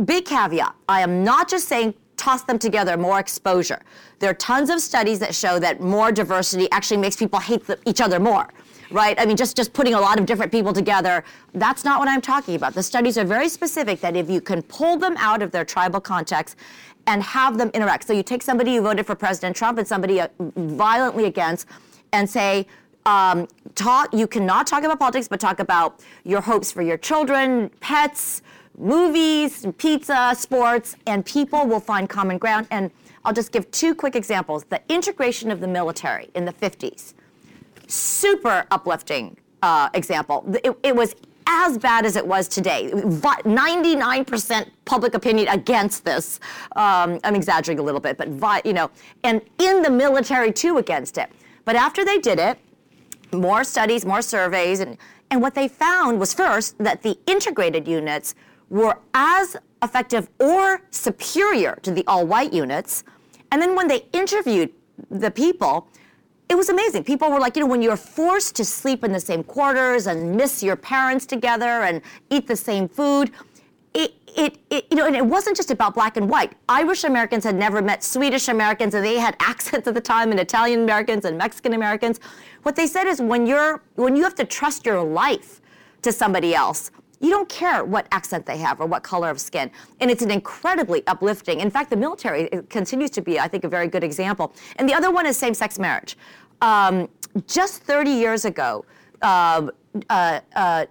Big 0.03 0.25
caveat 0.25 0.75
I 0.89 1.01
am 1.01 1.23
not 1.23 1.47
just 1.47 1.67
saying 1.67 1.93
toss 2.25 2.41
them 2.41 2.57
together, 2.57 2.97
more 2.97 3.19
exposure. 3.19 3.81
There 4.19 4.29
are 4.31 4.39
tons 4.51 4.69
of 4.71 4.79
studies 4.81 5.19
that 5.19 5.35
show 5.35 5.59
that 5.59 5.79
more 5.79 6.11
diversity 6.11 6.67
actually 6.71 6.97
makes 6.97 7.15
people 7.15 7.39
hate 7.39 7.63
the, 7.67 7.77
each 7.85 8.01
other 8.01 8.19
more. 8.19 8.47
Right? 8.91 9.15
I 9.19 9.25
mean, 9.25 9.37
just, 9.37 9.55
just 9.57 9.73
putting 9.73 9.93
a 9.95 9.99
lot 9.99 10.19
of 10.19 10.25
different 10.25 10.51
people 10.51 10.73
together, 10.73 11.23
that's 11.53 11.83
not 11.83 11.99
what 11.99 12.07
I'm 12.07 12.21
talking 12.21 12.55
about. 12.55 12.73
The 12.73 12.83
studies 12.83 13.17
are 13.17 13.25
very 13.25 13.49
specific 13.49 13.99
that 14.01 14.15
if 14.15 14.29
you 14.29 14.41
can 14.41 14.61
pull 14.63 14.97
them 14.97 15.15
out 15.17 15.41
of 15.41 15.49
their 15.51 15.65
tribal 15.65 15.99
context 15.99 16.55
and 17.07 17.21
have 17.21 17.57
them 17.57 17.69
interact. 17.73 18.07
So 18.07 18.13
you 18.13 18.23
take 18.23 18.43
somebody 18.43 18.75
who 18.75 18.81
voted 18.81 19.05
for 19.05 19.15
President 19.15 19.55
Trump 19.55 19.77
and 19.77 19.87
somebody 19.87 20.21
uh, 20.21 20.27
violently 20.55 21.25
against 21.25 21.67
and 22.13 22.29
say, 22.29 22.67
um, 23.05 23.47
talk, 23.75 24.13
you 24.13 24.27
cannot 24.27 24.65
talk 24.65 24.83
about 24.83 24.99
politics, 24.99 25.27
but 25.27 25.39
talk 25.39 25.59
about 25.59 25.99
your 26.23 26.41
hopes 26.41 26.71
for 26.71 26.81
your 26.81 26.97
children, 26.97 27.69
pets, 27.79 28.41
movies, 28.77 29.65
pizza, 29.77 30.33
sports, 30.37 30.95
and 31.07 31.25
people 31.25 31.65
will 31.65 31.79
find 31.79 32.09
common 32.09 32.37
ground. 32.37 32.67
And 32.71 32.91
I'll 33.23 33.33
just 33.33 33.51
give 33.51 33.69
two 33.71 33.95
quick 33.95 34.15
examples. 34.15 34.65
The 34.65 34.81
integration 34.89 35.51
of 35.51 35.59
the 35.59 35.67
military 35.67 36.29
in 36.35 36.45
the 36.45 36.53
50s, 36.53 37.13
super 37.87 38.65
uplifting 38.71 39.37
uh, 39.61 39.89
example. 39.93 40.45
It, 40.63 40.77
it 40.83 40.95
was 40.95 41.15
as 41.47 41.77
bad 41.77 42.05
as 42.05 42.15
it 42.15 42.25
was 42.25 42.47
today. 42.47 42.89
99% 42.91 44.69
public 44.85 45.13
opinion 45.13 45.47
against 45.49 46.03
this. 46.05 46.39
Um, 46.75 47.19
I'm 47.23 47.35
exaggerating 47.35 47.79
a 47.79 47.83
little 47.83 47.99
bit, 47.99 48.17
but 48.17 48.65
you 48.65 48.73
know, 48.73 48.89
and 49.23 49.41
in 49.59 49.81
the 49.81 49.89
military 49.89 50.51
too 50.51 50.77
against 50.77 51.17
it. 51.17 51.29
But 51.63 51.75
after 51.75 52.05
they 52.05 52.19
did 52.19 52.39
it, 52.39 52.59
more 53.31 53.63
studies, 53.63 54.05
more 54.05 54.21
surveys, 54.21 54.79
and, 54.79 54.97
and 55.31 55.41
what 55.41 55.55
they 55.55 55.67
found 55.67 56.19
was 56.19 56.33
first 56.33 56.77
that 56.77 57.01
the 57.01 57.17
integrated 57.27 57.87
units 57.87 58.35
were 58.69 58.97
as 59.13 59.57
effective 59.83 60.29
or 60.39 60.81
superior 60.91 61.77
to 61.83 61.91
the 61.91 62.03
all 62.07 62.25
white 62.25 62.53
units. 62.53 63.03
And 63.51 63.61
then 63.61 63.75
when 63.75 63.87
they 63.87 64.05
interviewed 64.13 64.71
the 65.09 65.31
people, 65.31 65.87
it 66.49 66.55
was 66.55 66.69
amazing. 66.69 67.03
People 67.03 67.31
were 67.31 67.39
like, 67.39 67.55
you 67.55 67.61
know, 67.61 67.67
when 67.67 67.81
you're 67.81 67.97
forced 67.97 68.55
to 68.57 68.65
sleep 68.65 69.03
in 69.03 69.11
the 69.11 69.19
same 69.19 69.43
quarters 69.43 70.07
and 70.07 70.35
miss 70.35 70.61
your 70.61 70.75
parents 70.75 71.25
together 71.25 71.83
and 71.83 72.01
eat 72.29 72.47
the 72.47 72.55
same 72.55 72.87
food, 72.87 73.31
it, 73.93 74.13
it, 74.35 74.57
it, 74.69 74.85
you 74.91 74.97
know, 74.97 75.07
and 75.07 75.15
it 75.15 75.25
wasn't 75.25 75.55
just 75.55 75.71
about 75.71 75.95
black 75.95 76.17
and 76.17 76.29
white. 76.29 76.53
Irish 76.67 77.03
Americans 77.03 77.43
had 77.43 77.55
never 77.55 77.81
met 77.81 78.03
Swedish 78.03 78.47
Americans, 78.47 78.93
and 78.93 79.03
they 79.03 79.17
had 79.17 79.35
accents 79.39 79.87
at 79.87 79.93
the 79.93 80.01
time, 80.01 80.31
and 80.31 80.39
Italian 80.39 80.83
Americans 80.83 81.25
and 81.25 81.37
Mexican 81.37 81.73
Americans. 81.73 82.19
What 82.63 82.75
they 82.75 82.87
said 82.87 83.07
is, 83.07 83.21
when 83.21 83.47
you're, 83.47 83.81
when 83.95 84.15
you 84.15 84.23
have 84.23 84.35
to 84.35 84.45
trust 84.45 84.85
your 84.85 85.01
life 85.01 85.61
to 86.01 86.11
somebody 86.11 86.53
else, 86.53 86.91
you 87.19 87.29
don't 87.29 87.49
care 87.49 87.83
what 87.83 88.07
accent 88.11 88.45
they 88.45 88.57
have 88.57 88.79
or 88.79 88.85
what 88.85 89.03
color 89.03 89.29
of 89.29 89.39
skin. 89.39 89.71
And 89.99 90.11
it's 90.11 90.21
an 90.21 90.31
incredibly 90.31 91.05
uplifting. 91.07 91.59
In 91.59 91.69
fact, 91.69 91.89
the 91.89 91.95
military 91.95 92.49
continues 92.69 93.11
to 93.11 93.21
be, 93.21 93.39
I 93.39 93.47
think, 93.47 93.63
a 93.63 93.69
very 93.69 93.87
good 93.87 94.03
example. 94.03 94.53
And 94.77 94.87
the 94.87 94.93
other 94.93 95.11
one 95.11 95.25
is 95.25 95.37
same 95.37 95.53
sex 95.53 95.79
marriage. 95.79 96.17
Um, 96.61 97.09
just 97.47 97.81
30 97.83 98.11
years 98.11 98.45
ago, 98.45 98.85
um, 99.21 99.71
uh, 100.09 100.39
uh, 100.55 100.85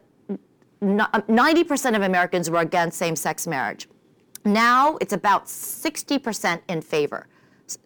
90% 0.82 1.96
of 1.96 2.02
Americans 2.02 2.50
were 2.50 2.60
against 2.60 2.98
same 2.98 3.16
sex 3.16 3.46
marriage. 3.46 3.88
Now 4.44 4.98
it's 5.00 5.14
about 5.14 5.46
60% 5.46 6.60
in 6.68 6.82
favor. 6.82 7.26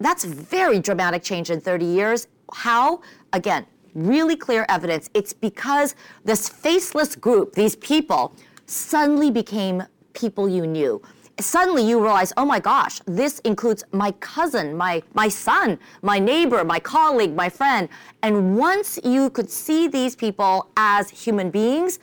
That's 0.00 0.24
very 0.24 0.80
dramatic 0.80 1.22
change 1.22 1.50
in 1.50 1.60
30 1.60 1.84
years. 1.84 2.26
How? 2.52 3.00
Again, 3.32 3.66
really 3.94 4.36
clear 4.36 4.66
evidence. 4.68 5.10
It's 5.14 5.32
because 5.32 5.94
this 6.24 6.48
faceless 6.48 7.16
group, 7.16 7.54
these 7.54 7.76
people, 7.76 8.34
suddenly 8.66 9.30
became 9.30 9.82
people 10.12 10.48
you 10.48 10.66
knew. 10.66 11.00
suddenly 11.40 11.82
you 11.88 12.00
realize, 12.00 12.32
oh 12.36 12.44
my 12.44 12.58
gosh, 12.60 13.00
this 13.06 13.38
includes 13.40 13.84
my 13.92 14.12
cousin, 14.12 14.76
my, 14.76 15.02
my 15.14 15.28
son, 15.28 15.78
my 16.02 16.18
neighbor, 16.18 16.64
my 16.64 16.80
colleague, 16.80 17.34
my 17.34 17.48
friend. 17.48 17.88
And 18.22 18.56
once 18.56 18.98
you 19.04 19.30
could 19.30 19.50
see 19.50 19.88
these 19.88 20.16
people 20.16 20.68
as 20.76 21.10
human 21.10 21.50
beings, 21.50 22.00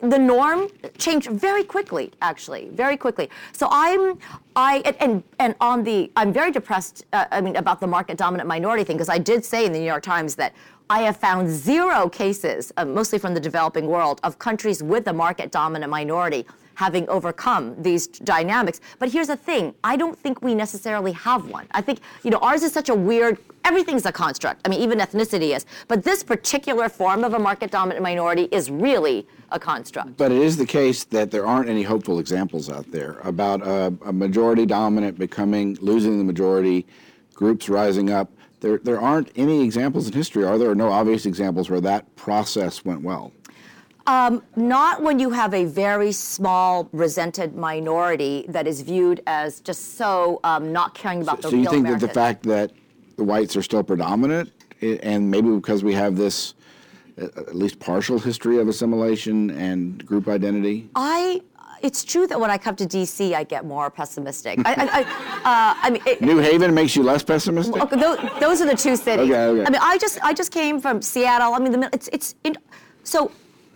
the 0.00 0.18
norm 0.18 0.68
changed 0.96 1.28
very 1.28 1.64
quickly, 1.64 2.12
actually, 2.22 2.68
very 2.72 2.96
quickly. 2.96 3.28
So 3.52 3.66
I'm, 3.68 4.16
I, 4.54 4.78
and, 5.00 5.24
and 5.40 5.56
on 5.60 5.82
the, 5.82 6.12
I'm 6.14 6.32
very 6.32 6.52
depressed, 6.52 7.04
uh, 7.12 7.24
I 7.32 7.40
mean, 7.40 7.56
about 7.56 7.80
the 7.80 7.88
market 7.88 8.16
dominant 8.16 8.48
minority 8.48 8.84
thing, 8.84 8.96
because 8.96 9.08
I 9.08 9.18
did 9.18 9.44
say 9.44 9.66
in 9.66 9.72
the 9.72 9.78
New 9.80 9.86
York 9.86 10.04
Times 10.04 10.36
that 10.36 10.52
I 10.90 11.02
have 11.02 11.18
found 11.18 11.50
zero 11.50 12.08
cases, 12.08 12.72
uh, 12.78 12.84
mostly 12.86 13.18
from 13.18 13.34
the 13.34 13.40
developing 13.40 13.86
world, 13.86 14.20
of 14.24 14.38
countries 14.38 14.82
with 14.82 15.06
a 15.08 15.12
market 15.12 15.52
dominant 15.52 15.90
minority 15.90 16.46
having 16.76 17.06
overcome 17.10 17.74
these 17.82 18.06
dynamics. 18.06 18.80
But 18.98 19.10
here's 19.10 19.26
the 19.26 19.36
thing 19.36 19.74
I 19.84 19.96
don't 19.96 20.16
think 20.16 20.40
we 20.40 20.54
necessarily 20.54 21.12
have 21.12 21.50
one. 21.50 21.66
I 21.72 21.82
think, 21.82 21.98
you 22.22 22.30
know, 22.30 22.38
ours 22.38 22.62
is 22.62 22.72
such 22.72 22.88
a 22.88 22.94
weird, 22.94 23.36
everything's 23.64 24.06
a 24.06 24.12
construct. 24.12 24.62
I 24.64 24.70
mean, 24.70 24.80
even 24.80 24.98
ethnicity 24.98 25.54
is. 25.54 25.66
But 25.88 26.04
this 26.04 26.22
particular 26.22 26.88
form 26.88 27.22
of 27.22 27.34
a 27.34 27.38
market 27.38 27.70
dominant 27.70 28.02
minority 28.02 28.48
is 28.50 28.70
really 28.70 29.26
a 29.50 29.58
construct. 29.58 30.16
But 30.16 30.32
it 30.32 30.40
is 30.40 30.56
the 30.56 30.66
case 30.66 31.04
that 31.04 31.30
there 31.30 31.46
aren't 31.46 31.68
any 31.68 31.82
hopeful 31.82 32.18
examples 32.18 32.70
out 32.70 32.90
there 32.90 33.18
about 33.24 33.60
a, 33.66 33.92
a 34.06 34.12
majority 34.12 34.64
dominant 34.64 35.18
becoming, 35.18 35.76
losing 35.82 36.16
the 36.16 36.24
majority, 36.24 36.86
groups 37.34 37.68
rising 37.68 38.10
up. 38.10 38.30
There, 38.60 38.78
there 38.78 39.00
aren't 39.00 39.30
any 39.36 39.62
examples 39.62 40.06
in 40.08 40.12
history, 40.12 40.44
are 40.44 40.58
there? 40.58 40.74
No 40.74 40.90
obvious 40.90 41.26
examples 41.26 41.70
where 41.70 41.80
that 41.82 42.14
process 42.16 42.84
went 42.84 43.02
well. 43.02 43.32
Um, 44.06 44.42
not 44.56 45.02
when 45.02 45.18
you 45.18 45.30
have 45.30 45.52
a 45.52 45.66
very 45.66 46.12
small, 46.12 46.88
resented 46.92 47.54
minority 47.54 48.46
that 48.48 48.66
is 48.66 48.80
viewed 48.80 49.22
as 49.26 49.60
just 49.60 49.96
so 49.98 50.40
um, 50.44 50.72
not 50.72 50.94
caring 50.94 51.20
about 51.22 51.42
so 51.42 51.50
the 51.50 51.56
you 51.56 51.62
real 51.62 51.70
So 51.70 51.76
you 51.76 51.82
think 51.82 51.86
Americans. 51.88 52.00
that 52.02 52.08
the 52.08 52.14
fact 52.14 52.42
that 52.44 52.72
the 53.16 53.24
whites 53.24 53.54
are 53.54 53.62
still 53.62 53.84
predominant, 53.84 54.50
and 54.80 55.30
maybe 55.30 55.50
because 55.50 55.84
we 55.84 55.92
have 55.92 56.16
this 56.16 56.54
uh, 57.20 57.24
at 57.36 57.54
least 57.54 57.80
partial 57.80 58.18
history 58.18 58.58
of 58.58 58.68
assimilation 58.68 59.50
and 59.50 60.04
group 60.06 60.26
identity? 60.26 60.88
I, 60.94 61.42
it's 61.82 62.04
true 62.04 62.26
that 62.26 62.38
when 62.40 62.50
I 62.50 62.58
come 62.58 62.76
to 62.76 62.86
DC, 62.86 63.34
I 63.34 63.44
get 63.44 63.64
more 63.64 63.90
pessimistic. 63.90 64.58
I, 64.64 64.72
I, 64.74 64.84
I, 64.84 65.02
uh, 65.02 65.74
I 65.82 65.90
mean, 65.90 66.02
it, 66.06 66.20
New 66.20 66.38
Haven 66.38 66.74
makes 66.74 66.94
you 66.96 67.02
less 67.02 67.22
pessimistic? 67.22 67.80
Okay, 67.82 67.96
those, 68.00 68.18
those 68.40 68.60
are 68.60 68.66
the 68.66 68.76
two 68.76 68.96
cities. 68.96 69.30
Okay, 69.30 69.44
okay. 69.46 69.64
I 69.66 69.70
mean, 69.70 69.80
I 69.82 69.98
just 69.98 70.18
I 70.22 70.32
just 70.32 70.52
came 70.52 70.80
from 70.80 71.02
Seattle. 71.02 71.54
I 71.54 71.58
mean, 71.58 71.72
the 71.72 71.90
it's 71.92 72.08
it's 72.12 72.34
in, 72.44 72.56
so. 73.04 73.30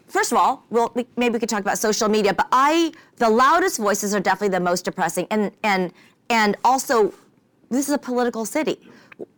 First 0.09 0.30
of 0.30 0.36
all, 0.36 0.62
well, 0.68 0.92
we- 0.94 1.07
maybe 1.16 1.32
we 1.32 1.38
could 1.38 1.48
talk 1.48 1.61
about 1.62 1.78
social 1.78 2.07
media, 2.07 2.34
but 2.34 2.46
I 2.53 2.92
the 3.16 3.30
loudest 3.30 3.78
voices 3.78 4.14
are 4.14 4.20
definitely 4.20 4.50
the 4.50 4.61
most 4.61 4.84
depressing, 4.84 5.26
and 5.30 5.53
and 5.64 5.90
and 6.28 6.55
also, 6.64 7.14
this 7.70 7.88
is 7.88 7.94
a 7.94 7.98
political 7.98 8.44
city. 8.44 8.78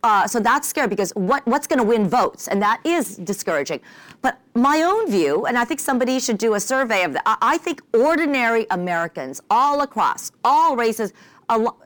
Uh, 0.03 0.27
so 0.27 0.39
that's 0.39 0.67
scary 0.67 0.87
because 0.87 1.11
what, 1.11 1.45
what's 1.47 1.67
going 1.67 1.79
to 1.79 1.83
win 1.83 2.07
votes? 2.07 2.47
And 2.47 2.61
that 2.61 2.79
is 2.83 3.17
discouraging. 3.17 3.81
But 4.21 4.39
my 4.53 4.81
own 4.83 5.09
view, 5.09 5.45
and 5.45 5.57
I 5.57 5.65
think 5.65 5.79
somebody 5.79 6.19
should 6.19 6.37
do 6.37 6.55
a 6.55 6.59
survey 6.59 7.03
of 7.03 7.13
that, 7.13 7.23
I, 7.25 7.37
I 7.41 7.57
think 7.57 7.81
ordinary 7.93 8.65
Americans 8.71 9.41
all 9.49 9.81
across, 9.81 10.31
all 10.43 10.75
races, 10.75 11.13
a 11.49 11.57
lo- 11.57 11.77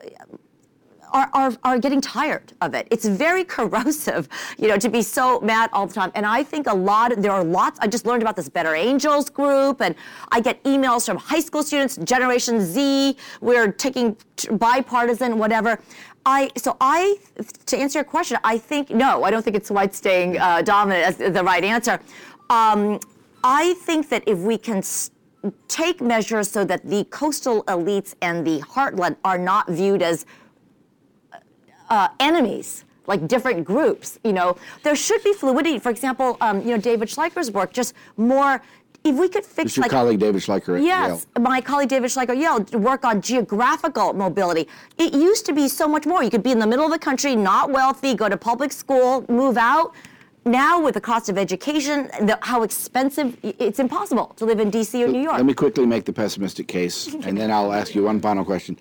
are, 1.12 1.30
are, 1.34 1.54
are 1.64 1.80
getting 1.80 2.02
tired 2.02 2.54
of 2.62 2.74
it. 2.74 2.88
It's 2.92 3.08
very 3.08 3.44
corrosive, 3.56 4.28
you 4.58 4.68
know, 4.68 4.78
to 4.78 4.90
be 4.90 5.02
so 5.02 5.40
mad 5.42 5.70
all 5.74 5.88
the 5.88 5.94
time. 5.94 6.12
And 6.16 6.26
I 6.26 6.44
think 6.44 6.68
a 6.68 6.74
lot, 6.74 7.14
there 7.18 7.32
are 7.32 7.44
lots, 7.44 7.80
I 7.80 7.88
just 7.88 8.06
learned 8.06 8.22
about 8.22 8.36
this 8.36 8.50
Better 8.50 8.76
Angels 8.76 9.30
group, 9.30 9.82
and 9.82 9.96
I 10.32 10.42
get 10.42 10.64
emails 10.64 11.06
from 11.06 11.18
high 11.18 11.40
school 11.40 11.64
students, 11.64 11.98
Generation 11.98 12.62
Z, 12.62 13.18
we're 13.42 13.72
taking 13.72 14.16
bipartisan, 14.52 15.38
whatever. 15.38 15.80
I, 16.26 16.49
so 16.57 16.78
I, 16.80 17.17
to 17.65 17.78
answer 17.78 17.99
your 17.99 18.03
question, 18.03 18.38
I 18.43 18.57
think, 18.57 18.89
no, 18.89 19.24
I 19.24 19.32
don't 19.32 19.43
think 19.43 19.55
it's 19.55 19.72
white 19.72 19.95
staying 19.95 20.38
uh, 20.38 20.61
dominant 20.61 21.20
as 21.22 21.34
the 21.34 21.43
right 21.43 21.63
answer. 21.63 21.99
Um, 22.49 22.99
I 23.43 23.74
think 23.86 24.09
that 24.09 24.24
if 24.28 24.38
we 24.39 24.57
can 24.57 24.84
take 25.67 26.01
measures 26.01 26.51
so 26.51 26.65
that 26.65 26.86
the 26.88 27.05
coastal 27.05 27.63
elites 27.63 28.15
and 28.22 28.45
the 28.45 28.59
heartland 28.59 29.15
are 29.24 29.38
not 29.38 29.70
viewed 29.70 30.01
as 30.01 30.26
uh, 31.89 32.09
enemies, 32.20 32.86
like 33.07 33.28
different 33.28 33.65
groups. 33.65 34.20
You 34.24 34.34
know, 34.34 34.57
there 34.84 34.95
should 34.95 35.24
be 35.24 35.34
fluidity. 35.34 35.80
For 35.80 35.89
example, 35.89 36.38
um, 36.41 36.61
you 36.61 36.72
know, 36.72 36.78
David 36.78 37.09
Schleicher's 37.09 37.51
work, 37.51 37.74
just 37.74 37.93
more. 38.17 38.61
If 39.10 39.16
we 39.16 39.28
could 39.28 39.43
fix 39.43 39.70
It's 39.72 39.78
your 39.78 39.84
like 39.86 39.91
colleague 39.91 40.20
David 40.20 40.41
Schleicher 40.43 40.78
at 40.78 40.84
Yes, 40.84 41.26
Yale. 41.36 41.43
my 41.43 41.62
colleague 41.62 41.89
David 41.89 42.12
Schleicher 42.12 42.38
Yale 42.39 42.80
work 42.80 43.03
on 43.03 43.22
geographical 43.22 44.14
mobility. 44.14 44.68
It 44.99 45.16
used 45.16 45.47
to 45.47 45.53
be 45.53 45.68
so 45.68 45.88
much 45.88 46.05
more. 46.05 46.24
You 46.24 46.30
could 46.30 46.43
be 46.43 46.51
in 46.51 46.60
the 46.60 46.68
middle 46.68 46.86
of 46.86 46.91
the 46.91 46.99
country, 46.99 47.36
not 47.36 47.72
wealthy, 47.72 48.14
go 48.14 48.30
to 48.30 48.38
public 48.38 48.72
school, 48.72 49.26
move 49.28 49.57
out. 49.57 49.95
Now, 50.45 50.80
with 50.80 50.93
the 50.93 51.01
cost 51.01 51.28
of 51.28 51.39
education, 51.39 52.10
the, 52.22 52.38
how 52.43 52.62
expensive, 52.62 53.36
it's 53.41 53.80
impossible 53.80 54.28
to 54.38 54.45
live 54.45 54.60
in 54.60 54.70
D.C. 54.70 55.03
or 55.03 55.07
New 55.07 55.22
York. 55.22 55.38
Let 55.38 55.45
me 55.45 55.55
quickly 55.55 55.88
make 55.88 56.05
the 56.05 56.14
pessimistic 56.14 56.68
case, 56.68 57.07
and 57.24 57.36
then 57.36 57.49
I'll 57.49 57.74
ask 57.74 57.95
you 57.95 58.03
one 58.03 58.22
final 58.22 58.45
question. 58.45 58.78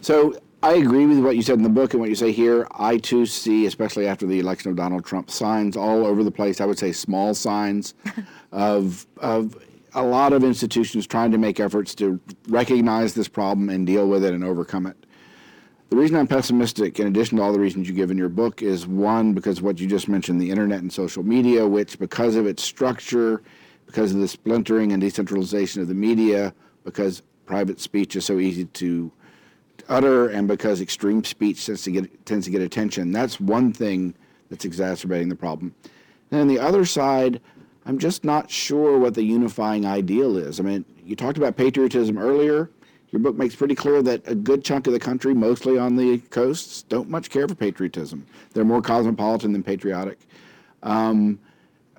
So 0.00 0.36
I 0.62 0.74
agree 0.74 1.06
with 1.06 1.18
what 1.18 1.34
you 1.34 1.42
said 1.42 1.58
in 1.58 1.64
the 1.64 1.68
book 1.68 1.92
and 1.92 2.00
what 2.00 2.08
you 2.08 2.14
say 2.14 2.30
here. 2.30 2.68
I 2.70 2.98
too 2.98 3.26
see, 3.26 3.66
especially 3.66 4.06
after 4.06 4.26
the 4.26 4.38
election 4.38 4.70
of 4.70 4.76
Donald 4.76 5.04
Trump, 5.04 5.28
signs 5.28 5.76
all 5.76 6.06
over 6.06 6.22
the 6.22 6.30
place. 6.30 6.60
I 6.60 6.66
would 6.66 6.78
say 6.78 6.92
small 6.92 7.34
signs 7.34 7.94
of 8.52 9.06
of 9.18 9.56
a 9.94 10.02
lot 10.02 10.32
of 10.32 10.42
institutions 10.42 11.06
trying 11.06 11.30
to 11.32 11.38
make 11.38 11.60
efforts 11.60 11.94
to 11.96 12.20
recognize 12.48 13.14
this 13.14 13.28
problem 13.28 13.68
and 13.68 13.86
deal 13.86 14.08
with 14.08 14.24
it 14.24 14.34
and 14.34 14.44
overcome 14.44 14.86
it. 14.86 14.96
The 15.90 15.96
reason 15.96 16.16
I'm 16.16 16.26
pessimistic, 16.26 16.98
in 16.98 17.06
addition 17.06 17.36
to 17.36 17.44
all 17.44 17.52
the 17.52 17.60
reasons 17.60 17.86
you 17.86 17.94
give 17.94 18.10
in 18.10 18.16
your 18.16 18.30
book, 18.30 18.62
is 18.62 18.86
one, 18.86 19.34
because 19.34 19.60
what 19.60 19.78
you 19.78 19.86
just 19.86 20.08
mentioned, 20.08 20.40
the 20.40 20.50
internet 20.50 20.80
and 20.80 20.90
social 20.90 21.22
media, 21.22 21.68
which, 21.68 21.98
because 21.98 22.34
of 22.34 22.46
its 22.46 22.62
structure, 22.62 23.42
because 23.84 24.14
of 24.14 24.20
the 24.20 24.28
splintering 24.28 24.92
and 24.92 25.02
decentralization 25.02 25.82
of 25.82 25.88
the 25.88 25.94
media, 25.94 26.54
because 26.84 27.22
private 27.44 27.78
speech 27.78 28.16
is 28.16 28.24
so 28.24 28.38
easy 28.38 28.64
to 28.64 29.12
utter, 29.90 30.28
and 30.28 30.48
because 30.48 30.80
extreme 30.80 31.22
speech 31.24 31.66
tends 31.66 31.82
to 31.82 31.90
get, 31.90 32.24
tends 32.24 32.46
to 32.46 32.50
get 32.50 32.62
attention, 32.62 33.12
that's 33.12 33.38
one 33.38 33.70
thing 33.70 34.14
that's 34.48 34.64
exacerbating 34.64 35.28
the 35.28 35.36
problem. 35.36 35.74
And 36.30 36.40
on 36.40 36.48
the 36.48 36.58
other 36.58 36.86
side, 36.86 37.42
I'm 37.84 37.98
just 37.98 38.24
not 38.24 38.50
sure 38.50 38.98
what 38.98 39.14
the 39.14 39.22
unifying 39.22 39.84
ideal 39.86 40.36
is. 40.36 40.60
I 40.60 40.62
mean, 40.62 40.84
you 41.04 41.16
talked 41.16 41.36
about 41.36 41.56
patriotism 41.56 42.16
earlier. 42.16 42.70
Your 43.10 43.20
book 43.20 43.36
makes 43.36 43.54
pretty 43.54 43.74
clear 43.74 44.02
that 44.02 44.22
a 44.26 44.34
good 44.34 44.64
chunk 44.64 44.86
of 44.86 44.92
the 44.92 44.98
country, 44.98 45.34
mostly 45.34 45.78
on 45.78 45.96
the 45.96 46.18
coasts, 46.30 46.82
don't 46.82 47.10
much 47.10 47.28
care 47.28 47.46
for 47.46 47.54
patriotism. 47.54 48.26
They're 48.52 48.64
more 48.64 48.80
cosmopolitan 48.80 49.52
than 49.52 49.62
patriotic. 49.62 50.18
Um, 50.82 51.38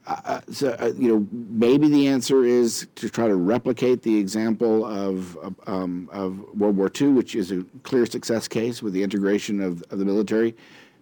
uh, 0.05 0.41
so, 0.51 0.75
uh, 0.79 0.91
you 0.97 1.07
know, 1.07 1.27
maybe 1.31 1.87
the 1.87 2.07
answer 2.07 2.43
is 2.43 2.87
to 2.95 3.09
try 3.09 3.27
to 3.27 3.35
replicate 3.35 4.01
the 4.01 4.17
example 4.17 4.85
of, 4.85 5.37
um, 5.65 6.09
of 6.11 6.39
World 6.55 6.75
War 6.75 6.91
II, 6.99 7.09
which 7.09 7.35
is 7.35 7.51
a 7.51 7.63
clear 7.83 8.05
success 8.05 8.47
case 8.47 8.81
with 8.81 8.93
the 8.93 9.03
integration 9.03 9.61
of, 9.61 9.81
of 9.91 9.99
the 9.99 10.05
military. 10.05 10.55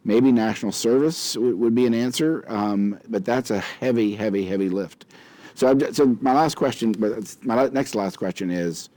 Maybe 0.04 0.32
national 0.32 0.72
service 0.72 1.34
w- 1.34 1.56
would 1.56 1.76
be 1.76 1.86
an 1.86 1.94
answer, 1.94 2.44
um, 2.48 3.00
but 3.08 3.24
that's 3.24 3.52
a 3.52 3.60
heavy, 3.60 4.16
heavy, 4.16 4.46
heavy 4.46 4.70
lift. 4.70 5.06
So, 5.54 5.68
I'm, 5.68 5.94
so 5.94 6.18
my 6.22 6.34
last 6.34 6.56
question, 6.56 6.92
but 6.94 7.36
my 7.44 7.68
next 7.68 7.94
last 7.94 8.18
question 8.18 8.50
is, 8.50 8.90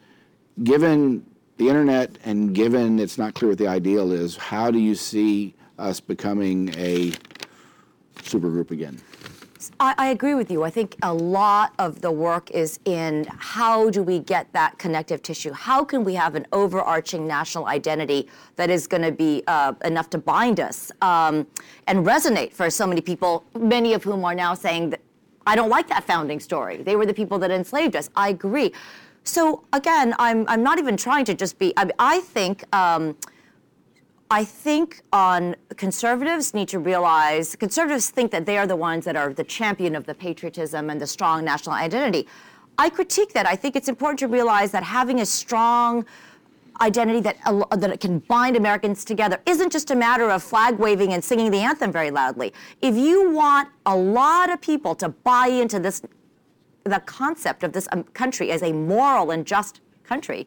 given 0.62 1.24
the 1.56 1.68
internet 1.68 2.16
and 2.24 2.54
given 2.54 2.98
it's 2.98 3.18
not 3.18 3.34
clear 3.34 3.50
what 3.50 3.58
the 3.58 3.68
ideal 3.68 4.12
is, 4.12 4.36
how 4.36 4.70
do 4.70 4.78
you 4.78 4.94
see 4.94 5.54
us 5.78 6.00
becoming 6.00 6.70
a 6.76 7.12
supergroup 8.16 8.70
again? 8.70 9.00
I, 9.80 9.94
I 9.98 10.06
agree 10.08 10.34
with 10.34 10.50
you. 10.50 10.62
I 10.62 10.70
think 10.70 10.96
a 11.02 11.12
lot 11.12 11.74
of 11.78 12.00
the 12.00 12.10
work 12.10 12.50
is 12.50 12.78
in 12.84 13.26
how 13.38 13.90
do 13.90 14.02
we 14.02 14.18
get 14.18 14.52
that 14.52 14.78
connective 14.78 15.22
tissue? 15.22 15.52
How 15.52 15.84
can 15.84 16.04
we 16.04 16.14
have 16.14 16.34
an 16.34 16.46
overarching 16.52 17.26
national 17.26 17.66
identity 17.66 18.28
that 18.56 18.70
is 18.70 18.86
going 18.86 19.02
to 19.02 19.12
be 19.12 19.42
uh, 19.46 19.74
enough 19.84 20.10
to 20.10 20.18
bind 20.18 20.60
us 20.60 20.90
um, 21.02 21.46
and 21.86 22.06
resonate 22.06 22.52
for 22.52 22.70
so 22.70 22.86
many 22.86 23.00
people, 23.00 23.44
many 23.58 23.92
of 23.92 24.04
whom 24.04 24.24
are 24.24 24.34
now 24.34 24.54
saying 24.54 24.90
that 24.90 25.00
I 25.46 25.56
don't 25.56 25.70
like 25.70 25.88
that 25.88 26.04
founding 26.04 26.40
story. 26.40 26.78
They 26.78 26.96
were 26.96 27.06
the 27.06 27.14
people 27.14 27.38
that 27.40 27.50
enslaved 27.50 27.96
us. 27.96 28.10
I 28.16 28.30
agree. 28.30 28.72
So 29.24 29.64
again, 29.72 30.14
I'm, 30.18 30.46
I'm 30.48 30.62
not 30.62 30.78
even 30.78 30.96
trying 30.96 31.24
to 31.26 31.34
just 31.34 31.58
be, 31.58 31.72
I, 31.76 31.90
I 31.98 32.20
think. 32.20 32.64
Um, 32.74 33.16
I 34.30 34.44
think 34.44 35.02
on 35.12 35.54
conservatives 35.76 36.54
need 36.54 36.68
to 36.68 36.78
realize 36.78 37.54
conservatives 37.56 38.10
think 38.10 38.30
that 38.30 38.46
they 38.46 38.56
are 38.56 38.66
the 38.66 38.76
ones 38.76 39.04
that 39.04 39.16
are 39.16 39.32
the 39.32 39.44
champion 39.44 39.94
of 39.94 40.06
the 40.06 40.14
patriotism 40.14 40.90
and 40.90 41.00
the 41.00 41.06
strong 41.06 41.44
national 41.44 41.74
identity. 41.74 42.26
I 42.78 42.90
critique 42.90 43.32
that. 43.34 43.46
I 43.46 43.54
think 43.54 43.76
it's 43.76 43.88
important 43.88 44.18
to 44.20 44.28
realize 44.28 44.72
that 44.72 44.82
having 44.82 45.20
a 45.20 45.26
strong 45.26 46.04
identity 46.80 47.20
that 47.20 47.36
al- 47.44 47.68
that 47.70 48.00
can 48.00 48.18
bind 48.20 48.56
Americans 48.56 49.04
together 49.04 49.40
isn't 49.46 49.70
just 49.70 49.90
a 49.90 49.94
matter 49.94 50.30
of 50.30 50.42
flag 50.42 50.76
waving 50.78 51.12
and 51.12 51.22
singing 51.22 51.50
the 51.50 51.58
anthem 51.58 51.92
very 51.92 52.10
loudly. 52.10 52.52
If 52.82 52.96
you 52.96 53.30
want 53.30 53.68
a 53.86 53.96
lot 53.96 54.50
of 54.50 54.60
people 54.60 54.94
to 54.96 55.10
buy 55.10 55.48
into 55.48 55.78
this 55.78 56.02
the 56.84 57.00
concept 57.00 57.62
of 57.62 57.72
this 57.72 57.88
um, 57.92 58.02
country 58.02 58.50
as 58.50 58.62
a 58.62 58.72
moral 58.72 59.30
and 59.30 59.46
just 59.46 59.80
country, 60.02 60.46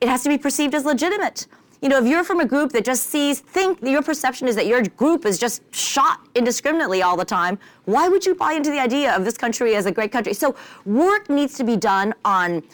it 0.00 0.08
has 0.08 0.22
to 0.22 0.28
be 0.28 0.38
perceived 0.38 0.74
as 0.74 0.84
legitimate. 0.84 1.46
You 1.86 1.90
know, 1.90 1.98
if 1.98 2.08
you're 2.08 2.24
from 2.24 2.40
a 2.40 2.44
group 2.44 2.72
that 2.72 2.84
just 2.84 3.10
sees, 3.10 3.38
think 3.38 3.80
your 3.80 4.02
perception 4.02 4.48
is 4.48 4.56
that 4.56 4.66
your 4.66 4.82
group 4.82 5.24
is 5.24 5.38
just 5.38 5.62
shot 5.72 6.18
indiscriminately 6.34 7.00
all 7.00 7.16
the 7.16 7.24
time, 7.24 7.60
why 7.84 8.08
would 8.08 8.26
you 8.26 8.34
buy 8.34 8.54
into 8.54 8.72
the 8.72 8.80
idea 8.80 9.14
of 9.14 9.24
this 9.24 9.38
country 9.38 9.76
as 9.76 9.86
a 9.86 9.92
great 9.92 10.10
country? 10.10 10.34
So 10.34 10.56
work 10.84 11.30
needs 11.30 11.54
to 11.58 11.62
be 11.62 11.76
done 11.76 12.12
on 12.24 12.64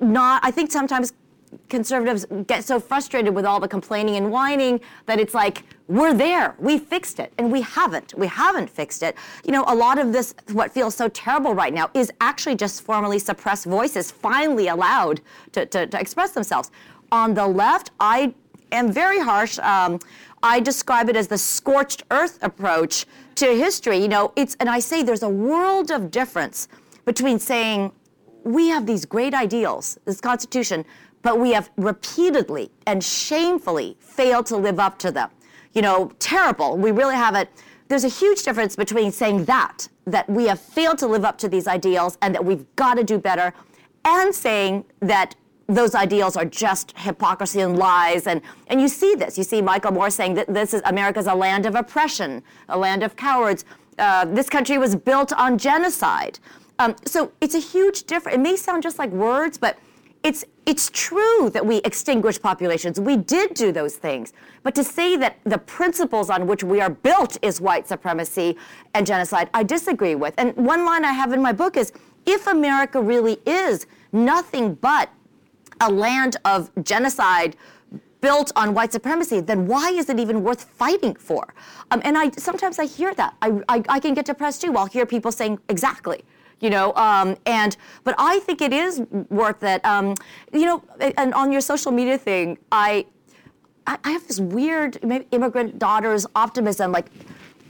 not, 0.00 0.42
I 0.42 0.50
think 0.50 0.72
sometimes 0.72 1.12
conservatives 1.68 2.24
get 2.46 2.64
so 2.64 2.80
frustrated 2.80 3.34
with 3.34 3.44
all 3.44 3.60
the 3.60 3.68
complaining 3.68 4.16
and 4.16 4.30
whining 4.30 4.80
that 5.04 5.20
it's 5.20 5.34
like 5.34 5.64
we're 5.86 6.14
there 6.14 6.54
we 6.58 6.78
fixed 6.78 7.20
it 7.20 7.30
and 7.36 7.52
we 7.52 7.60
haven't 7.60 8.14
we 8.16 8.26
haven't 8.26 8.70
fixed 8.70 9.02
it 9.02 9.14
you 9.44 9.52
know 9.52 9.62
a 9.68 9.74
lot 9.74 9.98
of 9.98 10.14
this 10.14 10.34
what 10.52 10.72
feels 10.72 10.94
so 10.94 11.08
terrible 11.08 11.52
right 11.52 11.74
now 11.74 11.90
is 11.92 12.10
actually 12.22 12.54
just 12.54 12.80
formerly 12.80 13.18
suppressed 13.18 13.66
voices 13.66 14.10
finally 14.10 14.68
allowed 14.68 15.20
to, 15.52 15.66
to, 15.66 15.86
to 15.86 16.00
express 16.00 16.30
themselves 16.30 16.70
on 17.10 17.34
the 17.34 17.46
left 17.46 17.90
i 18.00 18.32
am 18.72 18.92
very 18.92 19.20
harsh 19.20 19.58
um, 19.60 19.98
i 20.42 20.58
describe 20.60 21.08
it 21.08 21.16
as 21.16 21.28
the 21.28 21.38
scorched 21.38 22.02
earth 22.10 22.38
approach 22.42 23.06
to 23.34 23.46
history 23.46 23.98
you 23.98 24.08
know 24.08 24.32
it's 24.36 24.56
and 24.60 24.68
i 24.68 24.78
say 24.78 25.02
there's 25.02 25.22
a 25.22 25.28
world 25.28 25.90
of 25.90 26.10
difference 26.10 26.68
between 27.04 27.38
saying 27.38 27.92
we 28.44 28.68
have 28.68 28.86
these 28.86 29.04
great 29.04 29.34
ideals, 29.34 29.98
this 30.04 30.20
Constitution, 30.20 30.84
but 31.22 31.38
we 31.38 31.52
have 31.52 31.70
repeatedly 31.76 32.70
and 32.86 33.02
shamefully 33.02 33.96
failed 34.00 34.46
to 34.46 34.56
live 34.56 34.80
up 34.80 34.98
to 35.00 35.10
them. 35.10 35.30
You 35.72 35.82
know, 35.82 36.12
terrible. 36.18 36.76
We 36.76 36.90
really 36.90 37.14
haven't. 37.14 37.48
There's 37.88 38.04
a 38.04 38.08
huge 38.08 38.42
difference 38.42 38.76
between 38.76 39.12
saying 39.12 39.44
that, 39.44 39.88
that 40.06 40.28
we 40.28 40.46
have 40.46 40.60
failed 40.60 40.98
to 40.98 41.06
live 41.06 41.24
up 41.24 41.38
to 41.38 41.48
these 41.48 41.66
ideals 41.66 42.18
and 42.22 42.34
that 42.34 42.44
we've 42.44 42.64
got 42.76 42.94
to 42.94 43.04
do 43.04 43.18
better, 43.18 43.54
and 44.04 44.34
saying 44.34 44.84
that 45.00 45.34
those 45.68 45.94
ideals 45.94 46.36
are 46.36 46.44
just 46.44 46.96
hypocrisy 46.96 47.60
and 47.60 47.78
lies. 47.78 48.26
And, 48.26 48.42
and 48.68 48.80
you 48.80 48.88
see 48.88 49.14
this. 49.14 49.38
You 49.38 49.44
see 49.44 49.62
Michael 49.62 49.92
Moore 49.92 50.10
saying 50.10 50.34
that 50.34 50.52
this 50.52 50.74
is 50.74 50.82
America's 50.84 51.26
a 51.26 51.34
land 51.34 51.66
of 51.66 51.74
oppression, 51.74 52.42
a 52.68 52.78
land 52.78 53.02
of 53.02 53.16
cowards. 53.16 53.64
Uh, 53.98 54.24
this 54.24 54.48
country 54.48 54.78
was 54.78 54.96
built 54.96 55.32
on 55.32 55.58
genocide. 55.58 56.38
Um, 56.78 56.96
so 57.04 57.32
it's 57.40 57.54
a 57.54 57.60
huge 57.60 58.04
difference. 58.04 58.36
It 58.36 58.40
may 58.40 58.56
sound 58.56 58.82
just 58.82 58.98
like 58.98 59.10
words, 59.10 59.58
but 59.58 59.78
it's 60.22 60.44
it's 60.64 60.90
true 60.90 61.50
that 61.50 61.66
we 61.66 61.78
extinguished 61.78 62.40
populations. 62.40 63.00
We 63.00 63.16
did 63.16 63.54
do 63.54 63.72
those 63.72 63.96
things. 63.96 64.32
But 64.62 64.76
to 64.76 64.84
say 64.84 65.16
that 65.16 65.38
the 65.42 65.58
principles 65.58 66.30
on 66.30 66.46
which 66.46 66.62
we 66.62 66.80
are 66.80 66.90
built 66.90 67.36
is 67.42 67.60
white 67.60 67.88
supremacy 67.88 68.56
and 68.94 69.04
genocide, 69.04 69.50
I 69.52 69.64
disagree 69.64 70.14
with. 70.14 70.34
And 70.38 70.54
one 70.54 70.84
line 70.84 71.04
I 71.04 71.12
have 71.12 71.32
in 71.32 71.42
my 71.42 71.52
book 71.52 71.76
is 71.76 71.92
if 72.26 72.46
America 72.46 73.00
really 73.02 73.40
is 73.44 73.86
nothing 74.12 74.74
but 74.74 75.10
a 75.82 75.90
land 75.90 76.36
of 76.44 76.70
genocide 76.82 77.56
built 78.22 78.52
on 78.54 78.72
white 78.72 78.92
supremacy, 78.92 79.40
then 79.40 79.66
why 79.66 79.90
is 79.90 80.08
it 80.08 80.18
even 80.18 80.42
worth 80.42 80.62
fighting 80.64 81.14
for? 81.16 81.52
Um, 81.90 82.00
and 82.04 82.16
I 82.16 82.30
sometimes 82.30 82.78
I 82.78 82.86
hear 82.86 83.12
that. 83.14 83.34
I, 83.42 83.60
I, 83.68 83.82
I 83.88 84.00
can 84.00 84.14
get 84.14 84.24
depressed 84.26 84.62
too. 84.62 84.76
I'll 84.76 84.86
hear 84.86 85.04
people 85.04 85.32
saying 85.32 85.58
exactly 85.68 86.24
you 86.60 86.70
know 86.70 86.94
um, 86.94 87.36
and 87.44 87.76
but 88.04 88.14
i 88.18 88.38
think 88.38 88.62
it 88.62 88.72
is 88.72 89.02
worth 89.30 89.62
it 89.64 89.84
um, 89.84 90.14
you 90.52 90.64
know 90.64 90.82
and 91.18 91.34
on 91.34 91.50
your 91.50 91.60
social 91.60 91.90
media 91.90 92.16
thing 92.16 92.56
i 92.70 93.04
i 93.86 94.10
have 94.10 94.26
this 94.28 94.38
weird 94.38 94.96
immigrant 95.32 95.78
daughter's 95.80 96.24
optimism 96.36 96.92
like 96.92 97.06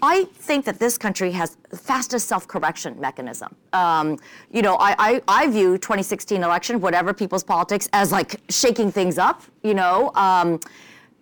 I 0.05 0.25
think 0.35 0.65
that 0.65 0.81
this 0.81 0.99
country 0.99 1.31
has 1.31 1.57
the 1.71 1.77
fastest 1.77 2.27
self-correction 2.27 3.01
mechanism. 3.01 3.55
Um, 3.73 4.19
you 4.51 4.61
know, 4.61 4.75
I, 4.75 4.97
I, 4.99 5.23
I, 5.29 5.47
view 5.47 5.79
2016 5.79 6.43
election, 6.43 6.81
whatever 6.81 7.15
people's 7.15 7.45
politics, 7.45 7.89
as 7.93 8.11
like 8.11 8.41
shaking 8.51 8.91
things 8.91 9.17
up. 9.17 9.43
You 9.63 9.75
know, 9.75 10.11
um, 10.17 10.59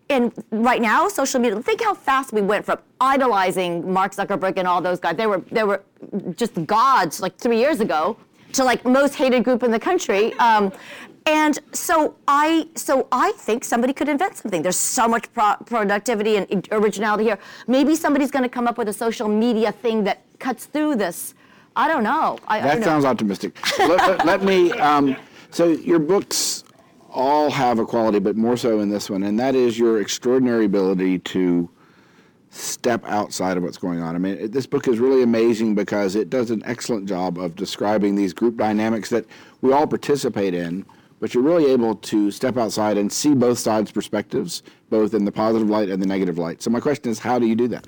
and 0.08 0.32
right 0.50 0.80
now, 0.80 1.08
social 1.08 1.40
media, 1.40 1.62
think 1.62 1.82
how 1.82 1.92
fast 1.92 2.32
we 2.32 2.40
went 2.40 2.64
from 2.64 2.78
idolizing 3.00 3.92
Mark 3.92 4.12
Zuckerberg 4.12 4.54
and 4.56 4.66
all 4.66 4.80
those 4.80 4.98
guys. 4.98 5.16
They 5.16 5.26
were, 5.26 5.42
they 5.52 5.62
were 5.62 5.82
just 6.34 6.66
gods 6.66 7.20
like 7.20 7.36
three 7.36 7.58
years 7.58 7.80
ago 7.80 8.16
to 8.54 8.64
like 8.64 8.84
most 8.84 9.14
hated 9.14 9.44
group 9.44 9.62
in 9.62 9.70
the 9.70 9.78
country. 9.78 10.32
Um, 10.34 10.72
and 11.26 11.58
so 11.72 12.16
I, 12.26 12.68
so 12.74 13.06
I 13.12 13.32
think 13.32 13.64
somebody 13.64 13.92
could 13.92 14.08
invent 14.08 14.36
something. 14.36 14.62
There's 14.62 14.76
so 14.76 15.06
much 15.06 15.32
pro- 15.32 15.56
productivity 15.66 16.36
and 16.36 16.68
originality 16.72 17.24
here. 17.24 17.38
Maybe 17.66 17.94
somebody's 17.94 18.30
going 18.30 18.42
to 18.42 18.48
come 18.48 18.66
up 18.66 18.78
with 18.78 18.88
a 18.88 18.92
social 18.92 19.28
media 19.28 19.72
thing 19.72 20.04
that 20.04 20.22
cuts 20.38 20.66
through 20.66 20.96
this. 20.96 21.34
I 21.76 21.88
don't 21.88 22.02
know. 22.02 22.38
I, 22.48 22.60
that 22.60 22.70
I 22.70 22.74
don't 22.74 22.84
sounds 22.84 23.04
optimistic. 23.04 23.56
let, 23.78 23.98
let, 23.98 24.26
let, 24.26 24.42
me. 24.42 24.72
Um, 24.72 25.16
so 25.50 25.68
your 25.68 25.98
books 25.98 26.64
all 27.10 27.50
have 27.50 27.78
a 27.78 27.84
quality, 27.84 28.18
but 28.18 28.36
more 28.36 28.56
so 28.56 28.80
in 28.80 28.88
this 28.88 29.10
one, 29.10 29.22
and 29.22 29.38
that 29.38 29.54
is 29.54 29.78
your 29.78 30.00
extraordinary 30.00 30.64
ability 30.64 31.18
to 31.18 31.68
step 32.50 33.04
outside 33.06 33.56
of 33.56 33.62
what's 33.62 33.78
going 33.78 34.00
on. 34.00 34.14
I 34.14 34.18
mean, 34.18 34.36
it, 34.36 34.52
this 34.52 34.66
book 34.66 34.88
is 34.88 34.98
really 34.98 35.22
amazing 35.22 35.74
because 35.74 36.16
it 36.16 36.30
does 36.30 36.50
an 36.50 36.62
excellent 36.64 37.08
job 37.08 37.38
of 37.38 37.54
describing 37.54 38.16
these 38.16 38.32
group 38.32 38.56
dynamics 38.56 39.08
that 39.10 39.24
we 39.60 39.72
all 39.72 39.86
participate 39.86 40.54
in, 40.54 40.84
but 41.20 41.34
you're 41.34 41.42
really 41.42 41.70
able 41.70 41.94
to 41.94 42.30
step 42.30 42.56
outside 42.56 42.96
and 42.96 43.12
see 43.12 43.34
both 43.34 43.58
sides' 43.58 43.92
perspectives, 43.92 44.62
both 44.88 45.14
in 45.14 45.24
the 45.24 45.32
positive 45.32 45.68
light 45.68 45.90
and 45.90 46.02
the 46.02 46.06
negative 46.06 46.38
light. 46.38 46.62
So 46.62 46.70
my 46.70 46.80
question 46.80 47.10
is, 47.10 47.18
how 47.18 47.38
do 47.38 47.46
you 47.46 47.54
do 47.54 47.68
that? 47.68 47.86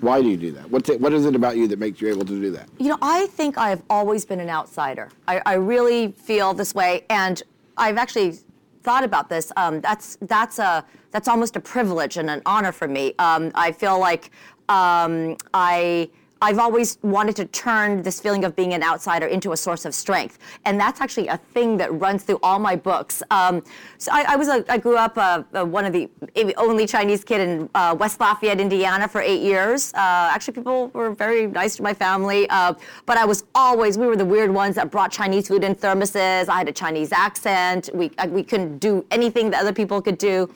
Why 0.00 0.20
do 0.20 0.28
you 0.28 0.36
do 0.36 0.50
that? 0.52 0.70
What's 0.70 0.88
it, 0.88 1.00
what 1.00 1.12
is 1.12 1.24
it 1.24 1.36
about 1.36 1.56
you 1.56 1.68
that 1.68 1.78
makes 1.78 2.00
you 2.00 2.08
able 2.08 2.24
to 2.24 2.40
do 2.40 2.50
that? 2.50 2.68
You 2.78 2.88
know, 2.88 2.98
I 3.00 3.26
think 3.28 3.56
I 3.56 3.70
have 3.70 3.82
always 3.88 4.24
been 4.24 4.40
an 4.40 4.50
outsider. 4.50 5.10
I, 5.28 5.40
I 5.46 5.54
really 5.54 6.12
feel 6.12 6.52
this 6.52 6.74
way, 6.74 7.04
and 7.08 7.42
I've 7.76 7.96
actually 7.96 8.38
thought 8.82 9.04
about 9.04 9.28
this. 9.28 9.50
Um, 9.56 9.80
that's 9.80 10.18
that's 10.22 10.58
a 10.58 10.84
that's 11.10 11.28
almost 11.28 11.56
a 11.56 11.60
privilege 11.60 12.16
and 12.16 12.28
an 12.28 12.42
honor 12.44 12.72
for 12.72 12.88
me. 12.88 13.14
Um, 13.18 13.52
I 13.54 13.72
feel 13.72 13.98
like 13.98 14.30
um, 14.68 15.36
I 15.54 16.10
I've 16.44 16.58
always 16.58 16.98
wanted 17.00 17.36
to 17.36 17.46
turn 17.46 18.02
this 18.02 18.20
feeling 18.20 18.44
of 18.44 18.54
being 18.54 18.74
an 18.74 18.82
outsider 18.82 19.24
into 19.24 19.52
a 19.52 19.56
source 19.56 19.86
of 19.86 19.94
strength, 19.94 20.38
and 20.66 20.78
that's 20.78 21.00
actually 21.00 21.28
a 21.28 21.38
thing 21.38 21.78
that 21.78 21.90
runs 21.98 22.22
through 22.22 22.38
all 22.42 22.58
my 22.58 22.76
books. 22.76 23.22
Um, 23.30 23.62
so 23.96 24.10
I, 24.12 24.34
I, 24.34 24.36
was 24.36 24.48
a, 24.48 24.62
I 24.68 24.76
grew 24.76 24.98
up 24.98 25.16
uh, 25.16 25.42
uh, 25.54 25.64
one 25.64 25.86
of 25.86 25.94
the 25.94 26.10
only 26.58 26.86
Chinese 26.86 27.24
kid 27.24 27.40
in 27.40 27.70
uh, 27.74 27.96
West 27.98 28.20
Lafayette, 28.20 28.60
Indiana, 28.60 29.08
for 29.08 29.22
eight 29.22 29.40
years. 29.40 29.94
Uh, 29.94 30.28
actually, 30.34 30.52
people 30.52 30.88
were 30.88 31.14
very 31.14 31.46
nice 31.46 31.76
to 31.76 31.82
my 31.82 31.94
family, 31.94 32.46
uh, 32.50 32.74
but 33.06 33.16
I 33.16 33.24
was 33.24 33.44
always 33.54 33.96
we 33.96 34.06
were 34.06 34.16
the 34.16 34.26
weird 34.26 34.50
ones 34.50 34.74
that 34.74 34.90
brought 34.90 35.10
Chinese 35.10 35.48
food 35.48 35.64
in 35.64 35.74
thermoses. 35.74 36.50
I 36.50 36.58
had 36.58 36.68
a 36.68 36.72
Chinese 36.72 37.10
accent. 37.10 37.88
We 37.94 38.10
we 38.28 38.42
couldn't 38.42 38.80
do 38.80 39.06
anything 39.10 39.48
that 39.52 39.62
other 39.62 39.72
people 39.72 40.02
could 40.02 40.18
do. 40.18 40.54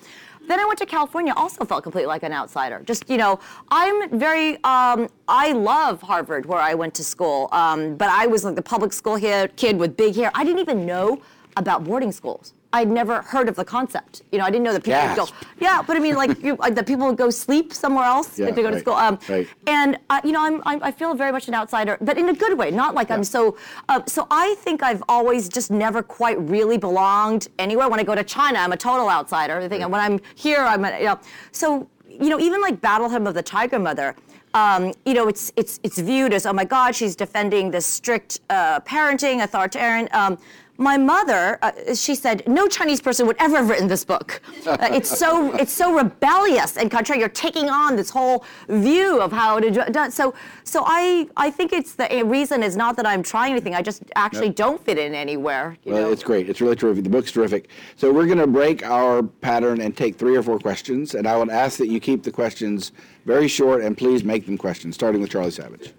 Then 0.48 0.58
I 0.58 0.64
went 0.64 0.78
to 0.78 0.86
California, 0.86 1.34
also 1.36 1.64
felt 1.66 1.82
completely 1.82 2.08
like 2.08 2.22
an 2.22 2.32
outsider. 2.32 2.82
Just, 2.86 3.08
you 3.10 3.18
know, 3.18 3.38
I'm 3.70 4.18
very, 4.18 4.54
um, 4.64 5.08
I 5.28 5.52
love 5.52 6.00
Harvard 6.00 6.46
where 6.46 6.58
I 6.58 6.72
went 6.72 6.94
to 6.94 7.04
school, 7.04 7.50
um, 7.52 7.96
but 7.96 8.08
I 8.08 8.26
was 8.26 8.44
like 8.44 8.56
the 8.56 8.62
public 8.62 8.94
school 8.94 9.18
kid 9.18 9.78
with 9.78 9.94
big 9.96 10.16
hair. 10.16 10.30
I 10.34 10.44
didn't 10.44 10.60
even 10.60 10.86
know 10.86 11.20
about 11.58 11.84
boarding 11.84 12.12
schools. 12.12 12.54
I'd 12.72 12.90
never 12.90 13.22
heard 13.22 13.48
of 13.48 13.56
the 13.56 13.64
concept. 13.64 14.22
You 14.30 14.38
know, 14.38 14.44
I 14.44 14.50
didn't 14.50 14.64
know 14.64 14.74
that 14.74 14.84
people 14.84 15.00
would 15.00 15.16
go. 15.16 15.26
Yeah, 15.58 15.82
but 15.86 15.96
I 15.96 16.00
mean, 16.00 16.16
like 16.16 16.42
you, 16.42 16.56
the 16.56 16.84
people 16.84 17.06
would 17.06 17.16
go 17.16 17.30
sleep 17.30 17.72
somewhere 17.72 18.04
else 18.04 18.38
yeah, 18.38 18.50
they 18.50 18.62
go 18.62 18.64
right, 18.64 18.74
to 18.74 18.80
school. 18.80 18.94
Um, 18.94 19.18
right. 19.28 19.48
And 19.66 19.98
uh, 20.10 20.20
you 20.22 20.32
know, 20.32 20.44
I'm, 20.44 20.62
I'm, 20.66 20.82
i 20.82 20.92
feel 20.92 21.14
very 21.14 21.32
much 21.32 21.48
an 21.48 21.54
outsider, 21.54 21.96
but 22.02 22.18
in 22.18 22.28
a 22.28 22.34
good 22.34 22.58
way. 22.58 22.70
Not 22.70 22.94
like. 22.94 23.10
I'm 23.10 23.24
so. 23.24 23.56
Uh, 23.88 24.02
so 24.06 24.26
I 24.30 24.54
think 24.58 24.82
I've 24.82 25.02
always 25.08 25.48
just 25.48 25.70
never 25.70 26.02
quite 26.02 26.38
really 26.40 26.76
belonged 26.76 27.48
anywhere. 27.58 27.88
When 27.88 28.00
I 28.00 28.04
go 28.04 28.14
to 28.14 28.24
China, 28.24 28.58
I'm 28.58 28.72
a 28.72 28.76
total 28.76 29.08
outsider. 29.08 29.58
I 29.58 29.68
think 29.68 29.82
when 29.88 30.00
I'm 30.00 30.20
here, 30.34 30.60
I'm 30.60 30.84
a, 30.84 30.98
you 30.98 31.04
know. 31.06 31.20
So 31.52 31.88
you 32.06 32.28
know, 32.28 32.38
even 32.38 32.60
like 32.60 32.80
Battle 32.82 33.08
Hymn 33.08 33.26
of 33.26 33.34
the 33.34 33.42
Tiger 33.42 33.78
Mother. 33.78 34.14
Um, 34.54 34.92
you 35.04 35.14
know, 35.14 35.28
it's 35.28 35.52
it's 35.56 35.80
it's 35.82 35.98
viewed 35.98 36.32
as 36.32 36.46
oh 36.46 36.52
my 36.52 36.64
God, 36.64 36.94
she's 36.94 37.14
defending 37.14 37.70
this 37.70 37.86
strict 37.86 38.40
uh, 38.50 38.80
parenting, 38.80 39.42
authoritarian. 39.42 40.08
Um, 40.12 40.38
my 40.78 40.96
mother, 40.96 41.58
uh, 41.60 41.72
she 41.92 42.14
said, 42.14 42.46
no 42.46 42.68
Chinese 42.68 43.00
person 43.00 43.26
would 43.26 43.36
ever 43.40 43.56
have 43.56 43.68
written 43.68 43.88
this 43.88 44.04
book. 44.04 44.40
Uh, 44.68 44.76
it's 44.92 45.08
so 45.08 45.54
it's 45.54 45.72
so 45.72 45.94
rebellious 45.94 46.76
and 46.76 46.90
contrary. 46.90 47.20
You're 47.20 47.30
taking 47.30 47.70
on 47.70 47.96
this 47.96 48.10
whole 48.10 48.44
view 48.68 49.18
of 49.18 49.32
how 49.32 49.58
to 49.58 49.70
do. 49.70 49.82
So 50.10 50.34
so 50.62 50.84
I 50.86 51.26
I 51.38 51.50
think 51.50 51.72
it's 51.72 51.94
the 51.94 52.22
reason 52.26 52.62
is 52.62 52.76
not 52.76 52.94
that 52.96 53.06
I'm 53.06 53.22
trying 53.22 53.52
anything. 53.52 53.74
I 53.74 53.80
just 53.80 54.02
actually 54.14 54.50
don't 54.50 54.84
fit 54.84 54.98
in 54.98 55.14
anywhere. 55.14 55.78
well, 55.86 56.02
know? 56.02 56.12
it's 56.12 56.22
great. 56.22 56.50
It's 56.50 56.60
really 56.60 56.76
terrific. 56.76 57.02
The 57.04 57.10
book's 57.10 57.32
terrific. 57.32 57.70
So 57.96 58.12
we're 58.12 58.26
going 58.26 58.38
to 58.38 58.46
break 58.46 58.84
our 58.84 59.22
pattern 59.22 59.80
and 59.80 59.96
take 59.96 60.16
three 60.16 60.36
or 60.36 60.42
four 60.42 60.58
questions, 60.58 61.14
and 61.14 61.26
I 61.26 61.38
would 61.38 61.48
ask 61.48 61.78
that 61.78 61.88
you 61.88 61.98
keep 61.98 62.22
the 62.22 62.32
questions 62.32 62.92
very 63.24 63.48
short 63.48 63.82
and 63.82 63.96
please 63.96 64.22
make 64.22 64.44
them 64.44 64.58
questions, 64.58 64.94
starting 64.96 65.22
with 65.22 65.30
Charlie 65.30 65.50
Savage. 65.50 65.94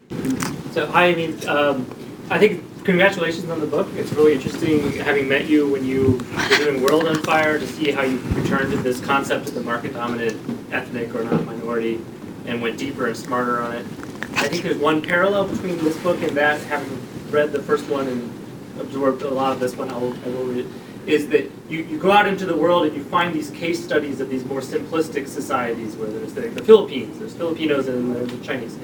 So 0.74 0.92
I 0.94 1.16
mean. 1.16 1.48
Um, 1.48 1.88
I 2.32 2.38
think 2.38 2.86
congratulations 2.86 3.50
on 3.50 3.60
the 3.60 3.66
book. 3.66 3.88
It's 3.96 4.14
really 4.14 4.34
interesting 4.36 4.92
having 4.98 5.28
met 5.28 5.48
you 5.48 5.68
when 5.68 5.84
you 5.84 6.20
were 6.50 6.58
doing 6.58 6.84
World 6.84 7.08
on 7.08 7.16
Fire 7.24 7.58
to 7.58 7.66
see 7.66 7.90
how 7.90 8.04
you 8.04 8.20
returned 8.36 8.72
to 8.72 8.78
this 8.78 9.02
concept 9.02 9.48
of 9.48 9.56
the 9.56 9.62
market-dominant 9.62 10.38
ethnic 10.72 11.16
or 11.16 11.24
non-minority 11.24 12.00
and 12.46 12.62
went 12.62 12.78
deeper 12.78 13.08
and 13.08 13.18
smarter 13.18 13.62
on 13.62 13.74
it. 13.74 13.86
I 14.34 14.48
think 14.48 14.62
there's 14.62 14.78
one 14.78 15.02
parallel 15.02 15.48
between 15.48 15.80
this 15.80 15.98
book 15.98 16.22
and 16.22 16.38
that, 16.38 16.62
having 16.62 17.02
read 17.32 17.52
the 17.52 17.64
first 17.64 17.90
one 17.90 18.08
and 18.08 18.32
absorbed 18.80 19.24
a 19.24 19.30
lot 19.30 19.52
of 19.52 19.60
this 19.60 19.76
one, 19.76 19.90
I 19.90 19.98
will, 19.98 20.14
I 20.14 20.28
will 20.30 20.46
read 20.46 20.66
it, 20.66 20.72
is 21.08 21.30
that 21.30 21.50
you, 21.68 21.80
you 21.80 21.98
go 21.98 22.12
out 22.12 22.28
into 22.28 22.46
the 22.46 22.56
world 22.56 22.86
and 22.86 22.96
you 22.96 23.04
find 23.06 23.34
these 23.34 23.50
case 23.50 23.84
studies 23.84 24.22
of 24.22 24.30
these 24.30 24.46
more 24.46 24.62
simplistic 24.62 25.28
societies 25.28 25.96
where 25.96 26.12
there's 26.12 26.34
the, 26.34 26.42
the 26.42 26.64
Philippines, 26.64 27.18
there's 27.18 27.34
Filipinos 27.34 27.88
and 27.88 28.16
there's 28.16 28.30
the 28.30 28.46
Chinese. 28.46 28.78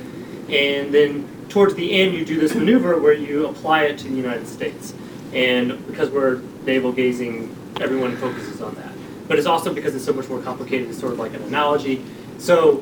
And 0.49 0.93
then 0.93 1.27
towards 1.49 1.73
the 1.75 1.91
end, 1.91 2.13
you 2.13 2.25
do 2.25 2.39
this 2.39 2.53
maneuver 2.53 2.99
where 2.99 3.13
you 3.13 3.47
apply 3.47 3.83
it 3.83 3.97
to 3.99 4.07
the 4.07 4.15
United 4.15 4.47
States. 4.47 4.93
And 5.33 5.85
because 5.87 6.09
we're 6.09 6.41
navel 6.65 6.91
gazing, 6.91 7.55
everyone 7.81 8.15
focuses 8.17 8.61
on 8.61 8.75
that. 8.75 8.93
But 9.27 9.37
it's 9.37 9.47
also 9.47 9.73
because 9.73 9.95
it's 9.95 10.05
so 10.05 10.13
much 10.13 10.29
more 10.29 10.41
complicated, 10.41 10.89
it's 10.89 10.99
sort 10.99 11.13
of 11.13 11.19
like 11.19 11.33
an 11.33 11.41
analogy. 11.43 12.03
So 12.37 12.77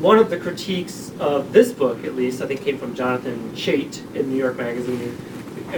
one 0.00 0.18
of 0.18 0.30
the 0.30 0.36
critiques 0.36 1.12
of 1.18 1.52
this 1.52 1.72
book, 1.72 2.04
at 2.04 2.16
least, 2.16 2.42
I 2.42 2.46
think 2.46 2.62
came 2.62 2.78
from 2.78 2.94
Jonathan 2.94 3.52
Chait 3.52 4.14
in 4.14 4.30
New 4.30 4.36
York 4.36 4.56
Magazine, 4.56 5.16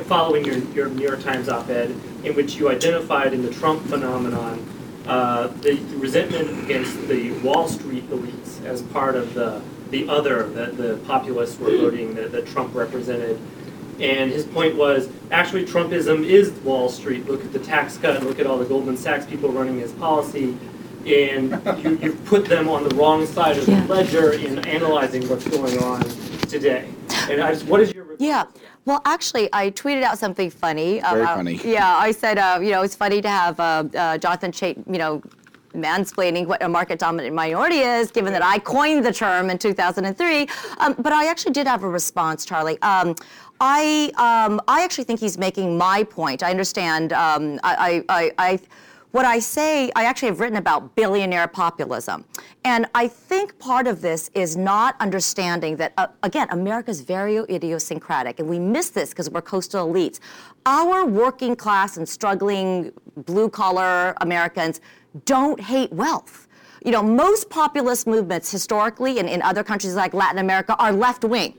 following 0.04 0.44
your, 0.44 0.58
your 0.74 0.88
New 0.88 1.06
York 1.06 1.22
Times 1.22 1.48
op-ed, 1.48 1.90
in 2.24 2.34
which 2.34 2.56
you 2.56 2.68
identified 2.70 3.32
in 3.32 3.42
the 3.42 3.50
Trump 3.50 3.82
phenomenon 3.86 4.66
uh, 5.06 5.48
the 5.62 5.76
resentment 5.96 6.64
against 6.64 7.08
the 7.08 7.32
Wall 7.40 7.66
Street 7.68 8.08
elites 8.10 8.64
as 8.64 8.82
part 8.82 9.14
of 9.14 9.34
the 9.34 9.62
the 9.90 10.08
other 10.08 10.48
that 10.50 10.76
the 10.76 10.96
populists 11.06 11.58
were 11.58 11.70
voting 11.76 12.14
that, 12.14 12.32
that 12.32 12.46
Trump 12.46 12.74
represented. 12.74 13.38
And 14.00 14.30
his 14.30 14.44
point 14.44 14.76
was 14.76 15.08
actually 15.30 15.64
Trumpism 15.64 16.24
is 16.24 16.50
Wall 16.60 16.88
Street. 16.88 17.26
Look 17.26 17.44
at 17.44 17.52
the 17.52 17.58
tax 17.58 17.96
cut 17.96 18.16
and 18.16 18.26
look 18.26 18.38
at 18.38 18.46
all 18.46 18.58
the 18.58 18.64
Goldman 18.64 18.96
Sachs 18.96 19.26
people 19.26 19.50
running 19.50 19.78
his 19.80 19.92
policy. 19.92 20.56
And 21.06 21.50
you, 21.82 21.96
you 22.02 22.12
put 22.26 22.44
them 22.44 22.68
on 22.68 22.86
the 22.88 22.94
wrong 22.94 23.26
side 23.26 23.56
of 23.56 23.66
Yeah. 23.66 23.80
the 23.80 23.92
ledger 23.94 24.32
in 24.32 24.58
analyzing 24.66 25.28
what's 25.28 25.46
going 25.48 25.78
on 25.82 26.02
today. 26.48 26.88
And 27.30 27.40
I 27.40 27.52
just, 27.52 27.66
what 27.66 27.80
is 27.80 27.92
your 27.92 28.06
Yeah. 28.18 28.44
Well, 28.84 29.00
actually, 29.04 29.48
I 29.52 29.70
tweeted 29.70 30.02
out 30.02 30.18
something 30.18 30.48
funny. 30.50 31.00
Very 31.00 31.22
about- 31.22 31.36
funny. 31.38 31.60
Yeah, 31.64 31.96
I 31.96 32.12
said, 32.12 32.38
uh, 32.38 32.58
you 32.62 32.70
know, 32.70 32.82
it's 32.82 32.94
funny 32.94 33.20
to 33.20 33.28
have 33.28 33.58
uh, 33.58 33.84
uh, 33.96 34.18
Jonathan 34.18 34.52
Chait, 34.52 34.76
you 34.90 34.98
know, 34.98 35.22
mansplaining 35.72 36.46
what 36.46 36.62
a 36.62 36.68
market 36.68 36.98
dominant 36.98 37.34
minority 37.34 37.78
is, 37.78 38.10
given 38.10 38.32
that 38.32 38.44
I 38.44 38.58
coined 38.58 39.04
the 39.04 39.12
term 39.12 39.50
in 39.50 39.58
2003. 39.58 40.48
Um, 40.78 40.94
but 40.98 41.12
I 41.12 41.26
actually 41.26 41.52
did 41.52 41.66
have 41.66 41.82
a 41.82 41.88
response, 41.88 42.44
Charlie. 42.44 42.80
Um, 42.82 43.14
I, 43.60 44.12
um, 44.16 44.60
I 44.68 44.84
actually 44.84 45.04
think 45.04 45.20
he's 45.20 45.38
making 45.38 45.76
my 45.76 46.04
point. 46.04 46.42
I 46.42 46.50
understand. 46.50 47.12
Um, 47.12 47.58
I, 47.62 48.02
I, 48.08 48.20
I, 48.22 48.32
I 48.38 48.60
what 49.10 49.24
I 49.24 49.38
say, 49.38 49.90
I 49.96 50.04
actually 50.04 50.28
have 50.28 50.40
written 50.40 50.58
about 50.58 50.94
billionaire 50.94 51.48
populism. 51.48 52.26
And 52.64 52.86
I 52.94 53.08
think 53.08 53.58
part 53.58 53.86
of 53.86 54.02
this 54.02 54.30
is 54.34 54.54
not 54.56 54.96
understanding 55.00 55.76
that, 55.76 55.94
uh, 55.96 56.08
again, 56.22 56.48
is 56.86 57.00
very 57.00 57.36
idiosyncratic, 57.36 58.38
and 58.38 58.48
we 58.48 58.58
miss 58.58 58.90
this 58.90 59.10
because 59.10 59.30
we're 59.30 59.40
coastal 59.40 59.88
elites. 59.88 60.20
Our 60.66 61.06
working 61.06 61.56
class 61.56 61.96
and 61.96 62.06
struggling 62.06 62.92
blue 63.16 63.48
collar 63.48 64.14
Americans 64.20 64.82
don't 65.24 65.60
hate 65.60 65.92
wealth. 65.92 66.46
You 66.84 66.92
know, 66.92 67.02
most 67.02 67.50
populist 67.50 68.06
movements 68.06 68.50
historically 68.50 69.18
and 69.18 69.28
in 69.28 69.42
other 69.42 69.64
countries 69.64 69.94
like 69.94 70.14
Latin 70.14 70.38
America 70.38 70.76
are 70.78 70.92
left 70.92 71.24
wing. 71.24 71.54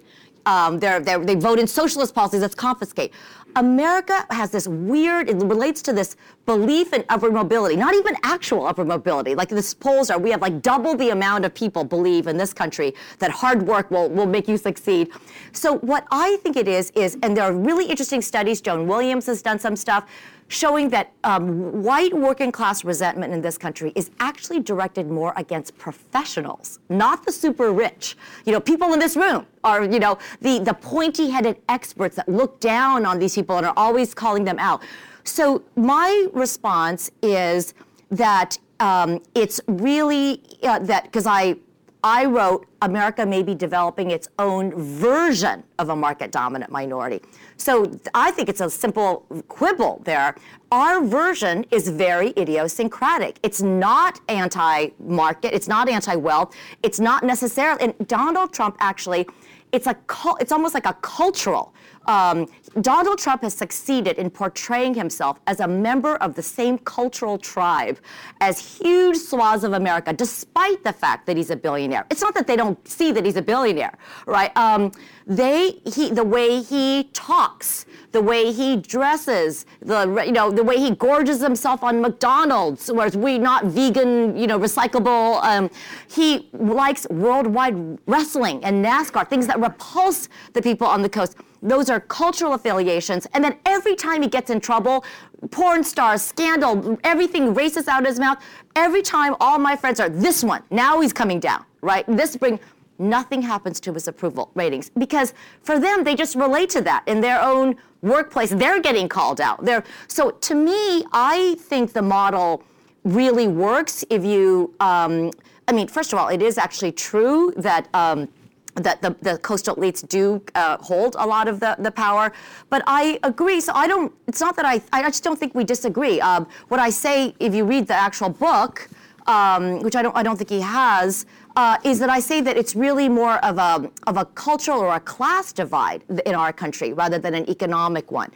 Um, 0.46 0.80
they're, 0.80 1.00
they're, 1.00 1.24
they 1.24 1.36
vote 1.36 1.60
in 1.60 1.68
socialist 1.68 2.16
policies 2.16 2.42
that's 2.42 2.56
confiscate. 2.56 3.14
America 3.56 4.26
has 4.30 4.52
this 4.52 4.68
weird, 4.68 5.30
it 5.30 5.36
relates 5.36 5.82
to 5.82 5.94
this 5.94 6.16
belief 6.46 6.94
in 6.94 7.04
upward 7.10 7.34
mobility, 7.34 7.76
not 7.76 7.94
even 7.94 8.16
actual 8.24 8.66
upward 8.66 8.88
mobility. 8.88 9.36
Like 9.36 9.50
this 9.50 9.74
polls 9.74 10.10
are, 10.10 10.20
we 10.20 10.32
have 10.32 10.42
like 10.42 10.62
double 10.62 10.96
the 10.96 11.10
amount 11.10 11.46
of 11.46 11.54
people 11.54 11.84
believe 11.84 12.28
in 12.28 12.38
this 12.38 12.54
country 12.54 12.94
that 13.18 13.32
hard 13.32 13.64
work 13.64 13.92
will, 13.92 14.10
will 14.10 14.28
make 14.28 14.48
you 14.48 14.58
succeed. 14.58 15.10
So 15.52 15.80
what 15.80 16.06
I 16.12 16.38
think 16.38 16.56
it 16.58 16.68
is, 16.68 16.92
is, 16.92 17.18
and 17.22 17.36
there 17.36 17.44
are 17.44 17.54
really 17.54 17.86
interesting 17.86 18.22
studies, 18.22 18.62
Joan 18.62 18.88
Williams 18.88 19.26
has 19.26 19.42
done 19.42 19.60
some 19.60 19.76
stuff, 19.76 20.10
showing 20.50 20.90
that 20.90 21.14
um, 21.24 21.84
white 21.84 22.14
working 22.14 22.52
class 22.52 22.84
resentment 22.84 23.32
in 23.32 23.40
this 23.42 23.58
country 23.58 23.94
is 23.96 24.12
actually 24.20 24.60
directed 24.60 25.10
more 25.10 25.32
against 25.38 25.78
professionals, 25.78 26.80
not 26.90 27.24
the 27.26 27.32
super 27.32 27.72
rich. 27.72 28.18
You 28.46 28.52
know, 28.52 28.60
people 28.60 28.92
in 28.94 29.00
this 29.00 29.16
room 29.16 29.46
are, 29.64 29.86
you 29.86 30.00
know, 30.00 30.18
the, 30.42 30.60
the 30.60 30.74
pointy 30.74 31.30
headed 31.30 31.62
experts 31.70 32.16
that 32.16 32.28
look 32.28 32.60
down 32.60 33.06
on 33.06 33.20
these 33.20 33.36
people 33.36 33.58
and 33.58 33.66
are 33.66 33.74
always 33.78 34.14
calling 34.14 34.44
them 34.44 34.58
out. 34.60 34.82
So 35.24 35.64
my 35.76 36.28
response 36.34 37.12
is 37.22 37.76
that 38.10 38.58
um, 38.80 39.22
it's 39.36 39.62
really 39.68 40.42
uh, 40.64 40.80
that 40.80 41.04
because 41.04 41.28
I 41.28 41.58
I 42.04 42.26
wrote 42.26 42.66
America 42.82 43.26
may 43.26 43.44
be 43.44 43.54
developing 43.54 44.12
its 44.12 44.30
own 44.40 44.74
version 44.74 45.64
of 45.80 45.90
a 45.90 45.96
market 45.96 46.32
dominant 46.32 46.72
minority. 46.72 47.20
So 47.58 47.92
I 48.14 48.32
think 48.32 48.48
it's 48.48 48.62
a 48.62 48.70
simple 48.70 49.26
quibble 49.50 50.02
there. 50.06 50.36
Our 50.72 51.04
version 51.04 51.66
is 51.72 51.90
very 51.90 52.34
idiosyncratic. 52.38 53.40
It's 53.44 53.62
not 53.62 54.22
anti 54.30 54.90
market, 55.00 55.54
it's 55.54 55.68
not 55.68 55.90
anti 55.90 56.16
wealth, 56.16 56.56
it's 56.84 57.02
not 57.02 57.24
necessarily, 57.24 57.84
and 57.84 58.08
Donald 58.08 58.54
Trump 58.54 58.78
actually, 58.80 59.28
it's, 59.74 59.88
a, 59.88 59.98
it's 60.40 60.54
almost 60.54 60.74
like 60.74 60.86
a 60.86 60.94
cultural. 61.02 61.74
Um, 62.06 62.48
Donald 62.82 63.20
Trump 63.20 63.42
has 63.44 63.54
succeeded 63.54 64.18
in 64.18 64.30
portraying 64.30 64.94
himself 64.94 65.40
as 65.48 65.60
a 65.60 65.68
member 65.68 66.16
of 66.18 66.36
the 66.36 66.44
same 66.44 66.78
cultural 66.80 67.38
tribe 67.38 68.00
as 68.42 68.80
huge 68.80 69.18
swaths 69.18 69.64
of 69.64 69.74
America, 69.74 70.14
despite 70.14 70.84
the 70.84 70.94
fact 70.94 71.26
that 71.26 71.38
he's 71.38 71.50
a 71.50 71.56
billionaire. 71.56 72.06
It's 72.10 72.22
not 72.22 72.34
that 72.36 72.48
they 72.48 72.56
don't 72.56 72.88
see 72.88 73.12
that 73.12 73.26
he's 73.26 73.38
a 73.38 73.42
billionaire, 73.42 73.98
right? 74.26 74.56
Um, 74.56 74.92
they, 75.26 75.80
he, 75.86 76.10
the 76.10 76.24
way 76.24 76.62
he 76.62 77.10
talks, 77.14 77.86
the 78.12 78.22
way 78.22 78.52
he 78.52 78.78
dresses, 78.78 79.66
the 79.82 80.24
you 80.26 80.32
know 80.32 80.50
the 80.50 80.64
way 80.64 80.78
he 80.78 80.92
gorges 80.92 81.40
himself 81.40 81.84
on 81.84 82.02
McDonald's, 82.02 82.92
whereas 82.92 83.16
we 83.16 83.38
not 83.38 83.66
vegan, 83.66 84.36
you 84.36 84.48
know, 84.48 84.58
recyclable. 84.58 85.42
Um, 85.44 85.70
he 86.10 86.50
likes 86.54 87.08
worldwide 87.10 88.00
wrestling 88.08 88.64
and 88.64 88.84
NASCAR, 88.84 89.30
things 89.30 89.46
that 89.48 89.60
repulse 89.60 90.30
the 90.54 90.62
people 90.62 90.88
on 90.88 91.02
the 91.02 91.10
coast. 91.10 91.36
Those 91.62 91.90
are 91.90 92.00
cultural 92.00 92.54
affiliations, 92.54 93.28
and 93.34 93.44
then 93.44 93.58
every 93.66 93.96
time 93.96 94.22
he 94.22 94.28
gets 94.28 94.50
in 94.50 94.60
trouble, 94.60 95.04
porn 95.52 95.84
stars, 95.84 96.22
scandal, 96.22 96.98
everything 97.04 97.54
races 97.54 97.88
out 97.88 98.02
of 98.02 98.08
his 98.08 98.20
mouth. 98.20 98.42
Every 98.76 99.02
time, 99.02 99.36
all 99.40 99.58
my 99.58 99.76
friends 99.76 100.00
are 100.00 100.10
this 100.10 100.44
one. 100.44 100.64
Now 100.70 101.02
he's 101.02 101.14
coming 101.14 101.40
down, 101.40 101.66
right? 101.82 102.06
This 102.08 102.36
bring 102.36 102.60
nothing 103.00 103.42
happens 103.42 103.80
to 103.80 103.94
his 103.94 104.08
approval 104.08 104.52
ratings 104.56 104.90
because 104.90 105.34
for 105.64 105.80
them 105.80 106.04
they 106.04 106.16
just 106.16 106.36
relate 106.36 106.70
to 106.70 106.82
that 106.82 107.02
in 107.08 107.22
their 107.22 107.42
own 107.42 107.76
workplace 108.02 108.50
they're 108.50 108.82
getting 108.82 109.08
called 109.08 109.40
out 109.40 109.64
they're, 109.64 109.84
so 110.08 110.32
to 110.32 110.54
me 110.54 111.06
i 111.14 111.56
think 111.62 111.94
the 111.94 112.02
model 112.02 112.62
really 113.06 113.48
works 113.48 114.04
if 114.10 114.26
you 114.26 114.74
um, 114.82 115.32
i 115.70 115.72
mean 115.72 115.88
first 115.88 116.12
of 116.12 116.20
all 116.20 116.28
it 116.28 116.42
is 116.42 116.58
actually 116.58 116.92
true 116.92 117.54
that 117.56 117.88
um, 117.94 118.28
that 118.76 119.02
the, 119.02 119.16
the 119.22 119.38
coastal 119.40 119.76
elites 119.76 120.08
do 120.08 120.42
uh, 120.56 120.78
hold 120.78 121.16
a 121.20 121.26
lot 121.26 121.48
of 121.48 121.60
the, 121.60 121.76
the 121.80 121.92
power. 121.92 122.32
But 122.70 122.84
I 122.88 123.20
agree. 123.24 123.60
So 123.62 123.74
I 123.74 123.88
don't, 123.88 124.14
it's 124.28 124.42
not 124.42 124.56
that 124.56 124.66
I, 124.66 124.82
I 124.94 125.02
just 125.04 125.24
don't 125.24 125.40
think 125.40 125.56
we 125.56 125.64
disagree. 125.64 126.22
Um, 126.22 126.48
what 126.68 126.80
I 126.80 126.90
say, 126.90 127.34
if 127.40 127.54
you 127.54 127.66
read 127.66 127.88
the 127.88 127.96
actual 127.96 128.30
book, 128.30 128.90
um, 129.28 129.82
which 129.82 129.96
I 129.96 130.02
don't, 130.02 130.16
I 130.16 130.24
don't 130.24 130.38
think 130.38 130.50
he 130.50 130.62
has, 130.62 131.26
uh, 131.56 131.78
is 131.84 132.00
that 132.00 132.10
I 132.10 132.20
say 132.20 132.42
that 132.42 132.58
it's 132.58 132.76
really 132.76 133.10
more 133.10 133.38
of 133.46 133.58
a, 133.58 133.92
of 134.08 134.18
a 134.18 134.26
cultural 134.26 134.80
or 134.80 134.96
a 134.96 135.00
class 135.00 135.52
divide 135.52 136.04
in 136.26 136.36
our 136.36 136.54
country 136.54 136.94
rather 136.94 137.20
than 137.20 137.34
an 137.36 137.50
economic 137.50 138.12
one. 138.12 138.32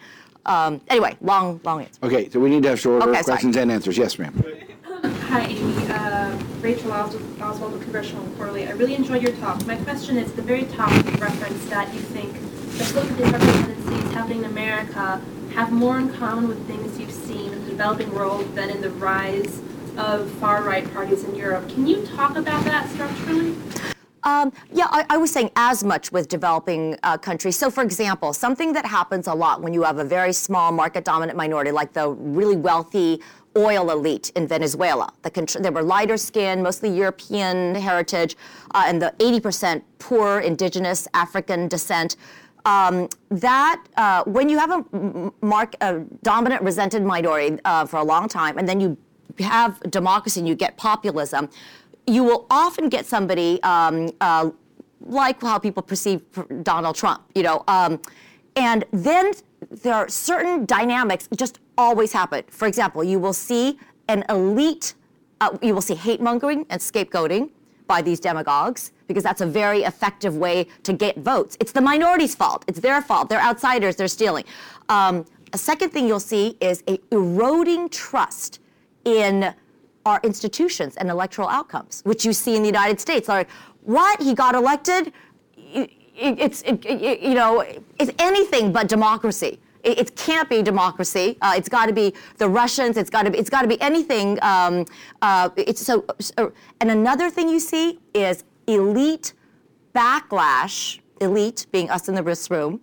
Um, 0.46 0.82
anyway, 0.90 1.16
long, 1.22 1.62
long 1.64 1.82
answer. 1.84 2.00
Okay, 2.04 2.30
so 2.30 2.40
we 2.40 2.50
need 2.50 2.64
to 2.64 2.70
have 2.70 2.80
shorter 2.80 3.08
Okay, 3.08 3.22
sorry. 3.22 3.24
questions 3.24 3.56
and 3.56 3.72
answers. 3.72 3.98
Yes, 3.98 4.20
ma'am. 4.20 4.44
Hi, 5.04 5.46
Amy. 5.46 5.88
Uh, 5.90 6.38
Rachel 6.64 6.94
Oswald 6.94 7.74
of 7.74 7.82
Congressional 7.82 8.26
Quarterly. 8.38 8.66
I 8.70 8.72
really 8.72 8.96
enjoyed 8.96 9.22
your 9.22 9.34
talk. 9.34 9.66
My 9.66 9.76
question 9.76 10.16
is, 10.18 10.32
the 10.32 10.42
very 10.42 10.64
top, 10.64 10.92
reference 11.20 11.66
that 11.66 11.94
you 11.94 12.00
think 12.00 12.32
the 12.78 12.86
political 12.86 13.26
tendencies 13.32 14.14
happening 14.14 14.40
in 14.40 14.46
America 14.46 15.22
have 15.56 15.74
more 15.74 16.00
in 16.00 16.10
common 16.14 16.48
with 16.48 16.66
things 16.66 16.98
you've 16.98 17.12
seen 17.12 17.52
in 17.52 17.66
the 17.66 17.72
developing 17.72 18.16
world 18.16 18.56
than 18.56 18.70
in 18.70 18.80
the 18.80 18.92
rise 18.92 19.62
of 19.98 20.32
far-right 20.36 20.92
parties 20.94 21.26
in 21.26 21.36
Europe. 21.36 21.68
Can 21.68 21.86
you 21.86 22.06
talk 22.06 22.38
about 22.38 22.64
that 22.64 22.90
structurally? 22.92 23.58
Um, 24.24 24.54
yeah, 24.72 24.88
I, 24.90 25.06
I 25.10 25.18
was 25.18 25.34
saying 25.34 25.52
as 25.58 25.84
much 25.84 26.14
with 26.14 26.30
developing 26.30 26.98
uh, 27.04 27.18
countries. 27.18 27.58
So, 27.58 27.70
for 27.70 27.84
example, 27.84 28.32
something 28.32 28.72
that 28.72 28.86
happens 28.86 29.28
a 29.28 29.34
lot 29.34 29.62
when 29.62 29.74
you 29.74 29.84
have 29.84 30.00
a 30.00 30.06
very 30.06 30.32
small 30.32 30.72
market 30.72 31.04
dominant 31.04 31.38
minority, 31.38 31.72
like 31.72 31.92
the 31.92 32.08
really 32.08 32.56
wealthy 32.56 33.22
oil 33.58 33.92
elite 33.92 34.32
in 34.36 34.48
Venezuela. 34.48 35.12
The 35.22 35.60
they 35.60 35.70
were 35.70 35.84
lighter 35.84 36.18
skinned, 36.18 36.64
mostly 36.64 36.90
European 36.90 37.76
heritage, 37.76 38.36
uh, 38.74 38.84
and 38.88 39.02
the 39.02 39.14
80% 39.20 39.82
poor, 40.00 40.40
indigenous, 40.40 41.08
African 41.14 41.68
descent. 41.68 42.16
Um, 42.66 43.10
that 43.30 43.84
uh, 43.98 44.24
when 44.24 44.48
you 44.48 44.58
have 44.58 44.72
a 44.72 45.32
mark, 45.42 45.76
a 45.82 46.00
dominant, 46.24 46.62
resented 46.62 47.04
minority 47.04 47.60
uh, 47.66 47.86
for 47.86 47.98
a 47.98 48.04
long 48.04 48.30
time, 48.30 48.58
and 48.58 48.68
then 48.68 48.80
you 48.80 48.98
have 49.40 49.80
democracy 49.92 50.40
and 50.40 50.48
you 50.48 50.56
get 50.56 50.78
populism, 50.78 51.50
you 52.08 52.24
will 52.24 52.46
often 52.50 52.88
get 52.88 53.06
somebody 53.06 53.62
um, 53.64 54.10
uh, 54.22 54.50
like 55.06 55.42
how 55.42 55.60
people 55.60 55.84
perceive 55.84 56.22
Donald 56.64 56.96
Trump, 56.96 57.24
you 57.36 57.44
know, 57.44 57.64
um, 57.68 58.00
and 58.56 58.86
then 58.92 59.34
there 59.70 59.94
are 59.94 60.08
certain 60.10 60.66
dynamics 60.66 61.28
just 61.36 61.60
always 61.78 62.12
happen. 62.14 62.44
For 62.50 62.68
example, 62.68 63.04
you 63.04 63.20
will 63.20 63.34
see 63.34 63.80
an 64.08 64.24
elite, 64.30 64.94
uh, 65.42 65.58
you 65.62 65.74
will 65.74 65.82
see 65.82 65.96
hate 65.96 66.22
mongering 66.22 66.66
and 66.70 66.82
scapegoating 66.82 67.50
by 67.88 68.02
these 68.02 68.20
demagogues 68.20 68.92
because 69.08 69.24
that's 69.24 69.42
a 69.42 69.46
very 69.46 69.84
effective 69.84 70.38
way 70.38 70.68
to 70.84 70.94
get 70.94 71.18
votes. 71.18 71.58
It's 71.60 71.72
the 71.72 71.82
minority's 71.82 72.36
fault. 72.36 72.64
It's 72.68 72.80
their 72.80 73.02
fault. 73.02 73.30
They're 73.30 73.42
outsiders. 73.42 73.96
They're 73.96 74.08
stealing. 74.08 74.46
Um, 74.90 75.26
a 75.52 75.58
second 75.58 75.90
thing 75.92 76.08
you'll 76.08 76.20
see 76.20 76.58
is 76.62 76.84
a 76.88 76.98
eroding 77.12 77.90
trust 77.90 78.60
in 79.06 79.54
our 80.06 80.20
institutions 80.24 80.96
and 80.98 81.10
electoral 81.10 81.48
outcomes, 81.48 82.02
which 82.06 82.26
you 82.26 82.34
see 82.34 82.56
in 82.56 82.62
the 82.62 82.68
United 82.68 83.00
States. 83.00 83.28
Like, 83.28 83.50
what? 83.84 84.22
He 84.22 84.34
got 84.34 84.56
elected? 84.56 85.14
It's, 85.58 86.62
it- 86.64 86.86
it- 86.86 87.20
you 87.22 87.34
know, 87.34 87.62
it's 88.00 88.12
anything 88.20 88.72
but 88.72 88.88
democracy. 88.88 89.60
It, 89.84 90.00
it 90.00 90.16
can't 90.16 90.50
be 90.50 90.62
democracy. 90.62 91.38
Uh, 91.42 91.54
it's 91.56 91.70
got 91.70 91.88
to 91.88 91.94
be 91.94 92.14
the 92.38 92.48
Russians. 92.48 92.98
It's 92.98 93.10
got 93.10 93.24
to 93.24 93.32
be. 93.32 93.38
It's 93.38 93.50
got 93.50 93.62
to 93.62 93.68
be 93.68 93.80
anything. 93.82 94.40
Um, 94.42 94.86
uh, 95.22 95.50
it's 95.58 95.82
so. 95.86 96.06
And 96.82 96.92
another 96.92 97.30
thing 97.30 97.50
you 97.50 97.60
see 97.60 98.00
is 98.14 98.44
elite 98.68 99.34
backlash. 99.94 101.00
Elite 101.22 101.68
being 101.72 101.90
us 101.90 102.10
in 102.10 102.16
this 102.16 102.50
room, 102.50 102.82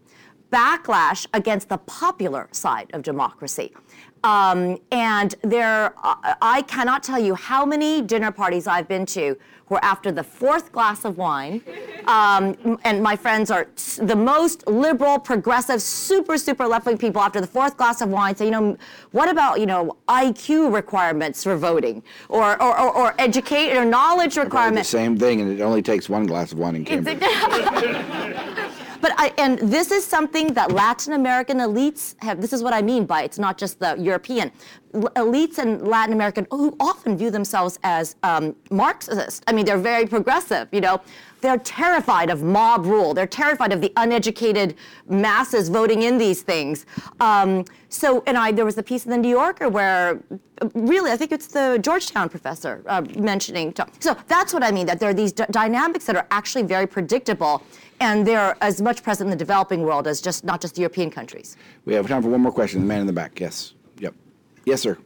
backlash 0.51 1.27
against 1.35 1.69
the 1.69 1.79
popular 1.79 2.49
side 2.53 2.91
of 2.95 3.03
democracy. 3.03 3.73
Um, 4.23 4.79
and 4.93 5.35
there, 5.43 5.95
I 5.99 6.37
I 6.41 6.63
cannot 6.63 7.03
tell 7.03 7.19
you 7.19 7.35
how 7.35 7.67
many 7.67 8.03
dinner 8.03 8.31
parties 8.31 8.67
I've 8.67 8.89
been 8.89 9.07
to 9.07 9.37
where 9.71 9.83
after 9.85 10.11
the 10.11 10.25
fourth 10.25 10.73
glass 10.73 11.05
of 11.05 11.17
wine, 11.17 11.63
um, 12.07 12.77
and 12.83 13.01
my 13.01 13.15
friends 13.15 13.53
are 13.53 13.69
the 13.99 14.17
most 14.17 14.67
liberal, 14.67 15.17
progressive, 15.17 15.81
super, 15.81 16.37
super 16.37 16.67
left-wing 16.67 16.99
people 16.99 17.23
after 17.23 17.41
the 17.41 17.47
fourth 17.47 17.77
glass 17.77 18.01
of 18.01 18.09
wine 18.09 18.35
say, 18.35 18.47
you 18.47 18.51
know, 18.51 18.77
what 19.13 19.29
about, 19.29 19.61
you 19.61 19.67
know, 19.67 19.97
IQ 20.09 20.75
requirements 20.75 21.45
for 21.45 21.57
voting 21.57 22.03
or, 22.29 22.61
or, 22.61 22.81
or, 22.81 22.97
or 22.97 23.15
educate 23.19 23.77
or 23.77 23.85
knowledge 23.85 24.35
The 24.35 24.43
requirements? 24.43 24.89
same 24.89 25.17
thing, 25.17 25.41
and 25.41 25.53
it 25.53 25.63
only 25.63 25.83
takes 25.83 26.09
one 26.09 26.27
glass 26.27 26.51
of 26.51 26.59
wine 26.59 26.75
in 26.75 26.85
Cambridge. 26.85 27.21
But 29.01 29.13
I, 29.17 29.33
and 29.39 29.59
this 29.59 29.91
is 29.91 30.05
something 30.05 30.53
that 30.55 30.73
Latin 30.73 31.15
American 31.15 31.59
elites 31.59 32.15
have. 32.23 32.41
This 32.41 32.53
is 32.53 32.63
what 32.63 32.75
I 32.75 32.83
mean 32.83 33.07
by 33.07 33.23
it's 33.23 33.39
not 33.39 33.57
just 33.57 33.79
the 33.79 33.97
European 33.99 34.53
elites 34.93 35.59
in 35.59 35.85
Latin 35.85 36.13
American 36.15 36.47
who 36.51 36.77
often 36.81 37.17
view 37.17 37.31
themselves 37.31 37.79
as 37.83 38.17
um, 38.23 38.55
Marxist. 38.71 39.45
I 39.47 39.53
mean, 39.53 39.65
they're 39.65 39.79
very 39.79 40.07
progressive. 40.07 40.69
You 40.73 40.81
know, 40.81 41.01
they're 41.41 41.59
terrified 41.59 42.31
of 42.31 42.43
mob 42.43 42.85
rule. 42.85 43.15
They're 43.15 43.27
terrified 43.27 43.73
of 43.73 43.81
the 43.81 43.93
uneducated 43.97 44.77
masses 45.09 45.69
voting 45.69 46.03
in 46.03 46.19
these 46.19 46.43
things. 46.43 46.87
Um, 47.21 47.65
so, 47.89 48.23
and 48.27 48.37
I 48.37 48.53
there 48.53 48.65
was 48.65 48.79
a 48.79 48.83
piece 48.83 49.05
in 49.05 49.11
the 49.11 49.19
New 49.19 49.31
Yorker 49.31 49.69
where, 49.69 50.21
really, 50.75 51.11
I 51.11 51.17
think 51.17 51.33
it's 51.33 51.47
the 51.47 51.79
Georgetown 51.81 52.29
professor 52.29 52.83
uh, 52.87 53.03
mentioning. 53.17 53.75
So 54.01 54.17
that's 54.29 54.53
what 54.53 54.63
I 54.63 54.71
mean. 54.71 54.87
That 54.87 55.01
there 55.01 55.11
are 55.11 55.15
these 55.15 55.33
dynamics 55.33 56.05
that 56.07 56.17
are 56.17 56.27
actually 56.31 56.65
very 56.65 56.87
predictable 56.87 57.63
and 58.01 58.27
they're 58.27 58.57
as 58.63 58.81
much 58.81 59.03
present 59.03 59.27
in 59.27 59.31
the 59.31 59.37
developing 59.37 59.83
world 59.83 60.07
as 60.07 60.21
just 60.21 60.45
not 60.45 60.61
just 60.61 60.79
European 60.79 61.11
countries. 61.11 61.57
We 61.85 61.95
have 61.95 62.09
time 62.09 62.23
for 62.23 62.29
one 62.29 62.41
more 62.41 62.53
question. 62.53 62.81
The 62.81 62.87
man 62.87 63.03
in 63.03 63.07
the 63.07 63.13
back. 63.13 63.39
Yes. 63.41 63.75
Yes, 64.71 64.83
sir. 64.83 64.99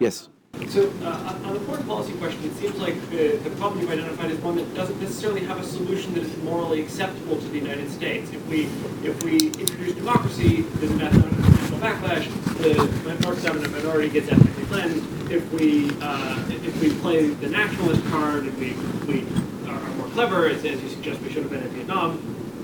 Yes. 0.00 0.28
So, 0.70 0.92
uh, 1.04 1.38
on 1.44 1.54
the 1.54 1.60
foreign 1.60 1.84
policy 1.84 2.14
question, 2.14 2.42
it 2.46 2.52
seems 2.54 2.74
like 2.78 3.00
the, 3.10 3.36
the 3.44 3.50
problem 3.50 3.80
you've 3.80 3.92
identified 3.92 4.32
is 4.32 4.40
one 4.40 4.56
that 4.56 4.74
doesn't 4.74 5.00
necessarily 5.00 5.44
have 5.44 5.60
a 5.60 5.64
solution 5.64 6.14
that 6.14 6.24
is 6.24 6.36
morally 6.38 6.80
acceptable 6.80 7.36
to 7.36 7.46
the 7.46 7.58
United 7.60 7.88
States. 7.92 8.32
If 8.32 8.44
we, 8.48 8.64
if 9.04 9.22
we 9.22 9.36
introduce 9.36 9.94
democracy, 9.94 10.62
there's 10.62 10.90
a 10.90 10.96
national 10.96 11.78
backlash, 11.78 12.26
the 12.58 13.14
North 13.24 13.44
dominant 13.44 13.70
minority 13.70 14.08
gets 14.08 14.32
ethnically 14.32 14.64
cleansed. 14.64 15.30
If 15.30 15.48
we, 15.52 15.92
uh, 16.00 16.44
if 16.48 16.80
we 16.80 16.90
play 16.98 17.28
the 17.28 17.48
nationalist 17.48 18.04
card, 18.06 18.46
if 18.46 18.58
we, 18.58 18.72
we 19.06 19.20
are 19.70 19.78
more 19.90 20.08
clever, 20.08 20.48
as, 20.48 20.64
as 20.64 20.82
you 20.82 20.88
suggest 20.88 21.20
we 21.20 21.30
should 21.30 21.44
have 21.44 21.52
been 21.52 21.62
in 21.62 21.68
Vietnam, 21.68 22.18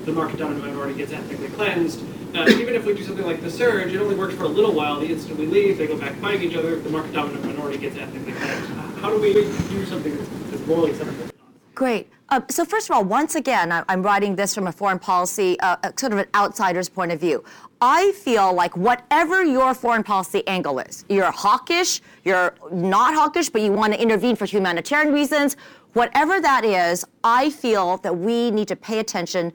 the 0.04 0.10
market 0.10 0.38
dominant 0.40 0.66
minority 0.66 0.94
gets 0.94 1.12
ethnically 1.12 1.50
cleansed. 1.50 2.00
Even 2.34 2.74
if 2.74 2.86
we 2.86 2.94
do 2.94 3.04
something 3.04 3.26
like 3.26 3.42
the 3.42 3.50
surge, 3.50 3.92
it 3.92 4.00
only 4.00 4.14
works 4.14 4.34
for 4.34 4.44
a 4.44 4.48
little 4.48 4.72
while. 4.72 4.98
The 4.98 5.06
instant 5.06 5.38
we 5.38 5.46
leave, 5.46 5.76
they 5.76 5.86
go 5.86 5.98
back 5.98 6.14
fighting 6.14 6.50
each 6.50 6.56
other. 6.56 6.78
The 6.78 6.88
market 6.88 7.12
dominant 7.12 7.44
minority 7.44 7.76
gets 7.76 7.96
ethnically 7.98 8.32
cleansed. 8.32 8.70
How 9.00 9.10
do 9.10 9.20
we 9.20 9.34
do 9.34 9.84
something 9.84 10.16
that's, 10.16 10.66
morally 10.66 10.92
acceptable? 10.92 11.28
Great. 11.74 12.08
Uh, 12.30 12.40
so 12.48 12.64
first 12.64 12.88
of 12.88 12.96
all, 12.96 13.04
once 13.04 13.34
again, 13.34 13.70
I, 13.70 13.84
I'm 13.88 14.02
writing 14.02 14.34
this 14.34 14.54
from 14.54 14.66
a 14.66 14.72
foreign 14.72 14.98
policy, 14.98 15.60
uh, 15.60 15.76
sort 15.98 16.12
of 16.12 16.18
an 16.20 16.26
outsider's 16.34 16.88
point 16.88 17.12
of 17.12 17.20
view. 17.20 17.44
I 17.82 18.12
feel 18.12 18.54
like 18.54 18.76
whatever 18.76 19.44
your 19.44 19.74
foreign 19.74 20.02
policy 20.02 20.46
angle 20.46 20.78
is, 20.78 21.04
you're 21.10 21.30
hawkish, 21.30 22.00
you're 22.24 22.54
not 22.70 23.12
hawkish, 23.12 23.50
but 23.50 23.60
you 23.60 23.72
want 23.72 23.92
to 23.92 24.00
intervene 24.00 24.36
for 24.36 24.46
humanitarian 24.46 25.12
reasons, 25.12 25.56
whatever 25.92 26.40
that 26.40 26.64
is, 26.64 27.04
I 27.24 27.50
feel 27.50 27.98
that 27.98 28.16
we 28.16 28.50
need 28.50 28.68
to 28.68 28.76
pay 28.76 29.00
attention 29.00 29.52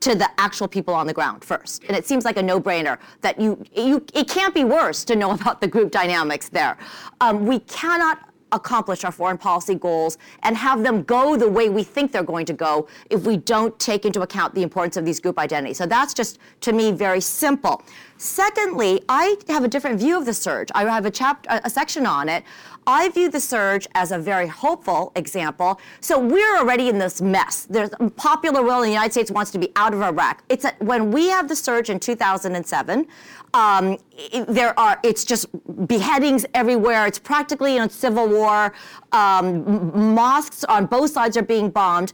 to 0.00 0.14
the 0.14 0.28
actual 0.38 0.66
people 0.66 0.94
on 0.94 1.06
the 1.06 1.12
ground 1.12 1.44
first. 1.44 1.84
And 1.84 1.96
it 1.96 2.06
seems 2.06 2.24
like 2.24 2.36
a 2.36 2.42
no-brainer 2.42 2.98
that 3.20 3.40
you, 3.40 3.62
you 3.74 4.04
it 4.14 4.28
can't 4.28 4.54
be 4.54 4.64
worse 4.64 5.04
to 5.04 5.16
know 5.16 5.30
about 5.40 5.60
the 5.60 5.68
group 5.68 5.90
dynamics 5.90 6.48
there. 6.48 6.78
Um, 7.20 7.46
we 7.46 7.60
cannot 7.60 8.30
accomplish 8.52 9.04
our 9.04 9.12
foreign 9.12 9.38
policy 9.38 9.74
goals 9.74 10.18
and 10.42 10.56
have 10.56 10.82
them 10.82 11.02
go 11.02 11.36
the 11.36 11.48
way 11.48 11.68
we 11.68 11.82
think 11.82 12.12
they're 12.12 12.22
going 12.22 12.46
to 12.46 12.52
go 12.52 12.88
if 13.08 13.24
we 13.24 13.36
don't 13.36 13.78
take 13.78 14.04
into 14.04 14.22
account 14.22 14.54
the 14.54 14.62
importance 14.62 14.96
of 14.96 15.04
these 15.04 15.20
group 15.20 15.38
identities. 15.38 15.78
So 15.78 15.86
that's 15.86 16.14
just, 16.14 16.38
to 16.62 16.72
me, 16.72 16.92
very 16.92 17.20
simple. 17.20 17.82
Secondly, 18.16 19.02
I 19.08 19.36
have 19.48 19.64
a 19.64 19.68
different 19.68 19.98
view 19.98 20.18
of 20.18 20.26
the 20.26 20.34
surge. 20.34 20.68
I 20.74 20.84
have 20.84 21.06
a 21.06 21.10
chapter, 21.10 21.60
a 21.64 21.70
section 21.70 22.06
on 22.06 22.28
it. 22.28 22.44
I 22.86 23.08
view 23.10 23.28
the 23.30 23.40
surge 23.40 23.86
as 23.94 24.10
a 24.12 24.18
very 24.18 24.46
hopeful 24.48 25.12
example. 25.14 25.80
So 26.00 26.18
we're 26.18 26.56
already 26.58 26.88
in 26.88 26.98
this 26.98 27.20
mess. 27.20 27.66
There's 27.70 27.90
popular 28.16 28.62
will 28.62 28.78
in 28.82 28.88
the 28.88 28.92
United 28.94 29.12
States 29.12 29.30
wants 29.30 29.50
to 29.52 29.58
be 29.58 29.70
out 29.76 29.94
of 29.94 30.00
Iraq. 30.02 30.42
It's 30.48 30.64
a, 30.64 30.72
when 30.80 31.10
we 31.10 31.28
have 31.28 31.48
the 31.48 31.56
surge 31.56 31.90
in 31.90 32.00
2007. 32.00 33.06
Um, 33.52 33.98
it- 34.16 34.46
there 34.46 34.78
are 34.78 34.98
it's 35.02 35.24
just 35.24 35.46
beheadings 35.86 36.46
everywhere. 36.54 37.06
It's 37.06 37.18
practically 37.18 37.78
a 37.78 37.88
civil 37.88 38.28
war. 38.28 38.72
Um, 39.12 40.14
mosques 40.14 40.64
on 40.64 40.86
both 40.86 41.10
sides 41.10 41.36
are 41.36 41.42
being 41.42 41.70
bombed. 41.70 42.12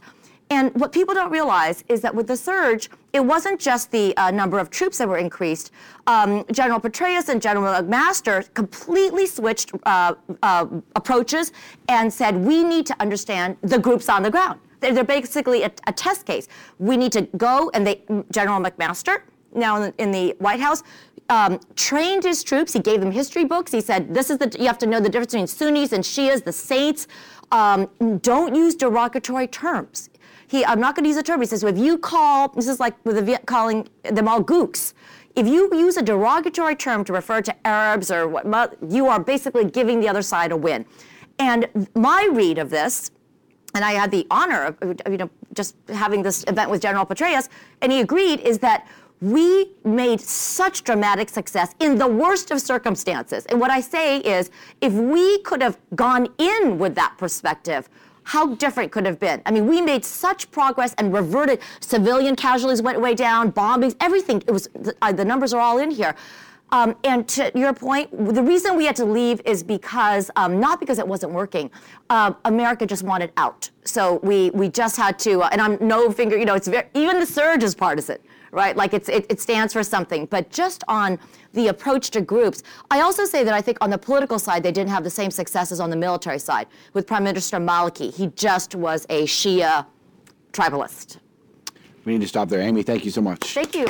And 0.49 0.73
what 0.75 0.93
people 0.93 1.13
don't 1.13 1.31
realize 1.31 1.83
is 1.89 2.01
that 2.01 2.15
with 2.15 2.27
the 2.27 2.37
surge, 2.37 2.89
it 3.11 3.19
wasn't 3.19 3.59
just 3.59 3.91
the 3.91 4.15
uh, 4.15 4.31
number 4.31 4.59
of 4.59 4.69
troops 4.69 4.97
that 4.99 5.07
were 5.07 5.17
increased. 5.17 5.71
Um, 6.07 6.45
General 6.51 6.79
Petraeus 6.79 7.27
and 7.27 7.41
General 7.41 7.83
McMaster 7.83 8.53
completely 8.53 9.27
switched 9.27 9.71
uh, 9.85 10.15
uh, 10.43 10.67
approaches 10.95 11.51
and 11.89 12.11
said, 12.11 12.37
we 12.37 12.63
need 12.63 12.85
to 12.85 12.95
understand 13.01 13.57
the 13.61 13.77
groups 13.77 14.07
on 14.07 14.23
the 14.23 14.31
ground. 14.31 14.59
They're, 14.79 14.93
they're 14.93 15.03
basically 15.03 15.63
a, 15.63 15.71
a 15.85 15.91
test 15.91 16.25
case. 16.25 16.47
We 16.79 16.95
need 16.95 17.11
to 17.13 17.23
go, 17.35 17.69
and 17.73 17.85
they, 17.85 18.03
General 18.31 18.61
McMaster, 18.61 19.23
now 19.53 19.75
in 19.77 19.81
the, 19.81 20.01
in 20.01 20.11
the 20.11 20.35
White 20.39 20.59
House, 20.59 20.83
um, 21.29 21.59
trained 21.75 22.23
his 22.23 22.43
troops. 22.43 22.73
He 22.73 22.79
gave 22.79 23.01
them 23.01 23.11
history 23.11 23.43
books. 23.43 23.71
He 23.71 23.81
said, 23.81 24.13
"This 24.13 24.29
is 24.29 24.37
the 24.37 24.55
you 24.57 24.67
have 24.67 24.77
to 24.77 24.85
know 24.85 25.01
the 25.01 25.09
difference 25.09 25.33
between 25.33 25.47
Sunnis 25.47 25.91
and 25.91 26.03
Shias, 26.03 26.43
the 26.43 26.53
saints. 26.53 27.07
Um, 27.51 27.89
don't 28.21 28.55
use 28.55 28.75
derogatory 28.75 29.47
terms." 29.47 30.09
He, 30.47 30.65
I'm 30.65 30.79
not 30.79 30.95
going 30.95 31.03
to 31.03 31.09
use 31.09 31.17
a 31.17 31.23
term. 31.23 31.41
He 31.41 31.47
says, 31.47 31.63
"If 31.63 31.77
you 31.77 31.97
call 31.97 32.49
this 32.49 32.67
is 32.67 32.79
like 32.79 32.95
with 33.05 33.25
the 33.25 33.39
calling 33.45 33.87
them 34.03 34.27
all 34.27 34.43
gooks." 34.43 34.93
If 35.35 35.45
you 35.45 35.69
use 35.71 35.97
a 35.97 36.01
derogatory 36.01 36.75
term 36.75 37.03
to 37.05 37.13
refer 37.13 37.41
to 37.43 37.67
Arabs 37.67 38.09
or 38.09 38.27
what, 38.27 38.75
you 38.89 39.05
are 39.07 39.19
basically 39.19 39.65
giving 39.65 39.99
the 39.99 40.09
other 40.09 40.23
side 40.23 40.51
a 40.51 40.57
win. 40.57 40.83
And 41.37 41.87
my 41.93 42.27
read 42.31 42.57
of 42.57 42.71
this 42.71 43.11
and 43.75 43.85
I 43.85 43.91
had 43.91 44.09
the 44.09 44.25
honor 44.31 44.75
of 44.81 44.97
you 45.09 45.17
know 45.17 45.29
just 45.53 45.75
having 45.89 46.23
this 46.23 46.43
event 46.47 46.71
with 46.71 46.81
General 46.81 47.05
Petraeus, 47.05 47.49
and 47.81 47.91
he 47.91 47.99
agreed 47.99 48.39
is 48.39 48.57
that 48.59 48.87
we 49.21 49.71
made 49.83 50.21
such 50.21 50.83
dramatic 50.83 51.29
success 51.29 51.73
in 51.79 51.97
the 51.97 52.07
worst 52.07 52.51
of 52.51 52.61
circumstances. 52.61 53.45
And 53.47 53.59
what 53.59 53.71
I 53.71 53.81
say 53.81 54.19
is, 54.19 54.51
if 54.81 54.93
we 54.93 55.39
could 55.39 55.61
have 55.61 55.77
gone 55.95 56.27
in 56.37 56.77
with 56.77 56.95
that 56.95 57.15
perspective, 57.17 57.89
how 58.27 58.55
different 58.55 58.91
could 58.91 59.05
have 59.05 59.21
been? 59.21 59.41
I 59.45 59.51
mean, 59.51 59.67
we 59.67 59.79
made 59.79 60.03
such 60.03 60.51
progress 60.51 60.93
and 60.97 61.13
reverted. 61.13 61.61
Civilian 61.79 62.35
casualties 62.35 62.81
went 62.81 62.99
way 62.99 63.15
down, 63.15 63.53
bombings, 63.53 63.95
everything. 64.01 64.43
It 64.45 64.51
was 64.51 64.67
the, 64.73 64.93
uh, 65.01 65.13
the 65.13 65.23
numbers 65.23 65.53
are 65.53 65.61
all 65.61 65.77
in 65.77 65.91
here. 65.91 66.13
Um, 66.73 66.97
and 67.05 67.25
to 67.29 67.49
your 67.55 67.71
point, 67.71 68.11
the 68.11 68.43
reason 68.43 68.75
we 68.75 68.85
had 68.85 68.97
to 68.97 69.05
leave 69.05 69.39
is 69.45 69.63
because 69.63 70.29
um, 70.35 70.59
not 70.59 70.81
because 70.81 70.99
it 70.99 71.07
wasn't 71.07 71.31
working. 71.31 71.71
Uh, 72.09 72.33
America 72.43 72.85
just 72.85 73.03
wanted 73.03 73.31
out, 73.37 73.69
so 73.85 74.19
we 74.21 74.49
we 74.49 74.67
just 74.67 74.97
had 74.97 75.17
to. 75.19 75.43
Uh, 75.43 75.49
and 75.53 75.61
I'm 75.61 75.77
no 75.79 76.11
finger, 76.11 76.37
you 76.37 76.43
know, 76.43 76.55
it's 76.55 76.67
very, 76.67 76.87
even 76.93 77.21
the 77.21 77.25
surge 77.25 77.63
is 77.63 77.73
partisan, 77.75 78.17
right? 78.51 78.75
Like 78.75 78.93
it, 78.93 79.07
it 79.09 79.39
stands 79.39 79.73
for 79.73 79.83
something. 79.83 80.25
But 80.25 80.49
just 80.49 80.83
on 80.87 81.19
the 81.53 81.67
approach 81.67 82.11
to 82.11 82.21
groups, 82.21 82.63
I 82.91 83.01
also 83.01 83.25
say 83.25 83.43
that 83.43 83.53
I 83.53 83.61
think 83.61 83.77
on 83.81 83.89
the 83.89 83.97
political 83.97 84.39
side, 84.39 84.63
they 84.63 84.71
didn't 84.71 84.89
have 84.91 85.03
the 85.03 85.09
same 85.09 85.31
success 85.31 85.71
as 85.71 85.79
on 85.79 85.89
the 85.89 85.95
military 85.95 86.39
side 86.39 86.67
with 86.93 87.07
Prime 87.07 87.23
Minister 87.23 87.57
Maliki. 87.57 88.13
He 88.13 88.27
just 88.27 88.75
was 88.75 89.05
a 89.09 89.23
Shia 89.23 89.85
tribalist. 90.53 91.17
We 92.05 92.13
need 92.13 92.21
to 92.21 92.27
stop 92.27 92.47
there. 92.47 92.61
Amy, 92.61 92.83
thank 92.83 93.03
you 93.03 93.11
so 93.11 93.21
much. 93.21 93.53
Thank 93.53 93.75
you. 93.75 93.87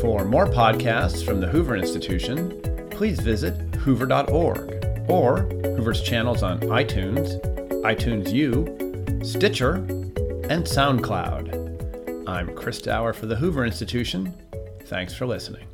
For 0.00 0.24
more 0.24 0.46
podcasts 0.46 1.24
from 1.24 1.40
the 1.40 1.46
Hoover 1.46 1.76
Institution, 1.76 2.88
please 2.90 3.20
visit 3.20 3.54
hoover.org 3.76 4.81
or 5.08 5.40
Hoover's 5.76 6.02
channels 6.02 6.42
on 6.42 6.60
iTunes, 6.60 7.40
iTunes 7.82 8.32
U, 8.32 8.66
Stitcher, 9.24 9.74
and 9.74 10.64
SoundCloud. 10.64 12.28
I'm 12.28 12.54
Chris 12.54 12.80
Dower 12.80 13.12
for 13.12 13.26
the 13.26 13.36
Hoover 13.36 13.64
Institution. 13.64 14.34
Thanks 14.86 15.14
for 15.14 15.26
listening. 15.26 15.66